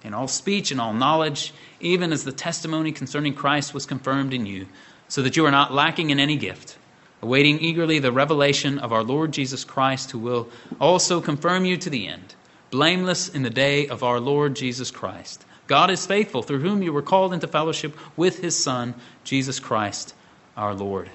in 0.04 0.14
all 0.14 0.28
speech 0.28 0.70
and 0.70 0.80
all 0.80 0.92
knowledge, 0.92 1.52
even 1.80 2.12
as 2.12 2.24
the 2.24 2.32
testimony 2.32 2.92
concerning 2.92 3.34
Christ 3.34 3.74
was 3.74 3.86
confirmed 3.86 4.32
in 4.34 4.46
you, 4.46 4.66
so 5.08 5.22
that 5.22 5.36
you 5.36 5.46
are 5.46 5.50
not 5.50 5.72
lacking 5.72 6.10
in 6.10 6.18
any 6.18 6.36
gift, 6.36 6.76
awaiting 7.20 7.60
eagerly 7.60 7.98
the 7.98 8.12
revelation 8.12 8.78
of 8.78 8.92
our 8.92 9.02
Lord 9.02 9.32
Jesus 9.32 9.64
Christ, 9.64 10.10
who 10.10 10.18
will 10.18 10.48
also 10.80 11.20
confirm 11.20 11.64
you 11.64 11.76
to 11.76 11.90
the 11.90 12.08
end, 12.08 12.34
blameless 12.70 13.28
in 13.28 13.42
the 13.42 13.50
day 13.50 13.88
of 13.88 14.02
our 14.02 14.20
Lord 14.20 14.56
Jesus 14.56 14.90
Christ. 14.90 15.44
God 15.66 15.90
is 15.90 16.06
faithful, 16.06 16.42
through 16.42 16.60
whom 16.60 16.82
you 16.82 16.92
were 16.92 17.02
called 17.02 17.32
into 17.32 17.46
fellowship 17.46 17.96
with 18.16 18.40
his 18.40 18.58
Son, 18.58 18.94
Jesus 19.24 19.60
Christ 19.60 20.14
our 20.56 20.74
Lord. 20.74 21.10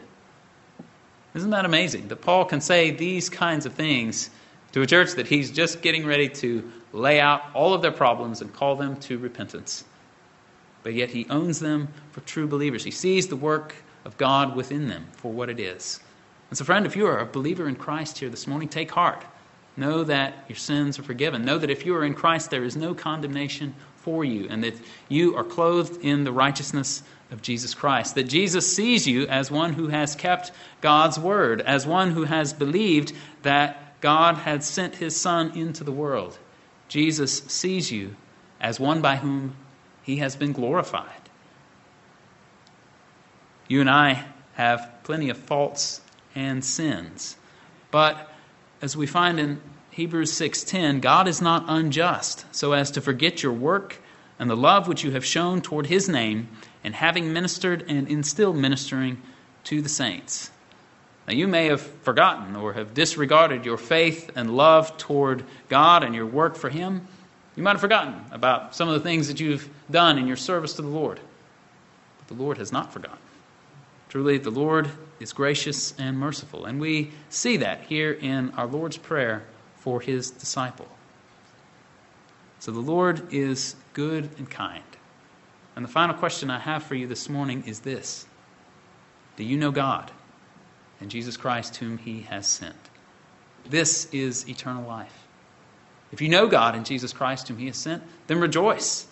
Isn't 1.35 1.51
that 1.51 1.65
amazing 1.65 2.07
that 2.07 2.21
Paul 2.21 2.45
can 2.45 2.61
say 2.61 2.91
these 2.91 3.29
kinds 3.29 3.65
of 3.65 3.73
things 3.73 4.29
to 4.71 4.81
a 4.81 4.87
church 4.87 5.13
that 5.13 5.27
he's 5.27 5.51
just 5.51 5.81
getting 5.81 6.05
ready 6.05 6.29
to 6.29 6.71
lay 6.93 7.19
out 7.19 7.41
all 7.53 7.73
of 7.73 7.81
their 7.81 7.91
problems 7.91 8.41
and 8.41 8.53
call 8.53 8.75
them 8.75 8.95
to 9.01 9.17
repentance? 9.17 9.83
But 10.83 10.93
yet 10.93 11.09
he 11.09 11.27
owns 11.29 11.59
them 11.59 11.89
for 12.11 12.21
true 12.21 12.47
believers. 12.47 12.83
He 12.83 12.91
sees 12.91 13.27
the 13.27 13.35
work 13.35 13.75
of 14.05 14.17
God 14.17 14.55
within 14.55 14.87
them 14.87 15.07
for 15.13 15.31
what 15.31 15.49
it 15.49 15.59
is. 15.59 15.99
And 16.49 16.57
so, 16.57 16.63
friend, 16.63 16.85
if 16.85 16.95
you 16.95 17.05
are 17.07 17.19
a 17.19 17.25
believer 17.25 17.67
in 17.67 17.75
Christ 17.75 18.17
here 18.19 18.29
this 18.29 18.47
morning, 18.47 18.69
take 18.69 18.91
heart. 18.91 19.25
Know 19.75 20.03
that 20.05 20.45
your 20.47 20.55
sins 20.55 20.97
are 20.97 21.03
forgiven. 21.03 21.45
Know 21.45 21.57
that 21.57 21.69
if 21.69 21.85
you 21.85 21.95
are 21.95 22.05
in 22.05 22.13
Christ, 22.13 22.49
there 22.49 22.63
is 22.63 22.77
no 22.77 22.95
condemnation 22.95 23.75
for 23.97 24.23
you, 24.23 24.47
and 24.49 24.63
that 24.63 24.75
you 25.09 25.35
are 25.35 25.43
clothed 25.43 26.01
in 26.01 26.23
the 26.23 26.31
righteousness 26.31 27.03
of 27.31 27.41
Jesus 27.41 27.73
Christ. 27.73 28.15
That 28.15 28.23
Jesus 28.23 28.71
sees 28.73 29.05
you 29.05 29.27
as 29.27 29.51
one 29.51 29.73
who 29.73 29.89
has 29.89 30.15
kept 30.15 30.51
God's 30.79 31.19
word, 31.19 31.61
as 31.61 31.85
one 31.85 32.11
who 32.11 32.23
has 32.23 32.53
believed 32.53 33.11
that 33.43 33.99
God 33.99 34.35
had 34.35 34.63
sent 34.63 34.95
his 34.95 35.15
Son 35.15 35.51
into 35.57 35.83
the 35.83 35.91
world. 35.91 36.37
Jesus 36.87 37.43
sees 37.47 37.91
you 37.91 38.15
as 38.59 38.79
one 38.79 39.01
by 39.01 39.17
whom 39.17 39.55
he 40.03 40.17
has 40.17 40.35
been 40.35 40.53
glorified. 40.53 41.29
You 43.67 43.81
and 43.81 43.89
I 43.89 44.25
have 44.53 44.91
plenty 45.03 45.29
of 45.29 45.37
faults 45.37 46.01
and 46.33 46.63
sins. 46.63 47.35
But 47.91 48.31
as 48.81 48.95
we 48.95 49.05
find 49.07 49.39
in 49.39 49.61
Hebrews 49.91 50.31
6:10, 50.31 51.01
God 51.01 51.27
is 51.27 51.41
not 51.41 51.65
unjust 51.67 52.45
so 52.51 52.73
as 52.73 52.91
to 52.91 53.01
forget 53.01 53.43
your 53.43 53.53
work 53.53 54.01
and 54.39 54.49
the 54.49 54.55
love 54.55 54.87
which 54.87 55.03
you 55.03 55.11
have 55.11 55.25
shown 55.25 55.61
toward 55.61 55.87
his 55.87 56.07
name 56.07 56.47
and 56.83 56.95
having 56.95 57.33
ministered 57.33 57.83
and 57.87 58.07
in 58.07 58.23
still 58.23 58.53
ministering 58.53 59.21
to 59.65 59.81
the 59.81 59.89
saints. 59.89 60.51
Now, 61.27 61.33
you 61.33 61.47
may 61.49 61.65
have 61.65 61.81
forgotten 61.81 62.55
or 62.55 62.71
have 62.73 62.93
disregarded 62.93 63.65
your 63.65 63.77
faith 63.77 64.31
and 64.35 64.55
love 64.55 64.97
toward 64.97 65.43
God 65.67 66.03
and 66.03 66.15
your 66.15 66.25
work 66.25 66.55
for 66.55 66.69
Him. 66.69 67.05
You 67.57 67.63
might 67.63 67.71
have 67.71 67.81
forgotten 67.81 68.15
about 68.31 68.75
some 68.75 68.87
of 68.87 68.93
the 68.93 69.01
things 69.01 69.27
that 69.27 69.39
you've 69.39 69.69
done 69.91 70.17
in 70.17 70.25
your 70.25 70.37
service 70.37 70.73
to 70.73 70.81
the 70.81 70.87
Lord. 70.87 71.19
But 72.19 72.27
the 72.29 72.41
Lord 72.41 72.57
has 72.59 72.71
not 72.71 72.93
forgotten. 72.93 73.17
Truly, 74.07 74.37
the 74.37 74.51
Lord 74.51 74.89
is 75.19 75.33
gracious 75.33 75.93
and 75.99 76.17
merciful. 76.17 76.63
And 76.65 76.79
we 76.79 77.11
see 77.29 77.57
that 77.57 77.81
here 77.81 78.13
in 78.13 78.51
our 78.51 78.67
Lord's 78.67 78.97
Prayer 78.97 79.43
for 79.75 79.99
His 79.99 80.31
disciple. 80.31 80.87
So 82.59 82.71
the 82.71 82.79
Lord 82.79 83.33
is 83.33 83.75
good 83.93 84.29
and 84.37 84.49
kind. 84.49 84.83
And 85.75 85.83
the 85.83 85.89
final 85.89 86.15
question 86.15 86.49
I 86.49 86.59
have 86.59 86.83
for 86.83 86.95
you 86.95 87.05
this 87.05 87.27
morning 87.27 87.63
is 87.67 87.81
this 87.81 88.25
Do 89.35 89.43
you 89.43 89.57
know 89.57 89.71
God 89.71 90.09
and 90.99 91.11
Jesus 91.11 91.37
Christ, 91.37 91.75
whom 91.77 91.97
He 91.97 92.21
has 92.21 92.47
sent? 92.47 92.75
This 93.69 94.07
is 94.13 94.47
eternal 94.47 94.87
life. 94.87 95.27
If 96.11 96.21
you 96.21 96.29
know 96.29 96.47
God 96.47 96.75
and 96.75 96.85
Jesus 96.85 97.13
Christ, 97.13 97.47
whom 97.47 97.57
He 97.57 97.67
has 97.67 97.77
sent, 97.77 98.03
then 98.27 98.39
rejoice. 98.39 99.07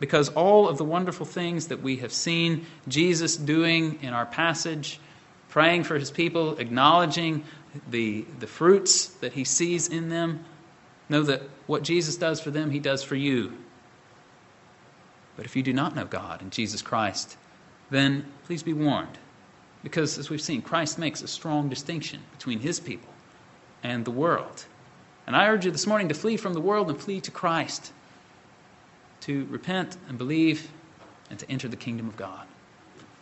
Because 0.00 0.28
all 0.30 0.68
of 0.68 0.78
the 0.78 0.84
wonderful 0.84 1.26
things 1.26 1.68
that 1.68 1.82
we 1.82 1.96
have 1.96 2.12
seen 2.12 2.66
Jesus 2.88 3.36
doing 3.36 3.98
in 4.02 4.12
our 4.12 4.26
passage, 4.26 5.00
praying 5.48 5.84
for 5.84 5.98
His 5.98 6.10
people, 6.10 6.58
acknowledging 6.58 7.44
the, 7.90 8.24
the 8.38 8.46
fruits 8.46 9.06
that 9.06 9.32
He 9.32 9.44
sees 9.44 9.88
in 9.88 10.08
them, 10.08 10.44
know 11.08 11.22
that 11.22 11.42
what 11.66 11.82
Jesus 11.82 12.16
does 12.16 12.40
for 12.40 12.50
them, 12.50 12.70
He 12.70 12.80
does 12.80 13.02
for 13.02 13.16
you 13.16 13.52
but 15.36 15.46
if 15.46 15.56
you 15.56 15.62
do 15.62 15.72
not 15.72 15.94
know 15.94 16.04
God 16.04 16.42
and 16.42 16.52
Jesus 16.52 16.82
Christ, 16.82 17.36
then 17.90 18.26
please 18.44 18.62
be 18.62 18.72
warned. 18.72 19.18
Because, 19.84 20.18
as 20.18 20.30
we've 20.30 20.40
seen, 20.40 20.62
Christ 20.62 20.98
makes 20.98 21.22
a 21.22 21.28
strong 21.28 21.68
distinction 21.68 22.20
between 22.32 22.58
his 22.58 22.80
people 22.80 23.12
and 23.84 24.04
the 24.04 24.10
world. 24.10 24.64
And 25.26 25.36
I 25.36 25.46
urge 25.46 25.66
you 25.66 25.70
this 25.70 25.86
morning 25.86 26.08
to 26.08 26.14
flee 26.14 26.36
from 26.36 26.54
the 26.54 26.60
world 26.60 26.90
and 26.90 26.98
flee 27.00 27.20
to 27.20 27.30
Christ, 27.30 27.92
to 29.20 29.44
repent 29.50 29.96
and 30.08 30.18
believe, 30.18 30.70
and 31.30 31.38
to 31.38 31.50
enter 31.50 31.68
the 31.68 31.76
kingdom 31.76 32.08
of 32.08 32.16
God. 32.16 32.46